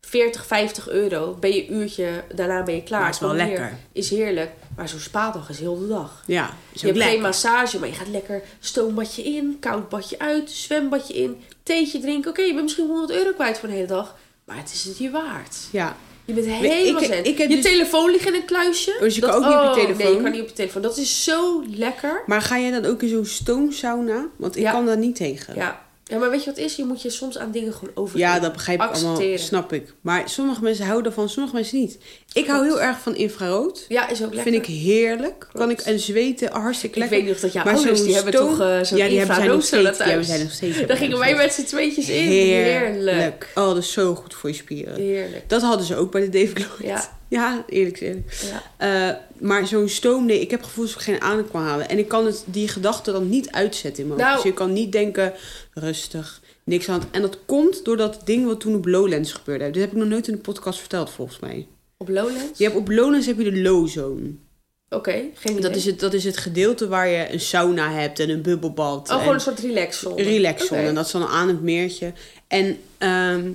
40, 0.00 0.46
50 0.46 0.88
euro. 0.88 1.36
Ben 1.40 1.54
je 1.54 1.68
een 1.68 1.74
uurtje, 1.76 2.08
daarna 2.34 2.62
ben 2.62 2.74
je 2.74 2.82
klaar. 2.82 3.00
Ja, 3.02 3.08
is 3.08 3.18
wel 3.18 3.34
lekker. 3.34 3.72
Is 3.92 4.10
heerlijk. 4.10 4.50
Maar 4.76 4.88
zo'n 4.88 4.98
spa-dag 4.98 5.48
is 5.48 5.58
heel 5.58 5.78
de 5.78 5.88
dag. 5.88 6.22
ja, 6.26 6.50
is 6.72 6.80
Je 6.80 6.86
hebt 6.86 6.98
lekker. 6.98 7.14
geen 7.14 7.24
massage, 7.24 7.78
maar 7.78 7.88
je 7.88 7.94
gaat 7.94 8.08
lekker 8.08 8.42
stoombadje 8.60 9.22
in, 9.22 9.56
koud 9.60 9.88
badje 9.88 10.18
uit, 10.18 10.50
zwembadje 10.50 11.14
in, 11.14 11.42
theetje 11.62 12.00
drinken. 12.00 12.30
Oké, 12.30 12.42
je 12.42 12.50
bent 12.52 12.62
misschien 12.62 12.86
100 12.86 13.10
euro 13.10 13.32
kwijt 13.32 13.58
voor 13.58 13.68
een 13.68 13.74
hele 13.74 13.86
dag, 13.86 14.16
maar 14.44 14.56
het 14.56 14.72
is 14.72 14.84
het 14.84 14.98
je 14.98 15.10
waard. 15.10 15.56
Ja. 15.72 15.96
Je 16.24 16.32
bent 16.32 16.46
helemaal 16.46 17.02
ik 17.02 17.38
heb 17.38 17.48
je 17.50 17.56
dus- 17.56 17.64
telefoon 17.64 18.10
ligt 18.10 18.26
in 18.26 18.34
een 18.34 18.44
kluisje. 18.44 18.96
Dus 19.00 19.14
je 19.14 19.20
kan 19.20 19.30
ook 19.30 19.44
niet 19.44 19.54
op 19.54 19.60
je 19.62 19.68
oh, 19.68 19.72
telefoon? 19.74 19.96
Nee, 20.04 20.14
je 20.14 20.22
kan 20.22 20.32
niet 20.32 20.40
op 20.40 20.48
je 20.48 20.54
telefoon. 20.54 20.82
Dat 20.82 20.96
is 20.96 21.24
zo 21.24 21.64
lekker. 21.70 22.22
Maar 22.26 22.42
ga 22.42 22.58
jij 22.58 22.70
dan 22.70 22.84
ook 22.84 23.02
in 23.02 23.08
zo'n 23.08 23.24
stoomsauna? 23.24 24.26
Want 24.36 24.56
ik 24.56 24.62
Ja. 24.62 24.72
kan 24.72 24.86
daar 24.86 24.96
niet 24.98 25.16
tegen. 25.16 25.54
Ja. 25.54 25.83
Ja, 26.04 26.18
maar 26.18 26.30
weet 26.30 26.44
je 26.44 26.50
wat 26.50 26.58
is? 26.58 26.76
Je 26.76 26.84
moet 26.84 27.02
je 27.02 27.10
soms 27.10 27.38
aan 27.38 27.50
dingen 27.50 27.72
gewoon 27.72 27.94
over. 27.94 28.18
Ja, 28.18 28.40
dat 28.40 28.52
begrijp 28.52 28.82
ik 28.82 28.90
allemaal. 28.90 29.22
Snap 29.38 29.72
ik. 29.72 29.94
Maar 30.00 30.28
sommige 30.28 30.62
mensen 30.62 30.84
houden 30.86 31.06
ervan, 31.06 31.28
sommige 31.28 31.54
mensen 31.54 31.78
niet. 31.78 31.98
Ik 32.32 32.46
hou 32.46 32.64
heel 32.64 32.80
erg 32.80 32.98
van 33.00 33.16
infrarood. 33.16 33.84
Ja, 33.88 34.08
is 34.08 34.22
ook 34.24 34.34
lekker. 34.34 34.52
Vind 34.52 34.68
ik 34.68 34.74
heerlijk. 34.74 35.48
Kan 35.52 35.70
ik 35.70 35.80
en 35.80 35.98
zweten 36.00 36.52
hartstikke 36.52 36.94
Ik 36.94 37.00
lekker. 37.02 37.18
weet 37.20 37.28
nog 37.32 37.40
dat 37.40 37.52
jouw 37.52 37.64
ouders, 37.64 38.02
die 38.02 38.14
hebben 38.14 38.32
toch 38.32 38.60
eh 38.60 38.80
zo'n 38.82 38.98
ja, 38.98 39.08
die 39.08 39.18
hebben 39.18 39.36
zij 39.36 39.46
nog. 39.46 39.98
Ja, 39.98 40.16
we 40.16 40.24
zijn 40.24 40.42
nog 40.42 40.52
steeds. 40.52 40.86
Daar 40.86 40.96
gingen 40.96 41.18
wij 41.18 41.34
met 41.34 41.52
z'n 41.52 41.64
tweetjes 41.64 42.08
in. 42.08 42.24
Heerlijk. 42.26 43.48
Oh, 43.54 43.66
dat 43.66 43.76
is 43.76 43.92
zo 43.92 44.14
goed 44.14 44.34
voor 44.34 44.50
je 44.50 44.56
spieren. 44.56 44.94
Heerlijk. 44.94 45.48
Dat 45.48 45.62
hadden 45.62 45.86
ze 45.86 45.96
ook 45.96 46.10
bij 46.10 46.20
de 46.20 46.28
Dave 46.28 46.52
Lloyd. 46.58 46.82
Ja. 46.82 47.12
Ja, 47.28 47.64
eerlijk. 47.68 47.98
Ja. 47.98 48.22
Eh, 49.10 49.16
maar 49.38 49.66
zo'n 49.66 49.88
stoom, 49.88 50.26
nee, 50.26 50.40
ik 50.40 50.50
heb 50.50 50.62
gevoel 50.62 50.84
dat 50.84 50.94
ik 50.94 51.00
geen 51.00 51.20
adem 51.20 51.50
kan 51.50 51.62
halen. 51.62 51.88
En 51.88 51.98
ik 51.98 52.08
kan 52.08 52.26
het, 52.26 52.42
die 52.46 52.68
gedachte 52.68 53.12
dan 53.12 53.28
niet 53.28 53.50
uitzetten 53.50 54.02
in 54.02 54.08
mijn 54.08 54.20
hoofd. 54.20 54.32
Nou- 54.32 54.42
Dus 54.42 54.52
je 54.52 54.58
kan 54.58 54.72
niet 54.72 54.92
denken, 54.92 55.32
rustig, 55.74 56.40
niks 56.64 56.88
aan 56.88 57.00
het... 57.00 57.08
En 57.10 57.22
dat 57.22 57.38
komt 57.46 57.84
door 57.84 57.96
dat 57.96 58.20
ding 58.24 58.46
wat 58.46 58.60
toen 58.60 58.74
op 58.74 58.86
Lowlands 58.86 59.32
gebeurde. 59.32 59.70
Dit 59.70 59.82
heb 59.82 59.92
ik 59.92 59.98
nog 59.98 60.08
nooit 60.08 60.28
in 60.28 60.34
de 60.34 60.40
podcast 60.40 60.78
verteld, 60.78 61.10
volgens 61.10 61.38
mij. 61.38 61.66
Op 61.96 62.08
Lowlands? 62.08 62.58
Je 62.58 62.64
hebt 62.64 62.76
op 62.76 62.88
Lowlands 62.88 63.26
heb 63.26 63.38
je 63.38 63.50
de 63.50 63.62
low 63.62 63.88
zone. 63.88 64.30
Oké, 64.88 65.10
geen 65.34 65.52
idee. 65.52 65.60
Dat 65.60 65.76
is, 65.76 65.84
het, 65.84 66.00
dat 66.00 66.12
is 66.12 66.24
het 66.24 66.36
gedeelte 66.36 66.88
waar 66.88 67.08
je 67.08 67.32
een 67.32 67.40
sauna 67.40 67.90
hebt 67.90 68.18
en 68.18 68.30
een 68.30 68.42
bubbelbad. 68.42 69.08
Oh, 69.08 69.14
en 69.14 69.18
gewoon 69.20 69.34
een 69.34 69.40
soort 69.40 69.58
relaxzone. 69.58 70.22
relaxzone. 70.22 70.80
Oké. 70.80 70.88
En 70.88 70.94
dat 70.94 71.06
is 71.06 71.12
dan 71.12 71.26
aan 71.26 71.48
het 71.48 71.62
meertje. 71.62 72.12
En 72.48 72.78
ehm, 72.98 73.50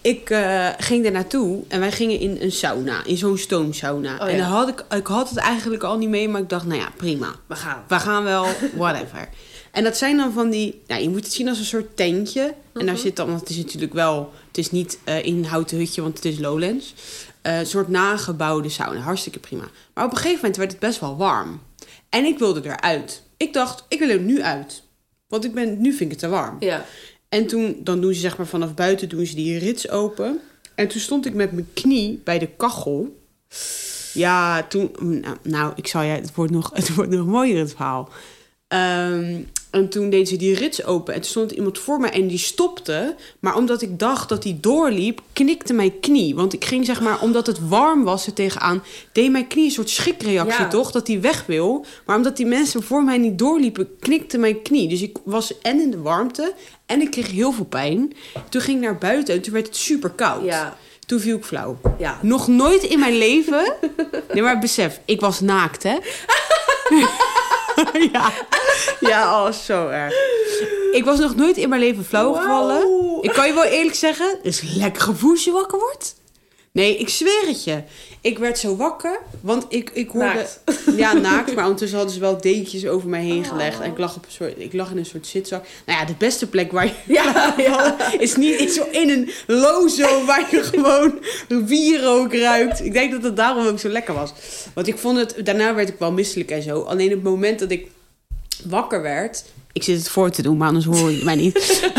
ik 0.00 0.30
eh, 0.30 0.68
ging 0.78 1.02
daar 1.02 1.12
naartoe 1.12 1.62
en 1.68 1.80
wij 1.80 1.92
gingen 1.92 2.18
in 2.18 2.38
een 2.40 2.52
sauna, 2.52 3.04
in 3.04 3.16
zo'n 3.16 3.38
stoomsauna. 3.38 4.18
Oh, 4.20 4.28
en 4.28 4.36
dan 4.36 4.46
had 4.46 4.68
ik, 4.68 4.84
ik 4.96 5.06
had 5.06 5.28
het 5.28 5.38
eigenlijk 5.38 5.82
al 5.82 5.98
niet 5.98 6.08
mee, 6.08 6.28
maar 6.28 6.40
ik 6.40 6.48
dacht, 6.48 6.66
nou 6.66 6.80
ja, 6.80 6.92
prima. 6.96 7.34
We 7.46 7.56
gaan. 7.56 7.84
We 7.88 7.98
gaan 7.98 8.24
wel, 8.24 8.46
whatever. 8.76 9.28
En 9.72 9.84
dat 9.84 9.96
zijn 9.96 10.16
dan 10.16 10.32
van 10.32 10.50
die, 10.50 10.82
nou, 10.86 11.02
je 11.02 11.08
moet 11.08 11.24
het 11.24 11.32
zien 11.32 11.48
als 11.48 11.58
een 11.58 11.64
soort 11.64 11.96
tentje. 11.96 12.54
En 12.72 12.86
daar 12.86 12.96
zit 12.96 13.16
dan, 13.16 13.26
want 13.26 13.40
het 13.40 13.50
is 13.50 13.56
natuurlijk 13.56 13.92
wel, 13.92 14.32
het 14.48 14.58
is 14.58 14.70
niet 14.70 14.98
eh, 15.04 15.24
in 15.24 15.36
een 15.36 15.44
houten 15.44 15.78
hutje, 15.78 16.02
want 16.02 16.16
het 16.16 16.24
is 16.24 16.38
Lowlands. 16.38 16.94
Eh, 17.42 17.58
een 17.58 17.66
soort 17.66 17.88
nagebouwde 17.88 18.68
sauna, 18.68 19.00
hartstikke 19.00 19.38
prima. 19.38 19.64
Maar 19.94 20.04
op 20.04 20.10
een 20.10 20.16
gegeven 20.16 20.36
moment 20.36 20.56
werd 20.56 20.70
het 20.70 20.80
best 20.80 21.00
wel 21.00 21.16
warm. 21.16 21.60
En 22.08 22.24
ik 22.24 22.38
wilde 22.38 22.60
eruit. 22.64 23.22
Ik 23.36 23.52
dacht, 23.52 23.84
ik 23.88 23.98
wil 23.98 24.08
er 24.08 24.20
nu 24.20 24.42
uit. 24.42 24.82
Want 25.28 25.44
ik 25.44 25.54
ben, 25.54 25.80
nu 25.80 25.90
vind 25.90 26.00
ik 26.00 26.10
het 26.10 26.18
te 26.18 26.28
warm. 26.28 26.56
Ja. 26.60 26.84
En 27.28 27.46
toen, 27.46 27.80
dan 27.80 28.00
doen 28.00 28.14
ze 28.14 28.20
zeg 28.20 28.36
maar 28.36 28.46
vanaf 28.46 28.74
buiten 28.74 29.08
doen 29.08 29.26
ze 29.26 29.34
die 29.34 29.58
rits 29.58 29.88
open. 29.88 30.40
En 30.74 30.88
toen 30.88 31.00
stond 31.00 31.26
ik 31.26 31.34
met 31.34 31.52
mijn 31.52 31.68
knie 31.72 32.20
bij 32.24 32.38
de 32.38 32.48
kachel. 32.56 33.22
Ja, 34.12 34.62
toen, 34.62 34.90
nou, 35.00 35.36
nou 35.42 35.72
ik 35.76 35.86
zal 35.86 36.02
je, 36.02 36.12
het 36.12 36.34
wordt 36.34 36.52
nog, 36.52 36.70
het 36.74 36.94
wordt 36.94 37.10
nog 37.10 37.26
mooier 37.26 37.58
het 37.58 37.70
verhaal. 37.70 38.08
Ehm, 38.68 39.40
en 39.72 39.88
toen 39.88 40.10
deed 40.10 40.28
ze 40.28 40.36
die 40.36 40.54
rits 40.54 40.84
open 40.84 41.14
en 41.14 41.20
toen 41.20 41.30
stond 41.30 41.50
iemand 41.50 41.78
voor 41.78 42.00
me 42.00 42.08
en 42.08 42.26
die 42.26 42.38
stopte. 42.38 43.14
Maar 43.40 43.56
omdat 43.56 43.82
ik 43.82 43.98
dacht 43.98 44.28
dat 44.28 44.42
die 44.42 44.60
doorliep, 44.60 45.20
knikte 45.32 45.72
mijn 45.72 46.00
knie. 46.00 46.34
Want 46.34 46.52
ik 46.52 46.64
ging 46.64 46.84
zeg 46.86 47.00
maar, 47.00 47.20
omdat 47.20 47.46
het 47.46 47.68
warm 47.68 48.04
was 48.04 48.26
er 48.26 48.32
tegenaan, 48.32 48.82
deed 49.12 49.30
mijn 49.30 49.46
knie 49.46 49.64
een 49.64 49.70
soort 49.70 49.90
schrikreactie 49.90 50.62
Ja. 50.62 50.68
toch? 50.68 50.90
Dat 50.90 51.06
die 51.06 51.18
weg 51.20 51.46
wil. 51.46 51.84
Maar 52.06 52.16
omdat 52.16 52.36
die 52.36 52.46
mensen 52.46 52.82
voor 52.82 53.04
mij 53.04 53.18
niet 53.18 53.38
doorliepen, 53.38 53.88
knikte 54.00 54.38
mijn 54.38 54.62
knie. 54.62 54.88
Dus 54.88 55.02
ik 55.02 55.16
was 55.24 55.60
en 55.60 55.80
in 55.80 55.90
de 55.90 56.00
warmte 56.00 56.54
en 56.86 57.00
ik 57.00 57.10
kreeg 57.10 57.30
heel 57.30 57.52
veel 57.52 57.64
pijn. 57.64 58.12
Toen 58.48 58.60
ging 58.60 58.76
ik 58.78 58.84
naar 58.84 58.98
buiten 58.98 59.34
en 59.34 59.42
toen 59.42 59.52
werd 59.52 59.66
het 59.66 59.76
super 59.76 60.10
koud. 60.10 60.44
Ja. 60.44 60.76
Toen 61.06 61.20
viel 61.20 61.36
ik 61.36 61.44
flauw. 61.44 61.78
Ja. 61.98 62.18
Nog 62.22 62.48
nooit 62.48 62.82
in 62.82 62.98
mijn 62.98 63.16
leven. 63.18 63.74
Nee, 64.32 64.42
maar 64.42 64.58
besef, 64.58 65.00
ik 65.04 65.20
was 65.20 65.40
naakt, 65.40 65.82
hè? 65.82 65.96
ja. 68.12 68.32
Ja, 69.00 69.44
oh, 69.44 69.52
zo 69.52 69.88
erg. 69.88 70.14
Ik 70.92 71.04
was 71.04 71.18
nog 71.18 71.34
nooit 71.36 71.56
in 71.56 71.68
mijn 71.68 71.80
leven 71.80 72.04
flauw 72.04 72.32
gevallen. 72.32 72.88
Ik 73.20 73.32
kan 73.32 73.46
je 73.46 73.54
wel 73.54 73.64
eerlijk 73.64 73.96
zeggen, 73.96 74.28
het 74.28 74.38
is 74.42 74.60
lekker 74.60 75.02
gevoel 75.02 75.30
als 75.30 75.44
je 75.44 75.50
wakker 75.50 75.78
wordt. 75.78 76.14
Nee, 76.72 76.96
ik 76.96 77.08
zweer 77.08 77.46
het 77.46 77.64
je. 77.64 77.82
Ik 78.20 78.38
werd 78.38 78.58
zo 78.58 78.76
wakker, 78.76 79.20
want 79.40 79.66
ik, 79.68 79.90
ik 79.94 80.10
hoorde... 80.10 80.26
Naakt. 80.26 80.60
Ja, 80.96 81.12
naakt, 81.12 81.54
maar 81.54 81.64
ondertussen 81.64 81.96
hadden 81.96 82.14
ze 82.14 82.20
wel 82.20 82.40
dekentjes 82.40 82.86
over 82.86 83.08
mij 83.08 83.22
heen 83.22 83.44
gelegd. 83.44 83.78
Oh. 83.78 83.84
En 83.84 83.90
ik 83.90 83.98
lag, 83.98 84.16
op 84.16 84.24
een 84.24 84.32
soort, 84.32 84.54
ik 84.56 84.72
lag 84.72 84.90
in 84.90 84.96
een 84.96 85.06
soort 85.06 85.26
zitzak. 85.26 85.64
Nou 85.86 85.98
ja, 85.98 86.04
de 86.04 86.14
beste 86.18 86.46
plek 86.46 86.72
waar 86.72 86.84
je 86.84 86.92
Ja, 87.06 87.54
ja. 87.66 88.12
is 88.18 88.36
niet 88.36 88.60
is 88.60 88.74
zo 88.74 88.86
in 88.90 89.10
een 89.10 89.30
lozo 89.46 90.24
waar 90.24 90.48
je 90.50 90.62
gewoon 90.62 91.18
wierook 91.48 92.34
ruikt. 92.34 92.84
Ik 92.84 92.92
denk 92.92 93.12
dat 93.12 93.22
het 93.22 93.36
daarom 93.36 93.66
ook 93.66 93.78
zo 93.78 93.88
lekker 93.88 94.14
was. 94.14 94.32
Want 94.74 94.86
ik 94.86 94.98
vond 94.98 95.18
het, 95.18 95.34
daarna 95.44 95.74
werd 95.74 95.88
ik 95.88 95.98
wel 95.98 96.12
misselijk 96.12 96.50
en 96.50 96.62
zo. 96.62 96.80
Alleen 96.80 97.10
het 97.10 97.22
moment 97.22 97.58
dat 97.58 97.70
ik 97.70 97.86
wakker 98.64 99.02
werd. 99.02 99.44
Ik 99.72 99.82
zit 99.82 99.98
het 99.98 100.08
voor 100.08 100.30
te 100.30 100.42
doen, 100.42 100.56
maar 100.56 100.68
anders 100.68 100.84
hoor 100.84 101.10
je 101.10 101.24
mij 101.24 101.34
niet. 101.34 101.90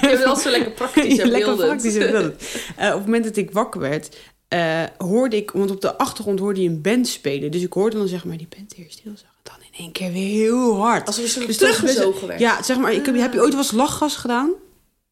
Je 0.10 0.24
altijd 0.26 0.38
zo 0.38 0.50
lekker 0.50 0.70
praktisch 0.70 1.18
en 1.18 1.28
Lekker 1.28 1.56
praktisch 1.56 1.94
en 1.96 2.12
beeldend. 2.12 2.42
Eh, 2.76 2.86
op 2.88 2.94
het 2.94 3.04
moment 3.04 3.24
dat 3.24 3.36
ik 3.36 3.50
wakker 3.50 3.80
werd, 3.80 4.16
eh, 4.48 4.82
hoorde 4.98 5.36
ik, 5.36 5.50
want 5.50 5.70
op 5.70 5.80
de 5.80 5.98
achtergrond 5.98 6.38
hoorde 6.38 6.62
je 6.62 6.68
een 6.68 6.80
band 6.82 7.08
spelen. 7.08 7.50
Dus 7.50 7.62
ik 7.62 7.72
hoorde 7.72 7.96
dan 7.96 8.08
zeg 8.08 8.24
maar 8.24 8.36
die 8.36 8.48
band 8.56 8.74
eerst 8.76 9.00
heel 9.04 9.12
zacht. 9.16 9.34
Dan 9.42 9.54
in 9.60 9.78
één 9.78 9.92
keer 9.92 10.12
weer 10.12 10.28
heel 10.28 10.76
hard. 10.76 11.06
Alsof 11.06 11.24
je 11.24 11.30
zo 11.30 11.46
Dus 11.46 11.56
teruggezogen 11.56 12.28
werd. 12.28 12.40
Ja, 12.40 12.62
zeg 12.62 12.76
maar, 12.76 12.92
ik 12.92 13.06
heb, 13.06 13.16
heb 13.16 13.32
je 13.32 13.40
ooit 13.40 13.52
wel 13.52 13.62
eens 13.62 13.72
lachgas 13.72 14.16
gedaan? 14.16 14.52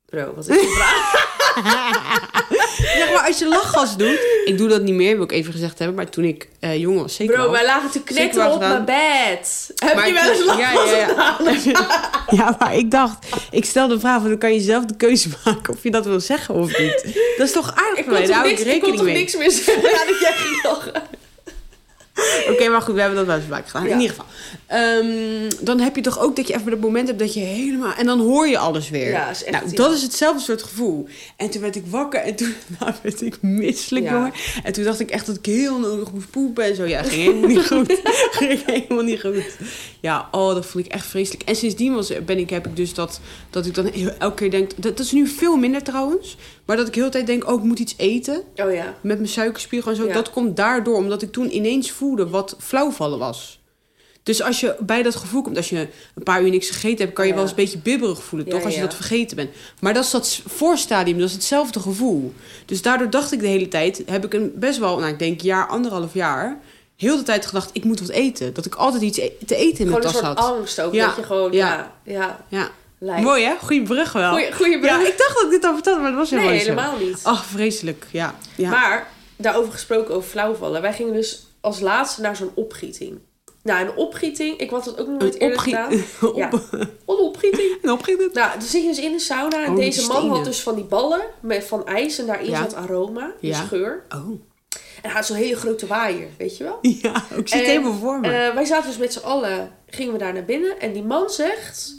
Bro, 0.07 0.35
wat 0.35 0.49
is 0.49 0.57
je 0.57 0.73
vraag? 0.79 1.23
Zeg 2.99 3.13
maar, 3.13 3.27
als 3.27 3.39
je 3.39 3.49
lachgas 3.49 3.97
doet. 3.97 4.19
Ik 4.45 4.59
doe 4.59 4.69
dat 4.69 4.83
niet 4.83 4.95
meer, 4.95 5.15
wil 5.15 5.25
ik 5.25 5.33
even 5.33 5.53
gezegd 5.53 5.79
hebben. 5.79 5.97
Maar 5.97 6.09
toen 6.09 6.25
ik 6.25 6.49
eh, 6.61 6.77
jong 6.77 7.01
was, 7.01 7.15
zeker 7.15 7.35
Bro, 7.35 7.51
wij 7.51 7.65
lagen 7.65 7.91
te 7.91 8.31
wel 8.33 8.53
op 8.53 8.59
mijn 8.59 8.85
bed. 8.85 9.73
Heb 9.77 9.95
Maar 9.95 10.07
je 10.07 10.13
wel 10.13 10.31
eens 10.31 10.45
lachgas 10.45 10.91
ja, 10.91 10.97
ja, 10.97 11.59
ja. 11.65 12.11
ja, 12.39 12.57
maar 12.59 12.77
ik 12.77 12.91
dacht, 12.91 13.27
ik 13.51 13.65
stel 13.65 13.89
de 13.89 14.01
vraag, 14.01 14.17
want 14.17 14.29
dan 14.29 14.39
kan 14.39 14.55
je 14.55 14.61
zelf 14.61 14.85
de 14.85 14.97
keuze 14.97 15.29
maken 15.45 15.75
of 15.75 15.83
je 15.83 15.91
dat 15.91 16.05
wil 16.05 16.21
zeggen 16.21 16.55
of 16.55 16.79
niet. 16.79 17.15
Dat 17.37 17.47
is 17.47 17.53
toch 17.53 17.75
aardig 17.75 17.99
Ik 17.99 18.05
voor 18.05 18.13
kon 18.13 18.13
mij, 18.13 18.27
daar 18.27 18.37
hou 18.37 18.49
ik 18.49 18.59
ik 18.59 18.65
kon 18.65 18.73
rekening 18.73 18.97
toch 18.97 19.07
niks 19.07 19.37
meer 19.37 19.51
zeggen 19.51 19.83
nadat 19.83 20.21
jij 20.21 20.33
ging 20.33 20.63
lachen. 20.63 21.03
Oké, 22.51 22.69
maar 22.69 22.81
goed, 22.81 22.95
we 22.95 23.01
hebben 23.01 23.19
dat 23.19 23.27
wel 23.27 23.37
eens 23.37 23.45
vaak 23.49 23.67
gedaan. 23.67 23.87
Ja. 23.87 23.95
In 23.95 24.01
ieder 24.01 24.17
geval. 24.17 24.33
Ehm, 24.67 25.51
dan 25.61 25.81
heb 25.81 25.97
je 25.97 26.03
toch 26.03 26.19
ook 26.19 26.37
dat 26.37 26.47
je 26.47 26.55
even 26.55 26.71
dat 26.71 26.81
moment 26.81 27.07
hebt 27.07 27.19
dat 27.19 27.35
je 27.35 27.41
helemaal... 27.41 27.95
En 27.95 28.07
dan 28.07 28.21
hoor 28.21 28.49
je 28.49 28.59
alles 28.59 28.91
weer. 28.91 29.11
Ja, 29.11 29.31
is 29.31 29.45
echt, 29.45 29.51
nou, 29.51 29.71
ja. 29.71 29.77
dat 29.77 29.93
is 29.93 30.03
hetzelfde 30.03 30.43
soort 30.43 30.63
gevoel. 30.63 31.09
En 31.37 31.51
toen 31.51 31.61
werd 31.61 31.77
ik 31.77 31.87
wakker 31.87 32.21
en 32.21 32.35
toen 32.35 32.55
nou, 32.81 32.93
werd 33.03 33.23
ik 33.23 33.43
misselijk, 33.43 34.11
jongen. 34.11 34.33
En 34.63 34.73
toen 34.73 34.85
dacht 34.85 35.01
ik 35.01 35.11
echt 35.11 35.27
dat 35.27 35.37
ik 35.37 35.47
heel 35.47 35.79
nodig 35.79 36.13
moest 36.13 36.31
poepen 36.31 36.65
en 36.65 36.75
zo. 36.75 36.85
Ja, 36.85 37.03
ging 37.03 37.23
helemaal 37.23 37.49
niet 37.49 37.67
goed. 37.67 38.01
ging 38.39 38.65
helemaal 38.67 39.05
niet 39.05 39.21
goed. 39.21 39.45
Ja, 40.01 40.29
oh, 40.31 40.55
dat 40.55 40.67
vond 40.67 40.85
ik 40.87 40.93
echt 40.93 41.07
vreselijk. 41.07 41.43
En 41.43 41.57
sindsdien 41.57 41.95
was, 41.95 42.13
ben 42.25 42.39
ik, 42.39 42.51
heb 42.51 42.67
ik 42.67 42.77
dus 42.77 42.95
dat, 42.95 43.21
dat 43.51 43.67
ik 43.67 43.75
dan 43.75 43.93
elke 44.19 44.35
keer 44.35 44.51
denk... 44.51 44.71
Dat, 44.77 44.97
dat 44.97 45.07
is 45.07 45.13
nu 45.13 45.27
veel 45.27 45.57
minder 45.57 45.83
trouwens. 45.83 46.37
Maar 46.65 46.77
dat 46.77 46.89
ik 46.89 46.95
heel 46.95 47.05
de 47.05 47.11
tijd 47.11 47.27
denk, 47.27 47.49
oh, 47.51 47.59
ik 47.59 47.63
moet 47.65 47.79
iets 47.79 47.95
eten 47.97 48.43
Oh 48.57 48.73
ja. 48.73 48.95
met 49.01 49.17
mijn 49.17 49.29
suikerspiegel 49.29 49.91
en 49.91 49.97
zo. 49.97 50.07
Ja. 50.07 50.13
Dat 50.13 50.31
komt 50.31 50.57
daardoor, 50.57 50.97
omdat 50.97 51.23
ik 51.23 51.33
toen 51.33 51.55
ineens 51.57 51.91
voelde 51.91 52.29
wat 52.29 52.57
flauwvallen 52.59 53.19
was. 53.19 53.63
Dus 54.23 54.43
als 54.43 54.61
je 54.61 54.77
bij 54.81 55.03
dat 55.03 55.15
gevoel 55.17 55.43
komt, 55.43 55.57
als 55.57 55.69
je 55.69 55.89
een 56.15 56.23
paar 56.23 56.43
uur 56.43 56.51
niks 56.51 56.71
gegeten 56.71 57.05
hebt, 57.05 57.13
kan 57.17 57.25
je 57.25 57.31
Ja. 57.31 57.37
wel 57.37 57.47
eens 57.49 57.57
een 57.57 57.63
beetje 57.65 57.79
bibberig 57.79 58.23
voelen, 58.23 58.49
Ja, 58.49 58.55
toch? 58.55 58.65
Als 58.65 58.75
je 58.75 58.81
dat 58.81 58.95
vergeten 58.95 59.37
bent. 59.37 59.51
Maar 59.81 59.95
dat 59.95 60.05
is 60.05 60.11
dat 60.11 60.41
voorstadium, 60.47 61.19
dat 61.19 61.29
is 61.29 61.35
hetzelfde 61.35 61.81
gevoel. 61.81 62.33
Dus 62.67 62.83
daardoor 62.83 63.11
dacht 63.11 63.33
ik 63.33 63.41
de 63.41 63.47
hele 63.47 63.69
tijd, 63.69 64.03
heb 64.07 64.25
ik 64.25 64.35
een 64.35 64.53
best 64.55 64.79
wel, 64.79 64.99
nou 64.99 65.13
ik 65.13 65.19
denk 65.19 65.41
jaar, 65.41 65.67
anderhalf 65.69 66.15
jaar, 66.15 66.61
heel 66.97 67.17
de 67.17 67.23
tijd 67.23 67.47
gedacht, 67.47 67.71
ik 67.73 67.85
moet 67.85 68.01
wat 68.01 68.09
eten. 68.09 68.55
Dat 68.55 68.67
ik 68.67 68.75
altijd 68.75 69.03
iets 69.03 69.19
e- 69.19 69.31
te 69.47 69.57
eten 69.57 69.85
in 69.85 69.91
mijn 69.91 70.03
Gewoon 70.03 70.03
een 70.03 70.03
tas 70.03 70.13
soort 70.13 70.39
had. 70.39 70.57
angst 70.59 70.81
ook. 70.81 70.95
Dat 70.97 71.17
je 71.17 71.23
gewoon, 71.23 71.53
Ja. 71.53 71.93
ja, 72.05 72.45
ja. 72.49 72.71
Lijkt. 73.05 73.23
Mooi 73.25 73.45
hè? 73.45 73.55
Goeie 73.63 73.83
brug 73.83 74.13
wel. 74.13 74.31
Goeie, 74.33 74.53
goeie 74.53 74.73
Ja, 74.73 74.97
brug. 74.97 75.09
ik 75.09 75.19
dacht 75.19 75.35
dat 75.35 75.45
ik 75.45 75.51
dit 75.51 75.65
al 75.65 75.75
vertelde, 75.75 76.01
maar 76.01 76.11
dat 76.11 76.19
was 76.19 76.31
helemaal 76.31 76.51
Nee, 76.51 76.59
niet 76.59 76.69
zo. 76.69 76.75
helemaal 76.75 76.99
niet. 77.07 77.21
Ach, 77.23 77.45
vreselijk. 77.45 78.07
Ja. 78.11 78.35
ja. 78.57 78.71
Maar, 78.71 79.11
daarover 79.37 79.73
gesproken, 79.73 80.15
over 80.15 80.29
flauwvallen. 80.31 80.83
Wij 80.83 80.93
gingen 80.93 81.13
dus 81.13 81.47
als 81.61 81.81
laatste 81.81 82.21
naar 82.21 82.37
zo'n 82.37 82.51
opgieting. 82.55 83.19
Nou, 83.63 83.85
een 83.87 83.97
opgieting, 83.97 84.59
ik 84.59 84.71
had 84.71 84.85
dat 84.85 84.99
ook 84.99 85.07
nog 85.09 85.19
nooit 85.21 85.41
eerder 85.41 85.59
gedaan. 85.61 85.91
Ja. 86.35 86.51
Een 86.71 86.89
opgieting. 87.07 87.79
een 87.83 87.91
opgieten. 87.91 88.31
Nou, 88.33 88.51
dan 88.59 88.69
zit 88.69 88.83
je 88.83 88.89
dus 88.89 88.99
in 88.99 89.13
de 89.13 89.19
sauna 89.19 89.65
en 89.65 89.71
Oh, 89.71 89.77
deze 89.77 90.07
man 90.07 90.29
had 90.31 90.45
dus 90.45 90.61
van 90.63 90.75
die 90.75 90.85
ballen 90.85 91.21
met, 91.41 91.65
van 91.65 91.87
ijs 91.87 92.19
en 92.19 92.27
daarin 92.27 92.51
Ja. 92.51 92.63
zat 92.63 92.75
aroma, 92.75 93.33
Ja. 93.41 93.59
geur. 93.61 94.05
Oh. 94.09 94.29
En 95.03 95.11
hij 95.11 95.13
had 95.13 95.27
zo'n 95.27 95.37
hele 95.37 95.57
grote 95.57 95.87
waaier, 95.87 96.29
weet 96.39 96.57
je 96.57 96.65
wel? 96.65 96.79
Ja, 97.03 97.15
ik 97.37 97.49
zie 97.49 97.59
het 97.59 97.67
En, 97.67 97.73
helemaal 97.73 97.93
voor 97.99 98.21
me. 98.21 98.27
Eh, 98.29 98.55
wij 98.55 98.65
zaten 98.65 98.89
dus 98.89 98.99
met 98.99 99.13
z'n 99.13 99.25
allen, 99.25 99.71
gingen 99.87 100.13
we 100.13 100.19
daar 100.19 100.33
naar 100.33 100.45
binnen. 100.45 100.81
En 100.81 100.93
die 100.93 101.03
man 101.05 101.31
zegt, 101.31 101.95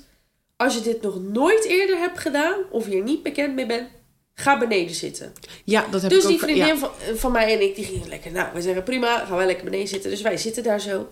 als 0.56 0.74
je 0.74 0.82
dit 0.82 1.02
nog 1.02 1.22
nooit 1.22 1.63
eerder 1.63 1.98
hebt 1.98 2.20
gedaan, 2.20 2.60
of 2.70 2.86
hier 2.86 3.04
niet 3.04 3.24
bekend 3.24 3.56
mee 3.56 3.65
bent, 3.65 3.89
ga 4.34 4.58
beneden 4.58 4.96
zitten. 4.96 5.34
ja, 5.63 5.86
dat 5.91 6.02
heb 6.02 6.12
Dus 6.12 6.24
ik 6.24 6.28
die 6.28 6.38
ook... 6.38 6.44
vriendin 6.44 6.65
ja. 6.65 6.78
van, 6.78 6.91
van 7.15 7.32
mij 7.32 7.54
en 7.54 7.62
ik, 7.62 7.76
die 7.76 7.86
gingen 7.86 8.08
lekker, 8.08 8.32
nou, 8.32 8.54
wij 8.54 8.62
zeggen 8.62 8.84
prima, 8.84 9.26
gaan 9.26 9.38
wij 9.38 9.46
lekker 9.46 9.65
beneden 9.65 9.88
zitten. 9.88 10.10
Dus 10.10 10.22
wij 10.22 10.38
zitten 10.38 10.63
daar 10.63 10.82
zo. 10.82 11.08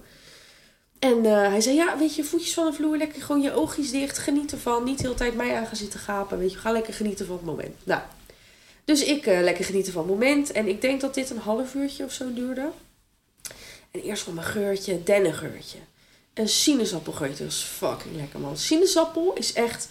En 0.99 1.25
eh, 1.25 1.47
hij 1.47 1.61
zei, 1.61 1.75
ja, 1.75 1.97
weet 1.97 2.15
je, 2.15 2.23
voetjes 2.23 2.53
van 2.53 2.65
de 2.65 2.73
vloer, 2.73 2.97
lekker 2.97 3.21
gewoon 3.21 3.41
je 3.41 3.53
oogjes 3.53 3.91
dicht, 3.91 4.17
geniet 4.17 4.51
ervan. 4.51 4.83
Niet 4.83 4.97
de 4.97 5.03
hele 5.03 5.15
tijd 5.15 5.35
mij 5.35 5.55
aan 5.55 5.65
gaan 5.65 5.75
zitten 5.75 5.99
gapen, 5.99 6.39
weet 6.39 6.51
je, 6.51 6.57
ga 6.57 6.71
lekker 6.71 6.93
genieten 6.93 7.25
van 7.25 7.35
het 7.35 7.45
moment. 7.45 7.75
Nou, 7.83 8.01
dus 8.85 9.03
ik 9.03 9.25
eh, 9.25 9.41
lekker 9.41 9.65
genieten 9.65 9.93
van 9.93 10.01
het 10.01 10.11
moment. 10.11 10.51
En 10.51 10.67
ik 10.67 10.81
denk 10.81 11.01
dat 11.01 11.13
dit 11.13 11.29
een 11.29 11.37
half 11.37 11.73
uurtje 11.73 12.03
of 12.03 12.11
zo 12.11 12.33
duurde. 12.33 12.69
En 13.91 14.01
eerst 14.01 14.23
kwam 14.23 14.37
een 14.37 14.43
geurtje, 14.43 15.03
dennengeurtje. 15.03 15.77
Een 16.33 16.49
sinaasappelgeurtje, 16.49 17.43
dat 17.43 17.53
was 17.53 17.63
fucking 17.63 18.15
lekker 18.15 18.39
man. 18.39 18.57
Sinaasappel 18.57 19.33
is 19.35 19.53
echt, 19.53 19.87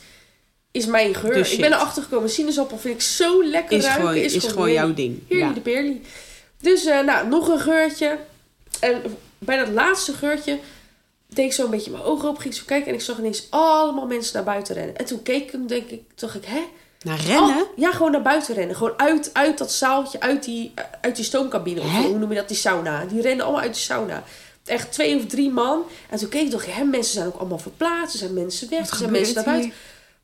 is 0.71 0.87
mijn 0.87 1.15
geur. 1.15 1.53
Ik 1.53 1.61
ben 1.61 1.73
erachter 1.73 2.03
gekomen, 2.03 2.31
sinaasappel 2.31 2.79
vind 2.79 2.95
ik 2.95 3.01
zo 3.01 3.45
lekker 3.45 3.77
Is 3.77 3.85
ruiken. 3.85 4.07
gewoon, 4.09 4.23
is 4.23 4.45
gewoon 4.45 4.73
jouw 4.73 4.95
ding. 4.95 5.19
Heerlijk 5.29 5.49
Ja. 5.49 5.55
de 5.55 5.61
peerlie. 5.61 6.01
Dus 6.61 6.85
eh, 6.85 7.01
nou, 7.05 7.29
nog 7.29 7.49
een 7.49 7.61
geurtje. 7.61 8.19
En 8.81 9.03
bij 9.39 9.57
dat 9.59 9.69
laatste 9.69 10.13
geurtje 10.13 10.59
deed 11.27 11.45
ik 11.47 11.53
zo 11.53 11.65
een 11.65 11.71
beetje 11.71 11.91
mijn 11.91 12.03
ogen 12.03 12.29
open, 12.29 12.43
ging 12.43 12.55
zo 12.55 12.63
kijken 12.67 12.89
en 12.89 12.95
ik 12.95 13.01
zag 13.01 13.19
ineens 13.19 13.47
allemaal 13.51 14.07
mensen 14.07 14.35
naar 14.35 14.45
buiten 14.45 14.75
rennen. 14.75 14.97
En 14.97 15.05
toen 15.05 15.23
keek 15.23 15.43
ik 15.43 15.51
hem, 15.53 15.67
denk 15.67 15.89
ik, 15.91 16.03
dacht 16.15 16.35
ik, 16.35 16.45
hè? 16.45 16.63
Naar 17.03 17.21
rennen? 17.21 17.57
Oh, 17.63 17.77
ja, 17.77 17.91
gewoon 17.93 18.13
naar 18.13 18.23
buiten 18.23 18.55
rennen. 18.55 18.77
Gewoon 18.77 18.99
uit, 18.99 19.31
uit 19.33 19.59
dat 19.59 19.73
zaaltje, 19.73 20.21
uit 20.21 20.45
die, 20.45 20.73
uit 21.01 21.17
die 21.17 21.25
stoomcabine. 21.25 21.81
Of 21.81 21.91
hoe 21.91 22.19
noem 22.19 22.29
je 22.31 22.37
dat, 22.37 22.49
die 22.49 22.57
sauna. 22.57 23.05
Die 23.05 23.21
rennen 23.21 23.45
allemaal 23.45 23.63
uit 23.63 23.75
de 23.75 23.81
sauna. 23.81 24.23
Echt 24.64 24.92
twee 24.92 25.16
of 25.16 25.27
drie 25.27 25.51
man. 25.51 25.83
En 26.11 26.18
toen 26.18 26.29
keek 26.29 26.42
ik, 26.44 26.51
dacht 26.51 26.66
ik, 26.66 26.72
hè, 26.72 26.85
mensen 26.85 27.12
zijn 27.14 27.27
ook 27.27 27.37
allemaal 27.38 27.59
verplaatst. 27.59 28.12
Er 28.12 28.18
zijn 28.18 28.35
mensen 28.35 28.70
weg, 28.70 28.81
Wat 28.81 28.90
er 28.90 28.96
zijn 28.96 29.11
mensen 29.11 29.35
naar 29.35 29.44
buiten. 29.44 29.72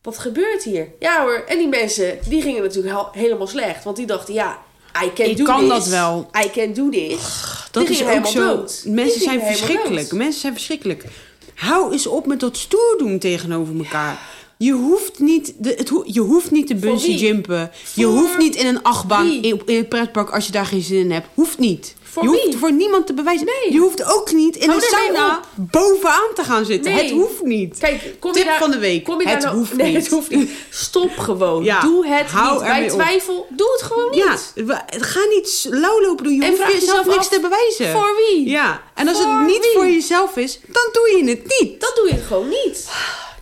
Wat 0.02 0.18
gebeurt 0.18 0.62
hier? 0.64 0.88
Ja 0.98 1.22
hoor, 1.22 1.44
en 1.48 1.58
die 1.58 1.68
mensen, 1.68 2.18
die 2.28 2.42
gingen 2.42 2.62
natuurlijk 2.62 2.94
hel- 2.94 3.08
helemaal 3.12 3.46
slecht. 3.46 3.84
Want 3.84 3.96
die 3.96 4.06
dachten, 4.06 4.34
ja, 4.34 4.58
I 5.04 5.12
can 5.14 5.26
Ik 5.26 5.36
do 5.36 5.44
kan 5.44 5.60
this. 5.60 5.68
dat 5.68 5.86
wel. 5.86 6.30
I 6.44 6.50
can 6.50 6.72
do 6.72 6.88
this. 6.88 7.20
dat 7.70 7.82
is 7.88 7.88
ook 7.90 7.96
zo. 7.96 8.06
helemaal 8.06 8.32
dood. 8.56 8.82
Mensen 8.86 9.20
zijn 9.20 9.40
verschrikkelijk. 9.40 10.08
dood. 10.10 10.18
Mensen 10.18 10.40
zijn 10.40 10.52
verschrikkelijk. 10.52 11.04
Hou 11.54 11.92
eens 11.92 12.06
op 12.06 12.26
met 12.26 12.40
dat 12.40 12.56
stoer 12.56 12.94
doen 12.98 13.18
tegenover 13.18 13.76
elkaar. 13.78 14.18
Je 14.58 14.72
hoeft 14.72 15.18
niet, 15.18 15.54
de, 15.58 15.74
het, 15.76 15.88
ho- 15.88 16.04
je 16.06 16.20
hoeft 16.20 16.50
niet 16.50 16.66
te 16.66 16.74
bungee 16.74 17.14
jumpen. 17.16 17.70
Je 17.94 18.04
hoeft 18.04 18.38
niet 18.38 18.54
in 18.56 18.66
een 18.66 18.82
achtbaan 18.82 19.26
in, 19.42 19.42
in 19.66 19.76
het 19.76 19.88
pretpark 19.88 20.30
als 20.30 20.46
je 20.46 20.52
daar 20.52 20.66
geen 20.66 20.82
zin 20.82 20.98
in 20.98 21.10
hebt. 21.10 21.26
Hoeft 21.34 21.58
niet. 21.58 21.94
Voor 22.10 22.22
je 22.22 22.28
hoeft 22.28 22.54
voor 22.54 22.72
niemand 22.72 23.06
te 23.06 23.14
bewijzen. 23.14 23.46
Nee. 23.46 23.72
Je 23.72 23.78
hoeft 23.78 24.04
ook 24.04 24.32
niet 24.32 24.56
in 24.56 24.68
Hou 24.68 24.80
een 24.82 24.86
ermee 24.92 25.06
sauna 25.06 25.40
bovenaan 25.54 26.28
te 26.34 26.44
gaan 26.44 26.64
zitten. 26.64 26.92
Nee. 26.92 27.02
Het 27.02 27.12
hoeft 27.12 27.42
niet. 27.42 27.78
Kijk, 27.78 28.16
kom 28.18 28.30
je 28.32 28.36
Tip 28.36 28.46
daar, 28.46 28.58
van 28.58 28.70
de 28.70 28.78
week. 28.78 29.04
Kom 29.04 29.20
je 29.20 29.28
Het 29.28 29.40
daar 29.40 29.50
nou, 29.50 29.58
hoeft 29.58 29.76
nee, 29.82 29.94
het 29.94 30.08
hoeft 30.08 30.30
niet. 30.30 30.50
Stop 30.70 31.18
gewoon. 31.18 31.64
Ja, 31.64 31.80
Doe 31.80 32.06
het 32.06 32.30
hou 32.30 32.52
niet. 32.54 32.62
Bij 32.62 32.82
op. 32.82 32.88
twijfel, 32.88 33.46
doe 33.50 33.72
het 33.72 33.82
gewoon 33.82 34.10
niet. 34.10 34.52
Ja, 34.66 34.84
ga 34.88 35.20
niet 35.28 35.66
lauw 35.70 36.00
lopen 36.00 36.24
doen. 36.24 36.34
Je 36.34 36.42
En 36.42 36.48
hoeft 36.48 36.62
vraag 36.62 36.72
jezelf 36.72 37.06
niks 37.06 37.18
af, 37.18 37.28
te 37.28 37.40
bewijzen. 37.40 37.92
Voor 37.92 38.16
wie? 38.16 38.48
Ja, 38.48 38.82
en 38.94 39.08
als 39.08 39.20
Voor 39.22 39.32
het 39.32 39.46
niet 39.46 39.62
wie? 39.62 39.72
voor 39.74 39.86
jezelf 39.86 40.36
is, 40.36 40.60
dan 40.66 40.88
doe 40.92 41.16
je 41.16 41.30
het 41.30 41.60
niet. 41.60 41.80
Dat 41.80 41.92
doe 41.96 42.08
je 42.08 42.20
gewoon 42.20 42.48
niet. 42.48 42.88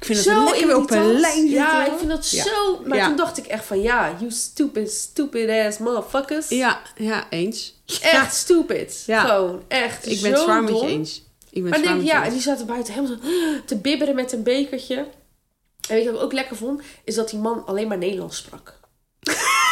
Ik 0.09 0.15
vind 0.15 0.19
zo 0.19 0.35
dat 0.35 0.39
we 0.39 0.51
lekker 0.51 0.67
weer 0.67 0.77
op 0.77 0.91
een 0.91 1.21
lijn 1.21 1.35
zitten. 1.35 1.51
Ja, 1.51 1.87
ik 1.87 1.93
vind 1.99 2.11
dat 2.11 2.31
Ja. 2.31 2.43
zo... 2.43 2.81
Maar 2.87 2.99
Ja. 2.99 3.07
toen 3.07 3.17
dacht 3.17 3.39
ik 3.39 3.47
echt 3.47 3.65
van... 3.65 3.81
Ja, 3.83 4.17
you 4.19 4.31
stupid, 4.31 4.93
stupid 4.93 5.51
ass 5.67 5.79
motherfuckers. 5.79 6.49
Ja, 6.49 6.81
ja, 6.97 7.27
eens. 7.31 7.75
Echt 8.01 8.35
stupid. 8.35 9.03
Gewoon, 9.07 9.63
echt. 9.69 10.11
Ik 10.11 10.21
ben 10.21 10.31
het 10.31 10.39
zo 10.41 10.45
zwaar 10.45 10.63
met 10.63 10.81
je 10.81 10.87
eens. 10.87 11.23
Ik 11.51 11.63
ben 11.63 11.71
Maar 11.71 11.73
het 11.73 11.81
zwaar 11.81 11.83
denk, 11.83 11.97
met 11.97 12.07
je 12.07 12.19
ja, 12.19 12.25
en 12.25 12.33
die 12.33 12.41
zaten 12.41 12.67
buiten 12.67 12.95
helemaal 12.95 13.17
zo 13.23 13.29
te 13.67 13.77
bibberen 13.77 14.15
met 14.15 14.33
een 14.33 14.43
bekertje. 14.43 14.97
En 14.97 15.95
weet 15.95 16.03
je 16.05 16.11
wat 16.11 16.19
ik 16.21 16.25
ook 16.25 16.33
lekker 16.33 16.57
vond? 16.57 16.83
Is 17.05 17.15
dat 17.15 17.31
die 17.31 17.39
man 17.39 17.63
alleen 17.67 17.89
maar 17.89 17.99
Nederlands 17.99 18.37
sprak. 18.37 18.75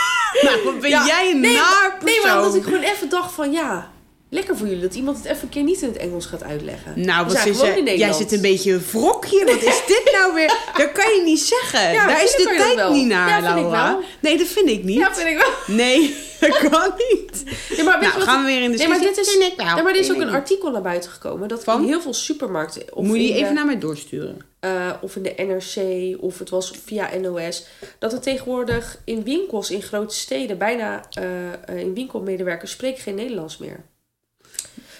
Nou, 0.42 0.64
wat 0.64 0.80
ben 0.80 0.90
jij 0.90 1.30
een 1.30 1.40
nee, 1.40 1.54
naar 1.56 1.98
Nee, 2.04 2.20
maar 2.22 2.38
omdat 2.38 2.54
ik 2.54 2.62
gewoon 2.62 2.82
even 2.82 3.08
dacht 3.08 3.32
van... 3.32 3.52
Ja, 3.52 3.92
lekker 4.34 4.56
voor 4.56 4.66
jullie 4.66 4.82
dat 4.82 4.94
iemand 4.94 5.16
het 5.16 5.26
even 5.26 5.42
een 5.42 5.48
keer 5.48 5.62
niet 5.62 5.82
in 5.82 5.88
het 5.88 5.96
Engels 5.96 6.26
gaat 6.26 6.42
uitleggen. 6.42 6.92
Nou, 7.04 7.26
wat 7.26 7.46
is 7.46 7.60
jij 7.60 7.80
Nederland. 7.82 8.16
zit 8.16 8.32
een 8.32 8.40
beetje 8.40 8.72
een 8.72 8.82
wrokje. 8.92 9.44
Wat 9.44 9.62
is 9.62 9.82
dit 9.86 10.08
nou 10.12 10.34
weer? 10.34 10.46
Dat 10.76 10.92
kan 10.92 11.14
je 11.14 11.22
niet 11.24 11.40
zeggen. 11.40 11.92
Ja, 11.92 12.06
Daar 12.06 12.24
is 12.24 12.30
de 12.36 12.54
tijd 12.76 12.90
niet 12.90 13.06
naar, 13.06 13.28
Ja, 13.28 13.34
vind 13.36 13.48
ik 13.56 13.70
Laura. 13.70 13.88
wel. 13.92 14.02
Nee, 14.20 14.38
dat 14.38 14.46
vind 14.46 14.68
ik 14.68 14.84
niet. 14.84 14.98
Ja, 14.98 15.14
vind 15.14 15.28
ik 15.28 15.36
wel. 15.36 15.52
Nee, 15.76 16.14
dat 16.40 16.58
kan 16.58 16.92
niet. 17.10 17.42
Ja, 17.76 17.82
maar 17.84 18.00
Nou, 18.00 18.12
wat 18.12 18.22
gaan 18.22 18.44
we 18.44 18.50
weer 18.50 18.62
in 18.62 18.70
de 18.70 18.76
Nee, 18.76 18.88
maar 18.88 19.00
dit 19.00 19.18
is, 19.18 19.34
ik 19.36 19.52
wel. 19.56 19.66
maar 19.66 19.86
er 19.92 19.96
is 19.96 20.10
ook 20.12 20.20
een 20.20 20.28
artikel 20.28 20.70
naar 20.70 20.82
buiten 20.82 21.10
gekomen. 21.10 21.48
Dat 21.48 21.64
Van? 21.64 21.80
in 21.82 21.88
heel 21.88 22.00
veel 22.00 22.14
supermarkten... 22.14 22.82
Of 22.94 23.04
Moet 23.06 23.16
je 23.16 23.22
die 23.22 23.32
de- 23.32 23.38
even 23.38 23.54
naar 23.54 23.66
mij 23.66 23.78
doorsturen? 23.78 24.38
eh, 24.60 24.90
of 25.00 25.16
in 25.16 25.22
de 25.22 25.34
NRC, 25.36 26.16
of 26.22 26.38
het 26.38 26.50
was 26.50 26.72
via 26.84 27.10
NOS. 27.20 27.66
Dat 27.98 28.12
er 28.12 28.20
tegenwoordig 28.20 28.98
in 29.04 29.22
winkels 29.24 29.70
in 29.70 29.82
grote 29.82 30.14
steden 30.14 30.58
bijna 30.58 31.04
eh, 31.10 31.24
eh, 31.52 31.78
in 31.78 31.94
winkelmedewerkers 31.94 32.70
spreken 32.70 33.02
geen 33.02 33.14
Nederlands 33.14 33.58
meer. 33.58 33.84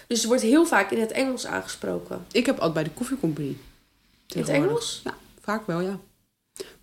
Dus 0.07 0.21
er 0.21 0.27
wordt 0.27 0.43
heel 0.43 0.65
vaak 0.65 0.91
in 0.91 0.99
het 1.01 1.11
Engels 1.11 1.45
aangesproken. 1.45 2.25
Ik 2.31 2.45
heb 2.45 2.55
altijd 2.55 2.73
bij 2.73 2.83
de 2.83 2.89
koffiecompany. 2.89 3.57
In 4.27 4.39
het. 4.39 4.49
Engels? 4.49 5.01
Ja, 5.03 5.13
vaak 5.41 5.67
wel, 5.67 5.79
ja. 5.79 5.99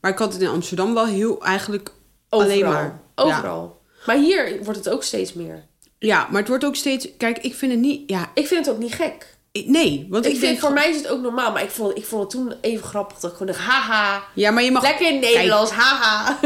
Maar 0.01 0.11
ik 0.11 0.19
had 0.19 0.33
het 0.33 0.43
in 0.43 0.49
Amsterdam 0.49 0.95
wel 0.95 1.07
heel 1.07 1.43
eigenlijk 1.45 1.93
Overal. 2.29 2.53
alleen 2.53 2.65
maar. 2.65 3.01
Ja. 3.17 3.23
Overal. 3.23 3.81
Maar 4.07 4.17
hier 4.17 4.59
wordt 4.65 4.79
het 4.79 4.89
ook 4.89 5.03
steeds 5.03 5.33
meer. 5.33 5.65
Ja, 5.99 6.27
maar 6.31 6.39
het 6.41 6.49
wordt 6.49 6.65
ook 6.65 6.77
steeds... 6.77 7.09
Kijk, 7.17 7.39
ik 7.39 7.55
vind 7.55 7.73
het 7.73 7.81
niet... 7.81 8.11
Ja, 8.11 8.31
Ik 8.35 8.47
vind 8.47 8.67
het 8.67 8.75
ook 8.75 8.81
niet 8.81 8.93
gek. 8.95 9.37
ik- 9.53 9.67
nee. 9.67 10.07
Want 10.11 10.27
Ik, 10.27 10.33
ik, 10.33 10.39
vind, 10.39 10.59
voor 10.59 10.73
mij 10.73 10.91
is 10.91 10.97
het 10.97 11.09
ook 11.09 11.21
normaal. 11.21 11.53
Maar 11.53 11.63
ik 11.63 11.71
vond, 11.71 11.97
ik 11.97 12.05
vond 12.07 12.23
het 12.23 12.31
toen 12.31 12.55
even 12.61 12.87
grappig. 12.87 13.19
Dat 13.19 13.31
ik 13.31 13.37
gewoon 13.37 13.53
dacht, 13.53 13.65
haha. 13.69 14.23
Ja, 14.35 14.51
maar 14.51 14.63
je 14.63 14.71
mag... 14.71 14.83
Lekker 14.83 15.09
in 15.09 15.21
Nederlands, 15.21 15.71
haha. 15.71 16.39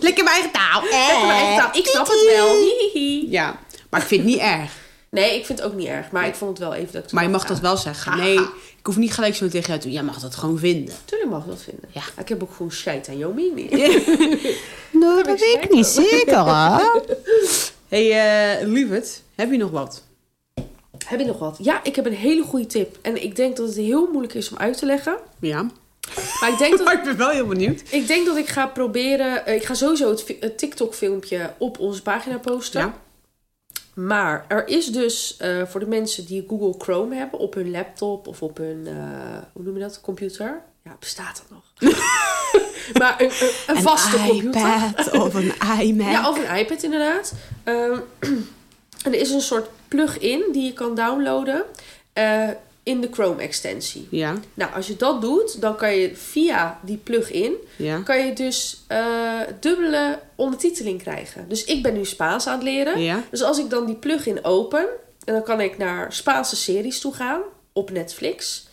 Lekker 0.00 0.24
mijn 0.24 0.36
eigen 0.36 0.50
taal. 0.52 0.82
Lekker 0.82 1.26
mijn 1.26 1.30
eigen 1.44 1.56
taal. 1.62 1.76
Ik 1.76 1.86
snap 1.86 2.06
het 2.06 2.24
wel. 2.36 2.54
Hihihi. 2.60 3.30
Ja, 3.30 3.58
maar 3.90 4.00
ik 4.00 4.06
vind 4.06 4.20
het 4.22 4.30
niet 4.30 4.40
erg. 4.40 4.80
Nee, 5.16 5.38
ik 5.38 5.46
vind 5.46 5.58
het 5.58 5.68
ook 5.68 5.74
niet 5.74 5.86
erg. 5.88 6.10
Maar 6.10 6.26
ik 6.26 6.34
vond 6.34 6.58
het 6.58 6.68
wel 6.68 6.74
even 6.76 6.92
dat 6.92 7.04
ik 7.04 7.12
Maar 7.12 7.22
je 7.22 7.28
mag 7.28 7.44
dat 7.46 7.60
wel 7.60 7.76
zeggen. 7.76 8.16
Nee, 8.18 8.38
ik 8.78 8.86
hoef 8.86 8.96
niet 8.96 9.12
gelijk 9.12 9.34
zo 9.34 9.48
tegen 9.48 9.66
jou 9.68 9.78
te 9.78 9.84
doen. 9.86 9.94
Jij 9.94 10.02
mag 10.02 10.18
dat 10.20 10.34
gewoon 10.34 10.58
vinden. 10.58 10.94
Tuurlijk 11.04 11.30
mag 11.30 11.42
ik 11.42 11.48
dat 11.50 11.62
vinden. 11.62 11.88
Ja. 11.92 12.02
Ik 12.18 12.28
heb 12.28 12.42
ook 12.42 12.52
gewoon 12.56 12.72
scheid 12.72 13.08
aan 13.08 13.18
jouw 13.18 13.32
mening. 13.32 13.70
Nou, 14.90 15.22
dat 15.22 15.40
weet 15.40 15.58
ik 15.62 15.70
niet 15.70 15.86
zeker, 15.86 16.46
hè? 16.46 16.82
hey, 17.88 18.60
uh, 18.60 18.66
lieverd, 18.68 19.22
heb 19.34 19.50
je 19.50 19.56
nog 19.56 19.70
wat? 19.70 20.02
heb 21.06 21.18
je 21.20 21.26
nog 21.26 21.38
wat? 21.38 21.56
Ja, 21.60 21.80
ik 21.84 21.96
heb 21.96 22.06
een 22.06 22.12
hele 22.14 22.42
goede 22.42 22.66
tip. 22.66 22.98
En 23.02 23.22
ik 23.22 23.36
denk 23.36 23.56
dat 23.56 23.66
het 23.66 23.76
heel 23.76 24.08
moeilijk 24.10 24.34
is 24.34 24.50
om 24.50 24.56
uit 24.58 24.78
te 24.78 24.86
leggen. 24.86 25.16
Ja. 25.40 25.62
Maar 26.40 26.50
ik 26.52 26.58
denk 26.58 26.72
dat, 26.76 26.84
Maar 26.84 26.94
ik 26.98 27.02
ben 27.04 27.16
wel 27.16 27.28
heel 27.30 27.46
benieuwd. 27.46 27.82
ik, 27.90 28.06
denk 28.06 28.26
dat 28.26 28.36
ik 28.36 28.48
ga 28.48 28.66
proberen... 28.66 29.46
eh, 29.46 29.54
Ik 29.54 29.64
ga 29.64 29.74
sowieso 29.74 30.10
het, 30.10 30.34
het 30.40 30.58
TikTok-filmpje 30.58 31.52
op 31.58 31.78
onze 31.78 32.02
pagina 32.02 32.38
posten. 32.38 32.80
Ja. 32.80 32.94
Maar 33.94 34.44
er 34.48 34.68
is 34.68 34.86
dus 34.86 35.36
eh, 35.36 35.62
voor 35.66 35.80
de 35.80 35.86
mensen 35.86 36.26
die 36.26 36.44
Google 36.48 36.74
Chrome 36.78 37.14
hebben... 37.14 37.38
op 37.38 37.54
hun 37.54 37.70
laptop 37.70 38.26
of 38.26 38.42
op 38.42 38.56
hun... 38.56 38.86
eh, 38.86 38.94
hoe 39.52 39.62
noem 39.62 39.74
je 39.74 39.80
dat? 39.80 40.00
Computer? 40.00 40.62
Ja, 40.84 40.96
bestaat 41.00 41.42
dat 41.48 41.50
nog? 41.50 41.94
maar 42.98 43.20
een, 43.20 43.30
een, 43.40 43.76
een 43.76 43.82
vaste 43.82 44.16
computer. 44.16 44.60
iPad 44.60 45.10
of 45.10 45.34
een 45.34 45.52
iMac. 45.80 46.10
Ja, 46.10 46.28
of 46.28 46.38
een 46.38 46.56
iPad 46.56 46.82
inderdaad. 46.82 47.32
Ehm, 47.64 47.98
en 49.04 49.12
er 49.12 49.20
is 49.20 49.30
een 49.30 49.40
soort 49.40 49.68
plug-in 49.88 50.44
die 50.52 50.64
je 50.64 50.72
kan 50.72 50.94
downloaden 50.94 51.64
eh, 52.12 52.48
in 52.82 53.00
de 53.00 53.08
Chrome-extensie. 53.10 54.06
Ja, 54.10 54.34
Nou, 54.54 54.72
als 54.74 54.86
je 54.86 54.96
dat 54.96 55.20
doet, 55.20 55.60
dan 55.60 55.76
kan 55.76 55.96
je 55.96 56.16
via 56.16 56.80
die 56.82 56.96
plug-in... 56.96 57.54
ja. 57.76 58.00
kan 58.00 58.26
je 58.26 58.32
dus 58.32 58.82
eh, 58.86 59.40
dubbele 59.60 60.18
ondertiteling 60.36 61.02
krijgen. 61.02 61.48
Dus 61.48 61.64
ik 61.64 61.82
ben 61.82 61.92
nu 61.94 62.04
Spaans 62.04 62.46
aan 62.46 62.54
het 62.54 62.62
leren. 62.62 63.00
Ja, 63.00 63.22
Dus 63.30 63.42
als 63.42 63.58
ik 63.58 63.70
dan 63.70 63.86
die 63.86 63.94
plug-in 63.96 64.44
open... 64.44 64.86
en 65.24 65.32
dan 65.34 65.42
kan 65.42 65.60
ik 65.60 65.78
naar 65.78 66.12
Spaanse 66.12 66.56
series 66.56 67.00
toe 67.00 67.14
gaan 67.14 67.40
op 67.72 67.90
Netflix... 67.90 68.70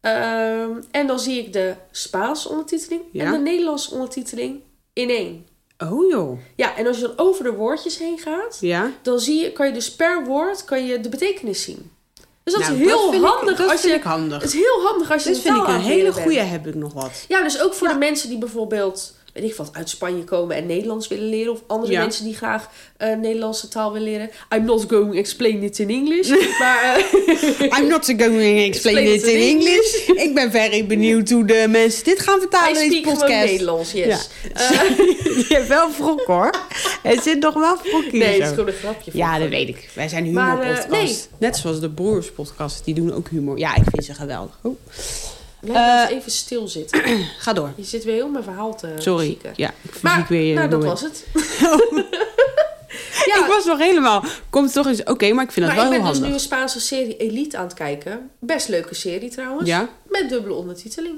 Ehm, 0.00 0.70
en 0.90 1.06
dan 1.06 1.20
zie 1.20 1.38
ik 1.38 1.52
de 1.52 1.74
Spaanse 1.90 2.48
ondertiteling 2.48 3.02
Ja. 3.12 3.24
en 3.24 3.32
de 3.32 3.38
Nederlandse 3.38 3.94
ondertiteling 3.94 4.60
in 4.92 5.10
één. 5.10 5.46
oh 5.78 6.10
joh. 6.10 6.38
Ja, 6.56 6.76
en 6.76 6.86
als 6.86 6.96
je 6.98 7.02
dan 7.02 7.26
over 7.26 7.44
de 7.44 7.52
woordjes 7.52 7.98
heen 7.98 8.18
gaat, 8.18 8.58
Ja. 8.60 8.90
dan 9.02 9.20
zie 9.20 9.40
je, 9.42 9.52
kan 9.52 9.66
je 9.66 9.72
dus 9.72 9.92
per 9.94 10.24
woord 10.24 10.64
kan 10.64 10.86
je 10.86 11.00
de 11.00 11.08
betekenis 11.08 11.62
zien. 11.62 11.90
Dus 12.46 12.54
dat 12.54 12.64
Nou, 12.64 12.74
is 12.80 12.86
heel 12.86 13.10
vind 13.10 13.22
ik- 13.24 13.28
handig 13.30 13.56
dat 13.58 13.70
als 13.70 13.80
vind 13.80 13.92
je. 13.92 13.98
ik 13.98 14.04
handig. 14.04 14.42
Het 14.42 14.52
is 14.54 14.60
heel 14.60 14.82
handig 14.84 15.10
als 15.12 15.22
je 15.24 15.28
Dit 15.30 15.40
vind 15.40 15.56
ik 15.56 15.66
een 15.68 15.80
hele 15.80 16.12
goede, 16.12 16.40
heb 16.40 16.66
ik 16.66 16.74
nog 16.74 16.92
wat. 16.92 17.10
Ja, 17.28 17.42
dus 17.42 17.60
ook 17.60 17.74
voor 17.74 17.88
de 17.88 17.94
mensen 17.94 18.28
die 18.28 18.38
bijvoorbeeld, 18.38 19.14
weet 19.40 19.50
ik 19.50 19.56
wat, 19.56 19.70
uit 19.72 19.88
Spanje 19.88 20.24
komen 20.24 20.56
en 20.56 20.66
Nederlands 20.66 21.08
willen 21.08 21.28
leren. 21.28 21.52
Of 21.52 21.60
andere 21.66 21.92
Ja. 21.92 22.00
mensen 22.00 22.24
die 22.24 22.34
graag 22.34 22.70
eh, 22.96 23.16
Nederlandse 23.16 23.68
taal 23.68 23.92
willen 23.92 24.08
leren. 24.08 24.30
I'm 24.54 24.64
not 24.64 24.84
going 24.88 25.12
to 25.12 25.18
explain 25.18 25.62
it 25.62 25.78
in 25.78 25.90
English. 25.90 26.28
maar 26.60 27.04
eh, 27.60 27.78
I'm 27.78 27.86
not 27.86 28.04
going 28.04 28.18
to 28.18 28.64
explain 28.64 29.12
it 29.14 29.22
in 29.22 29.40
English. 29.40 30.06
Ik 30.06 30.34
ben 30.34 30.50
very 30.50 30.86
benieuwd 30.86 31.30
hoe 31.30 31.44
de 31.44 31.66
mensen 31.68 32.04
dit 32.04 32.20
gaan 32.20 32.36
I 32.36 32.40
vertalen 32.40 32.82
in 32.82 32.90
deze 32.90 33.02
podcast. 33.02 33.28
Nederlands, 33.50 33.92
yes. 33.92 34.28
Ja. 34.54 34.54
Eh, 34.54 34.98
Je 35.48 35.54
hebt 35.54 35.68
wel 35.68 35.90
vrok 35.90 36.20
hoor. 36.24 36.50
Er 37.02 37.20
zit 37.22 37.40
nog 37.40 37.54
wel 37.54 37.76
vrok 37.82 38.02
in. 38.02 38.18
nee, 38.18 38.28
het 38.32 38.42
is 38.42 38.48
gewoon 38.48 38.66
een 38.66 38.72
grapje. 38.72 39.10
Ja, 39.14 39.32
dat 39.32 39.42
me. 39.42 39.48
weet 39.48 39.68
ik. 39.68 39.88
Wij 39.94 40.08
zijn 40.08 40.24
humorpodcast. 40.24 40.88
nee. 40.88 41.16
Net 41.38 41.56
zoals 41.56 41.80
de 41.80 41.90
Broers 41.90 42.30
podcast. 42.30 42.84
Die 42.84 42.94
doen 42.94 43.12
ook 43.14 43.28
humor. 43.28 43.58
Ja, 43.58 43.76
ik 43.76 43.82
vind 43.90 44.04
ze 44.04 44.14
geweldig. 44.14 44.58
Oh, 44.62 44.76
Eens 45.62 45.72
Eh, 45.76 46.06
even 46.10 46.30
stilzitten. 46.30 47.02
ga 47.38 47.52
door. 47.52 47.72
Je 47.76 47.84
zit 47.84 48.04
weer 48.04 48.14
heel 48.14 48.28
mijn 48.28 48.44
verhaal 48.44 48.76
te 48.76 48.92
Sorry. 48.98 49.26
zieken. 49.26 49.52
Ja, 49.56 49.72
ik 49.82 50.02
Maar, 50.02 50.26
weer 50.28 50.42
je 50.42 50.54
nou, 50.54 50.68
dat 50.68 50.84
was 50.84 51.00
het. 51.00 51.26
ja, 53.26 53.36
Ik 53.42 53.44
was 53.48 53.64
nog 53.64 53.78
helemaal... 53.78 54.24
Komt 54.50 54.72
toch 54.72 54.86
eens... 54.86 55.02
Oké, 55.04 55.32
maar 55.32 55.44
ik 55.44 55.52
vind 55.52 55.66
dat 55.66 55.74
maar 55.74 55.84
ik 55.84 55.90
wel 55.90 56.00
ben 56.00 56.00
heel 56.00 56.08
dus 56.08 56.18
nu 56.18 56.22
handig. 56.24 56.32
een 56.42 56.46
Spaanse 56.48 56.80
serie 56.80 57.16
Elite 57.16 57.56
aan 57.56 57.64
het 57.64 57.74
kijken. 57.74 58.30
Best 58.40 58.68
leuke 58.68 58.94
serie 58.94 59.30
trouwens. 59.30 59.68
Ja? 59.68 59.88
Met 60.08 60.28
dubbele 60.28 60.54
ondertiteling. 60.54 61.16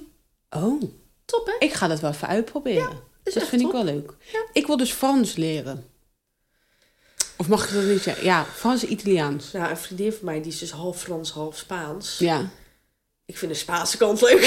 Oh, 0.51 0.83
Top, 1.25 1.47
hè? 1.47 1.67
ik 1.67 1.73
ga 1.73 1.87
dat 1.89 2.01
wel 2.01 2.11
even 2.11 2.29
uitproberen. 2.29 3.01
Is 3.25 3.35
dat 3.35 3.43
vind 3.49 3.63
ik 3.63 3.73
wel 3.73 3.85
leuk. 3.85 4.13
Ja. 4.33 4.41
Ik 4.53 4.67
wil 4.67 4.77
dus 4.77 4.93
Frans 4.93 5.37
leren. 5.37 5.85
Of 7.37 7.49
mag 7.49 7.69
ik 7.69 7.75
dat 7.75 7.83
niet 7.85 8.03
zeggen? 8.03 8.25
Ja, 8.25 8.45
Frans 8.55 8.83
en 8.85 8.93
Italiaans. 8.93 9.53
Nou, 9.53 9.71
een 9.71 9.77
vriendin 9.77 10.13
van 10.13 10.25
mij 10.25 10.43
die 10.43 10.53
is 10.53 10.59
dus 10.59 10.71
half 10.71 11.01
Frans, 11.01 11.31
half 11.31 11.57
Spaans. 11.57 12.17
Ja. 12.19 12.49
Ik 13.29 13.39
vind 13.39 13.53
de 13.53 13.59
Spaanse 13.59 13.97
kant 13.97 14.21
leuk. 14.21 14.41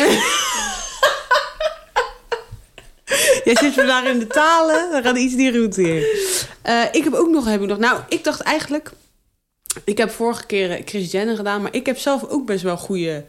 Jij 3.43 3.55
zit 3.55 3.73
vandaag 3.73 4.05
in 4.05 4.19
de 4.19 4.27
talen. 4.27 4.91
Dan 4.91 5.03
gaat 5.03 5.17
iets 5.17 5.33
niet 5.33 5.55
goed 5.55 5.75
hier. 5.75 6.05
Eh, 6.61 6.83
ik 6.91 7.03
heb 7.03 7.13
ook 7.13 7.29
nog, 7.29 7.45
heb 7.45 7.61
ik 7.61 7.67
nog... 7.67 7.77
Nou, 7.77 7.99
ik 8.09 8.23
dacht 8.23 8.41
eigenlijk... 8.41 8.91
Ik 9.83 9.97
heb 9.97 10.11
vorige 10.11 10.45
keer 10.45 10.71
eh, 10.71 10.81
Chris 10.85 11.11
Jenner 11.11 11.35
gedaan. 11.35 11.61
Maar 11.61 11.73
ik 11.73 11.85
heb 11.85 11.97
zelf 11.97 12.27
ook 12.27 12.45
best 12.45 12.63
wel 12.63 12.77
goede 12.77 13.25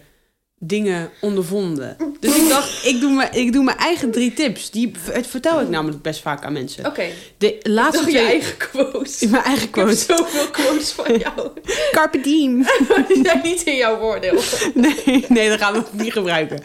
dingen 0.65 1.11
ondervonden. 1.21 1.97
Dus 2.21 2.37
ik 2.37 2.49
dacht, 2.49 2.87
ik 2.87 3.01
doe, 3.01 3.13
mijn, 3.13 3.29
ik 3.33 3.53
doe 3.53 3.65
mijn 3.65 3.77
eigen 3.77 4.11
drie 4.11 4.33
tips. 4.35 4.71
Die 4.71 4.93
v- 5.05 5.27
vertel 5.31 5.61
ik 5.61 5.69
namelijk 5.69 6.03
best 6.03 6.21
vaak 6.21 6.45
aan 6.45 6.53
mensen. 6.53 6.87
Oké, 6.87 7.05
De 7.39 7.59
laatste 7.63 8.05
dat 8.05 8.13
je 8.13 8.19
twee... 8.19 8.31
eigen 8.31 8.57
quote. 8.57 9.29
Mijn 9.31 9.43
eigen 9.43 9.69
Ik 9.69 9.75
heb 9.75 9.89
zoveel 9.91 10.51
quotes 10.51 10.91
van 10.91 11.19
jou. 11.25 11.49
Carpe 11.91 12.21
diem. 12.21 12.67
Die 13.09 13.25
zijn 13.25 13.41
niet 13.43 13.63
in 13.63 13.77
jouw 13.77 13.99
woordeel. 13.99 14.41
Nee, 14.75 15.25
nee, 15.29 15.49
dat 15.49 15.59
gaan 15.59 15.73
we 15.73 15.83
niet 15.93 16.13
gebruiken. 16.13 16.61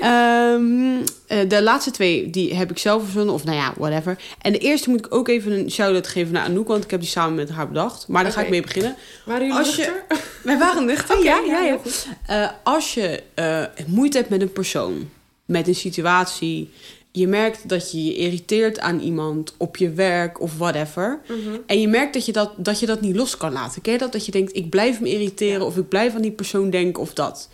Ehm, 0.00 0.96
eh, 1.28 1.38
de 1.48 1.62
laatste 1.62 1.90
twee 1.90 2.30
die 2.30 2.54
heb 2.54 2.70
ik 2.70 2.78
zelf 2.78 3.02
verzonnen. 3.02 3.34
Of 3.34 3.44
nou 3.44 3.56
ja, 3.56 3.72
whatever. 3.76 4.18
En 4.42 4.52
de 4.52 4.58
eerste 4.58 4.90
moet 4.90 4.98
ik 5.06 5.14
ook 5.14 5.28
even 5.28 5.52
een 5.52 5.70
shout-out 5.70 6.06
geven 6.06 6.32
naar 6.32 6.44
Anouk. 6.44 6.68
Want 6.68 6.84
ik 6.84 6.90
heb 6.90 7.00
die 7.00 7.08
samen 7.08 7.34
met 7.34 7.48
haar 7.50 7.68
bedacht. 7.68 8.08
Maar 8.08 8.22
daar 8.22 8.32
ga 8.32 8.40
ik 8.40 8.48
mee 8.50 8.62
beginnen. 8.62 8.96
Waren 9.24 9.46
jullie 9.46 9.58
Als 9.60 9.76
je-? 9.76 10.00
Wij 10.44 10.58
waren 10.58 10.84
nuchter, 10.84 11.16
Oké, 11.16 11.24
ja, 11.24 11.40
ja, 11.46 11.60
ja, 11.60 11.78
goed. 11.82 12.06
Eh, 12.26 12.48
als 12.64 12.94
je 12.94 13.22
eh, 13.34 13.64
moeite 13.86 14.16
hebt 14.16 14.30
met 14.30 14.40
een 14.42 14.52
persoon, 14.52 15.08
met 15.44 15.68
een 15.68 15.74
situatie, 15.74 16.70
je 17.12 17.26
merkt 17.26 17.68
dat 17.68 17.92
je 17.92 18.04
je 18.04 18.14
irriteert 18.14 18.80
aan 18.80 19.00
iemand 19.00 19.54
op 19.56 19.76
je 19.76 19.90
werk 19.90 20.40
of 20.40 20.56
whatever, 20.58 21.20
Mhm. 21.28 21.56
en 21.66 21.80
je 21.80 21.88
merkt 21.88 22.12
dat 22.14 22.26
je 22.26 22.32
dat, 22.32 22.50
dat 22.56 22.80
je 22.80 22.86
dat 22.86 23.00
niet 23.00 23.16
los 23.16 23.36
kan 23.36 23.52
laten. 23.52 23.82
Ken 23.82 23.92
je 23.92 23.98
dat? 23.98 24.12
Dat 24.12 24.26
je 24.26 24.32
denkt, 24.32 24.56
ik 24.56 24.70
blijf 24.70 25.00
me 25.00 25.08
irriteren 25.08 25.60
Ja. 25.60 25.66
of 25.66 25.76
ik 25.76 25.88
blijf 25.88 26.14
aan 26.14 26.22
die 26.22 26.30
persoon 26.30 26.70
denken 26.70 27.02
of 27.02 27.12
dat. 27.12 27.48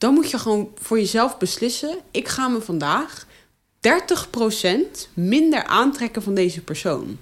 Dan 0.00 0.14
moet 0.14 0.30
je 0.30 0.38
gewoon 0.38 0.70
voor 0.80 0.98
jezelf 0.98 1.38
beslissen, 1.38 1.96
ik 2.10 2.28
ga 2.28 2.48
me 2.48 2.60
vandaag 2.60 3.26
30% 3.80 5.08
minder 5.14 5.64
aantrekken 5.64 6.22
van 6.22 6.34
deze 6.34 6.60
persoon. 6.60 7.18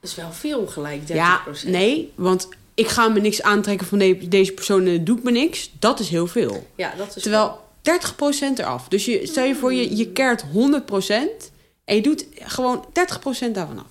Dat 0.00 0.10
is 0.10 0.16
wel 0.16 0.32
veel 0.32 0.66
gelijk, 0.66 1.00
30%. 1.02 1.06
Ja, 1.14 1.42
nee, 1.64 2.12
want 2.14 2.48
ik 2.74 2.88
ga 2.88 3.08
me 3.08 3.20
niks 3.20 3.42
aantrekken 3.42 3.86
van 3.86 3.98
de- 3.98 4.28
deze 4.28 4.52
persoon 4.52 4.86
en 4.86 4.92
het 4.92 5.06
doet 5.06 5.22
me 5.22 5.30
niks. 5.30 5.70
Dat 5.78 6.00
is 6.00 6.08
heel 6.08 6.26
veel. 6.26 6.66
Ja, 6.74 6.94
dat 6.96 7.16
is 7.16 7.22
Terwijl 7.22 7.60
30% 7.82 8.58
eraf. 8.58 8.88
Dus 8.88 9.04
je, 9.04 9.26
stel 9.26 9.44
je 9.44 9.54
voor, 9.54 9.72
je, 9.74 9.96
je 9.96 10.08
keert 10.08 10.44
100% 10.52 11.50
en 11.84 11.94
je 11.94 12.02
doet 12.02 12.26
gewoon 12.42 12.84
30% 12.92 13.52
daarvan 13.52 13.78
af. 13.78 13.90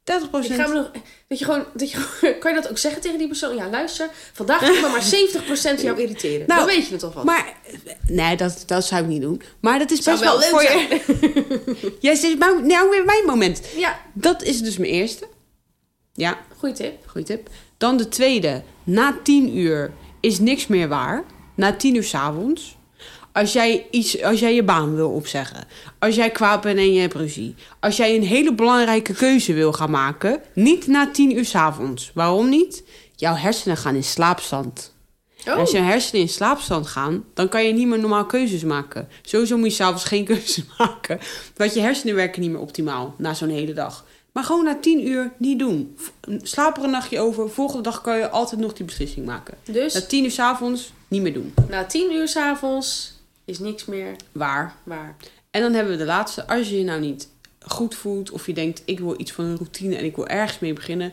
30%. 0.00 0.44
Ik 0.44 0.52
ga 0.52 0.66
me 0.66 0.74
nog, 0.74 0.90
dat 1.28 1.38
je 1.38 1.44
gewoon, 1.44 1.64
dat 1.74 1.90
je, 1.90 2.36
kan 2.40 2.54
je 2.54 2.60
dat 2.60 2.70
ook 2.70 2.78
zeggen 2.78 3.02
tegen 3.02 3.18
die 3.18 3.26
persoon? 3.26 3.56
Ja, 3.56 3.68
luister, 3.68 4.10
vandaag 4.32 4.60
ga 4.60 4.66
ik 4.72 4.80
me 4.80 4.88
maar 4.88 5.78
70% 5.78 5.82
jou 5.82 6.00
irriteren. 6.00 6.46
Nou, 6.46 6.60
Dan 6.60 6.68
weet 6.68 6.86
je 6.86 6.92
het 6.92 7.02
alvast. 7.02 7.26
Maar, 7.26 7.54
nee, 8.06 8.36
dat, 8.36 8.62
dat 8.66 8.84
zou 8.84 9.02
ik 9.02 9.08
niet 9.08 9.22
doen. 9.22 9.42
Maar 9.60 9.78
dat 9.78 9.90
is 9.90 10.02
Zou 10.02 10.18
best 10.18 10.30
wel, 10.30 10.40
wel 10.40 10.48
voor 10.48 10.62
leuk 10.62 11.96
je. 12.00 12.10
Is 12.10 12.36
mijn, 12.38 12.66
nou, 12.66 12.90
weer 12.90 13.04
mijn 13.04 13.24
moment. 13.26 13.60
Ja, 13.76 14.00
Dat 14.14 14.42
is 14.42 14.62
dus 14.62 14.76
mijn 14.76 14.92
eerste. 14.92 15.28
Ja, 16.12 16.38
goeie 16.56 16.74
tip. 16.74 17.08
goede 17.08 17.26
tip. 17.26 17.48
Dan 17.78 17.96
de 17.96 18.08
tweede. 18.08 18.62
Na 18.84 19.18
10 19.22 19.56
uur 19.56 19.92
is 20.20 20.38
niks 20.38 20.66
meer 20.66 20.88
waar. 20.88 21.24
Na 21.54 21.72
10 21.76 21.94
uur 21.94 22.04
s'avonds. 22.04 22.78
Als 23.32 23.52
jij, 23.52 23.86
iets, 23.90 24.22
als 24.22 24.40
jij 24.40 24.54
je 24.54 24.62
baan 24.62 24.94
wil 24.94 25.10
opzeggen. 25.10 25.64
Als 25.98 26.14
jij 26.14 26.30
kwaad 26.30 26.60
bent 26.60 26.78
en 26.78 26.92
je 26.92 27.00
hebt 27.00 27.14
ruzie. 27.14 27.54
Als 27.80 27.96
jij 27.96 28.16
een 28.16 28.22
hele 28.22 28.54
belangrijke 28.54 29.14
keuze 29.14 29.52
wil 29.52 29.72
gaan 29.72 29.90
maken. 29.90 30.40
Niet 30.54 30.86
na 30.86 31.10
10 31.10 31.36
uur 31.36 31.44
s'avonds. 31.44 32.10
Waarom 32.14 32.48
niet? 32.48 32.82
Jouw 33.16 33.34
hersenen 33.34 33.76
gaan 33.76 33.94
in 33.94 34.04
slaapstand. 34.04 34.94
Oh, 35.48 35.56
als 35.56 35.70
je 35.70 35.78
hersenen 35.78 36.20
in 36.22 36.28
slaapstand 36.28 36.86
gaan, 36.86 37.24
dan 37.34 37.48
kan 37.48 37.66
je 37.66 37.72
niet 37.72 37.86
meer 37.86 37.98
normaal 37.98 38.26
keuzes 38.26 38.64
maken. 38.64 39.08
Sowieso 39.22 39.56
moet 39.56 39.68
je 39.68 39.74
s'avonds 39.74 40.04
geen 40.04 40.24
keuzes 40.30 40.64
maken. 40.78 41.18
Want 41.56 41.74
je 41.74 41.80
hersenen 41.80 42.14
werken 42.14 42.40
niet 42.40 42.50
meer 42.50 42.60
optimaal 42.60 43.14
na 43.18 43.34
zo'n 43.34 43.48
hele 43.48 43.72
dag. 43.72 44.04
Maar 44.32 44.44
gewoon 44.44 44.64
na 44.64 44.76
10 44.80 45.06
uur 45.08 45.32
niet 45.38 45.58
doen. 45.58 45.96
Slaap 46.42 46.76
er 46.76 46.84
een 46.84 46.90
nachtje 46.90 47.20
over. 47.20 47.50
Volgende 47.50 47.82
dag 47.82 48.00
kan 48.00 48.18
je 48.18 48.28
altijd 48.30 48.60
nog 48.60 48.72
die 48.72 48.84
beslissing 48.86 49.26
maken. 49.26 49.54
dus 49.64 49.94
Na 49.94 50.00
10 50.00 50.24
uur 50.24 50.30
s'avonds 50.30 50.92
niet 51.08 51.22
meer 51.22 51.32
doen. 51.32 51.54
na 51.68 51.84
10 51.84 52.12
uur 52.12 52.28
s'avonds 52.28 53.18
is 53.44 53.58
niks 53.58 53.84
meer 53.84 54.16
Waar. 54.32 54.74
waar. 54.82 55.16
En 55.50 55.60
dan 55.60 55.72
hebben 55.72 55.92
we 55.92 55.98
de 55.98 56.04
laatste. 56.04 56.46
Als 56.46 56.68
je 56.68 56.78
je 56.78 56.84
nou 56.84 57.00
niet 57.00 57.28
goed 57.66 57.94
voelt 57.94 58.30
of 58.30 58.46
je 58.46 58.52
denkt 58.52 58.82
ik 58.84 58.98
wil 58.98 59.14
iets 59.20 59.32
van 59.32 59.44
een 59.44 59.56
routine 59.56 59.96
en 59.96 60.04
ik 60.04 60.16
wil 60.16 60.26
ergens 60.26 60.58
mee 60.58 60.72
beginnen. 60.72 61.12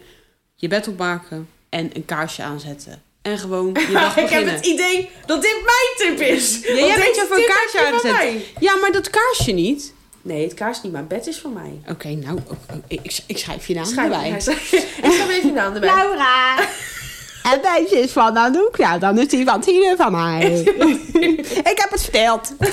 Je 0.55 0.67
bed 0.67 0.87
opmaken 0.87 1.49
en 1.69 1.89
een 1.93 2.05
kaarsje 2.05 2.43
aanzetten. 2.43 3.01
En 3.21 3.37
gewoon 3.37 3.67
je 3.67 3.89
dag 3.93 4.09
ik 4.17 4.29
heb 4.29 4.29
beginnen. 4.29 4.53
het 4.53 4.65
idee 4.65 5.09
dat 5.25 5.41
dit 5.41 5.61
mijn 5.65 6.15
tip 6.15 6.27
is. 6.27 6.59
Ja, 6.61 6.75
jij 6.75 6.95
bent 6.95 7.27
voor 7.27 7.37
een 7.37 7.45
kaarsje 7.71 8.11
mij. 8.11 8.45
Ja, 8.59 8.75
maar 8.75 8.91
dat 8.91 9.09
kaarsje 9.09 9.51
niet. 9.51 9.93
Nee, 10.21 10.43
het 10.43 10.53
kaars 10.53 10.81
niet, 10.81 10.91
maar 10.91 11.07
bed 11.07 11.27
is 11.27 11.37
van 11.37 11.53
mij. 11.53 11.81
Oké, 11.89 12.07
nou, 12.07 12.39
ik, 12.87 13.19
ik 13.27 13.37
schrijf 13.37 13.67
je 13.67 13.73
naam 13.73 13.85
Schrijf, 13.85 14.11
erbij. 14.11 14.29
ik 14.37 14.41
schrijf 15.11 15.29
even 15.29 15.47
je 15.47 15.53
naam 15.53 15.73
erbij. 15.73 15.89
Laura. 15.95 16.55
En 17.51 17.59
deze 17.61 17.99
is 17.99 18.11
van 18.11 18.37
Anouk. 18.37 18.75
Ja, 18.77 18.97
dan 18.97 19.19
is 19.19 19.27
die 19.27 19.45
van 19.45 19.61
Tine 19.61 19.93
van 19.97 20.11
mij. 20.11 20.51
ik 21.71 21.75
heb 21.75 21.87
het 21.89 22.01
verteld. 22.01 22.53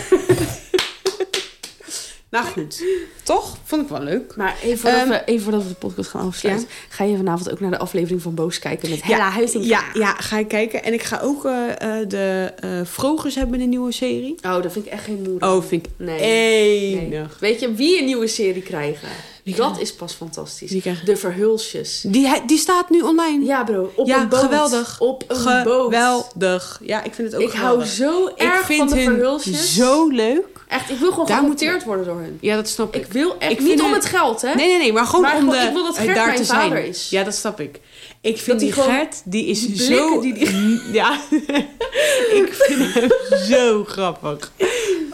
nou 2.30 2.46
goed, 2.46 2.82
toch? 3.22 3.56
Vond 3.64 3.82
ik 3.82 3.88
wel 3.88 4.02
leuk. 4.02 4.36
Maar 4.36 4.56
even 4.62 4.78
voordat, 4.78 5.00
Ehm, 5.00 5.08
we, 5.08 5.22
even 5.24 5.42
voordat 5.42 5.62
we 5.62 5.68
de 5.68 5.74
podcast 5.74 6.10
gaan 6.10 6.26
afsluiten. 6.26 6.68
Ga 6.88 7.04
je 7.04 7.16
vanavond 7.16 7.50
ook 7.52 7.60
naar 7.60 7.70
de 7.70 7.78
aflevering 7.78 8.22
van 8.22 8.34
Boos 8.34 8.58
kijken 8.58 8.90
met 8.90 9.02
Hella 9.02 9.30
Huizinga? 9.30 9.66
ja, 9.66 9.82
ja, 9.92 10.14
ga 10.14 10.38
ik 10.38 10.48
kijken. 10.48 10.84
En 10.84 10.92
ik 10.92 11.02
ga 11.02 11.20
ook 11.22 11.44
eh, 11.44 11.70
eh, 12.00 12.08
de 12.08 12.52
eh 12.56 12.80
Vrogers 12.84 13.34
hebben 13.34 13.60
een 13.60 13.68
nieuwe 13.68 13.92
serie. 13.92 14.34
Oh, 14.42 14.62
dat 14.62 14.72
vind 14.72 14.86
ik 14.86 14.92
echt 14.92 15.04
geen 15.04 15.22
moeder. 15.22 15.48
Oh, 15.48 15.62
vind 15.64 15.86
ik 15.86 15.92
Nee. 15.96 16.20
enig. 16.20 17.08
Nee. 17.08 17.24
Weet 17.40 17.60
je 17.60 17.72
wie 17.74 17.98
een 17.98 18.04
nieuwe 18.04 18.26
serie 18.26 18.62
krijgen? 18.62 19.08
Dat 19.44 19.80
is 19.80 19.94
pas 19.94 20.12
fantastisch. 20.12 20.82
De 21.04 21.16
Verhulsjes. 21.16 22.04
Die, 22.06 22.42
die 22.46 22.58
staat 22.58 22.90
nu 22.90 23.00
online. 23.00 23.44
Ja 23.44 23.64
bro, 23.64 23.92
op 23.96 24.06
Ja, 24.06 24.20
een 24.20 24.28
boot. 24.28 24.40
geweldig. 24.40 25.00
Op 25.00 25.24
een 25.28 25.62
boot. 25.64 25.84
Geweldig. 25.84 26.80
Ja, 26.84 27.02
ik 27.04 27.14
vind 27.14 27.32
het 27.32 27.42
ook 27.42 27.48
Ik 27.48 27.54
hou 27.56 27.82
geweldig. 27.82 27.88
zo 27.88 28.28
erg 28.36 28.58
ik 28.60 28.64
vind 28.64 28.78
van 28.78 28.88
de 28.88 29.04
hun 29.04 29.04
Verhulsjes. 29.14 29.74
zo 29.74 30.08
leuk. 30.08 30.46
Echt, 30.68 30.90
ik 30.90 30.98
wil 30.98 31.10
gewoon 31.10 31.26
Daar 31.26 31.36
geadopteerd 31.38 31.84
worden 31.84 32.04
door 32.04 32.16
hun. 32.20 32.38
Ja, 32.40 32.56
dat 32.56 32.68
snap 32.68 32.94
ik. 32.94 33.04
Ik 33.06 33.12
wil 33.12 33.38
echt 33.38 33.52
Ik 33.52 33.60
niet 33.60 33.82
om 33.82 33.92
het 33.92 34.04
geld, 34.04 34.42
hè? 34.42 34.54
Nee, 34.54 34.66
nee, 34.68 34.78
nee, 34.78 34.92
maar 34.92 35.06
gewoon 35.06 35.20
Maar 35.22 35.36
om 35.36 35.50
de, 35.50 35.56
ik 35.56 35.72
wil 35.72 35.84
dat 35.84 35.96
eh, 35.96 36.02
Gert 36.02 36.14
daar 36.16 36.26
mijn 36.26 36.36
te 36.38 36.44
zijn. 36.44 36.86
is. 36.86 37.08
Ja, 37.10 37.24
dat 37.24 37.34
snap 37.34 37.60
ik. 37.60 37.80
Ik 38.20 38.38
vind 38.38 38.60
die 38.60 38.72
Gert, 38.72 39.22
die 39.24 39.46
is 39.46 39.74
zo... 39.74 40.20
die 40.20 40.48
Ja, 40.92 41.18
ik 42.40 42.48
vind 42.52 42.94
hem 42.94 43.10
zo 43.48 43.84
grappig. 43.84 44.52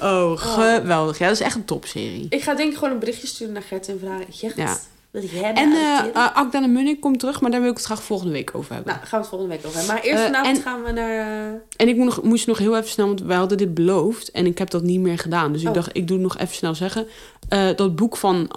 Oh, 0.00 0.32
geweldig. 0.36 1.18
Ja, 1.18 1.26
dat 1.26 1.34
is 1.36 1.42
echt 1.42 1.54
een 1.56 1.64
topserie. 1.64 2.26
Ik 2.30 2.42
ga 2.42 2.54
denk 2.54 2.70
ik 2.70 2.78
gewoon 2.78 2.92
een 2.92 2.98
berichtje 2.98 3.26
sturen 3.26 3.52
naar 3.52 3.62
Gert 3.62 3.88
en 3.88 3.98
vragen... 3.98 4.26
Gert, 4.30 4.56
Ja. 4.56 4.76
wil 5.10 5.22
ik 5.22 5.30
hebben? 5.30 5.62
En 5.62 5.72
adopteren? 5.72 6.22
uh, 6.30 6.36
Akda 6.36 6.62
en 6.62 6.72
Munnik 6.72 7.00
komt 7.00 7.18
terug, 7.18 7.40
maar 7.40 7.50
daar 7.50 7.60
wil 7.60 7.70
ik 7.70 7.76
het 7.76 7.84
graag 7.86 8.02
volgende 8.02 8.32
week 8.32 8.50
over 8.54 8.74
hebben. 8.74 8.92
nou, 8.94 9.06
gaan 9.06 9.18
we 9.20 9.26
het 9.26 9.28
volgende 9.28 9.54
week 9.54 9.66
over 9.66 9.78
hebben. 9.78 9.94
Maar 9.96 10.04
eerst 10.04 10.18
Eh, 10.18 10.24
vanavond 10.26 10.56
en- 10.56 10.62
gaan 10.62 10.82
we 10.82 10.90
naar... 10.90 11.10
eh, 11.10 11.52
En 11.76 11.88
ik 11.88 11.96
moet 11.96 12.04
nog, 12.04 12.22
moest 12.22 12.46
nog 12.46 12.58
heel 12.58 12.76
even 12.76 12.88
snel, 12.88 13.06
want 13.06 13.20
wij 13.22 13.36
hadden 13.36 13.58
dit 13.58 13.74
beloofd 13.74 14.30
en 14.30 14.46
ik 14.46 14.58
heb 14.58 14.70
dat 14.70 14.82
niet 14.82 15.00
meer 15.00 15.18
gedaan. 15.18 15.52
Dus 15.52 15.62
ik 15.62 15.68
Oh. 15.68 15.74
dacht, 15.74 15.88
ik 15.92 16.06
doe 16.08 16.16
het 16.16 16.26
nog 16.26 16.38
even 16.38 16.54
snel 16.54 16.74
zeggen. 16.74 17.06
Eh, 17.48 17.68
dat 17.76 17.96
boek 17.96 18.16
van 18.16 18.50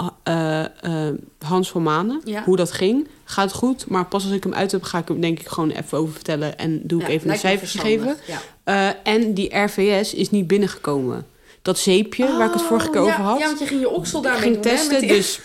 Hans 1.39 1.71
van 1.71 1.83
Manen, 1.83 2.21
Ja. 2.23 2.43
hoe 2.43 2.55
dat 2.55 2.71
ging, 2.71 3.07
gaat 3.23 3.53
goed. 3.53 3.87
Maar 3.89 4.05
pas 4.05 4.23
als 4.23 4.33
ik 4.33 4.43
hem 4.43 4.53
uit 4.53 4.71
heb, 4.71 4.83
ga 4.83 4.97
ik 4.97 5.07
hem 5.07 5.21
denk 5.21 5.39
ik 5.39 5.47
gewoon 5.47 5.69
even 5.69 5.97
over 5.97 6.13
vertellen 6.13 6.57
en 6.57 6.81
doe 6.83 7.01
ik 7.01 7.07
ja, 7.07 7.13
even 7.13 7.27
me 7.27 7.37
cijfertje 7.37 7.79
geven. 7.79 8.17
Ja. 8.65 8.95
En 9.03 9.33
die 9.33 9.57
RVS 9.57 10.13
is 10.13 10.29
niet 10.31 10.47
binnengekomen. 10.47 11.25
Dat 11.63 11.79
zeepje 11.79 12.37
waar 12.37 12.47
ik 12.47 12.53
het 12.53 12.61
vorige 12.61 12.89
keer 12.89 13.01
Oh, 13.01 13.07
over 13.07 13.19
ja, 13.19 13.25
had. 13.29 13.39
Ja, 13.39 13.45
want 13.45 13.59
je 13.59 13.65
ging 13.65 13.79
je 13.79 13.89
oksel 13.89 14.21
daarmee 14.21 14.41
ging 14.41 14.53
doen, 14.53 14.63
hè, 14.63 14.69
testen, 14.77 14.99
die- 14.99 15.09
dus 15.09 15.39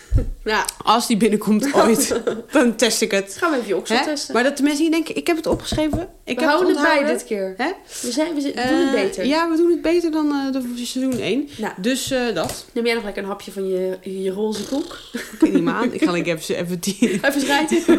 Ja, 0.44 0.64
als 0.84 1.06
die 1.06 1.16
binnenkomt 1.16 1.74
ooit, 1.74 2.20
dan 2.52 2.76
test 2.76 3.00
ik 3.02 3.10
het. 3.10 3.36
gaan 3.38 3.50
we 3.50 3.56
even 3.56 3.68
je 3.68 3.76
oksel 3.76 3.96
Hè? 3.96 4.04
testen. 4.04 4.34
Maar 4.34 4.42
dat 4.42 4.56
de 4.56 4.62
mensen 4.62 4.82
niet 4.82 4.92
denken, 4.92 5.16
ik 5.16 5.26
heb 5.26 5.36
het 5.36 5.46
opgeschreven. 5.46 6.08
Ik 6.24 6.34
we 6.38 6.40
heb 6.40 6.50
houden 6.50 6.76
het 6.76 6.82
bij 6.82 7.04
dit 7.04 7.24
keer. 7.24 7.54
Hè? 7.56 7.70
We, 8.00 8.10
zijn, 8.10 8.34
we 8.34 8.40
doen 8.42 8.52
Eh, 8.52 8.64
het 8.70 8.90
beter. 8.90 9.26
Ja, 9.26 9.50
we 9.50 9.56
doen 9.56 9.70
het 9.70 9.82
beter 9.82 10.10
dan 10.10 10.30
eh, 10.32 10.52
de 10.52 10.84
seizoen 10.84 11.18
1. 11.20 11.48
Nou, 11.56 11.72
Dus 11.76 12.10
eh, 12.10 12.34
dat. 12.34 12.64
neem 12.72 12.84
jij 12.84 12.94
nog 12.94 13.04
lekker 13.04 13.22
een 13.22 13.28
hapje 13.28 13.52
van 13.52 13.68
je, 13.68 13.98
je 14.22 14.30
roze 14.30 14.64
koek? 14.64 14.98
Ik 15.12 15.36
weet 15.40 15.52
niet 15.52 15.62
meer 15.62 15.74
aan. 15.74 15.92
Ik 15.92 16.02
ga 16.02 16.10
lekker 16.10 16.36
even, 16.36 16.56
even 16.56 16.80
die... 16.80 16.96
Even 17.22 17.40
schrijten. 17.40 17.76
even 17.76 17.94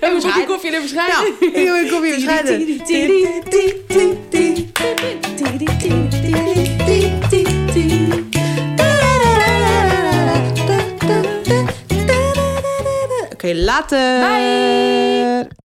een 0.00 0.20
kopje 0.20 0.44
koffie 0.46 0.70
en 0.74 0.82
even. 0.82 0.96
Nou, 0.96 1.26
een 1.84 1.90
kopje 1.90 2.08
even 2.14 2.20
schrijven. 2.20 2.86
Oké, 13.38 13.54
later. 13.54 14.20
Bye. 14.20 15.48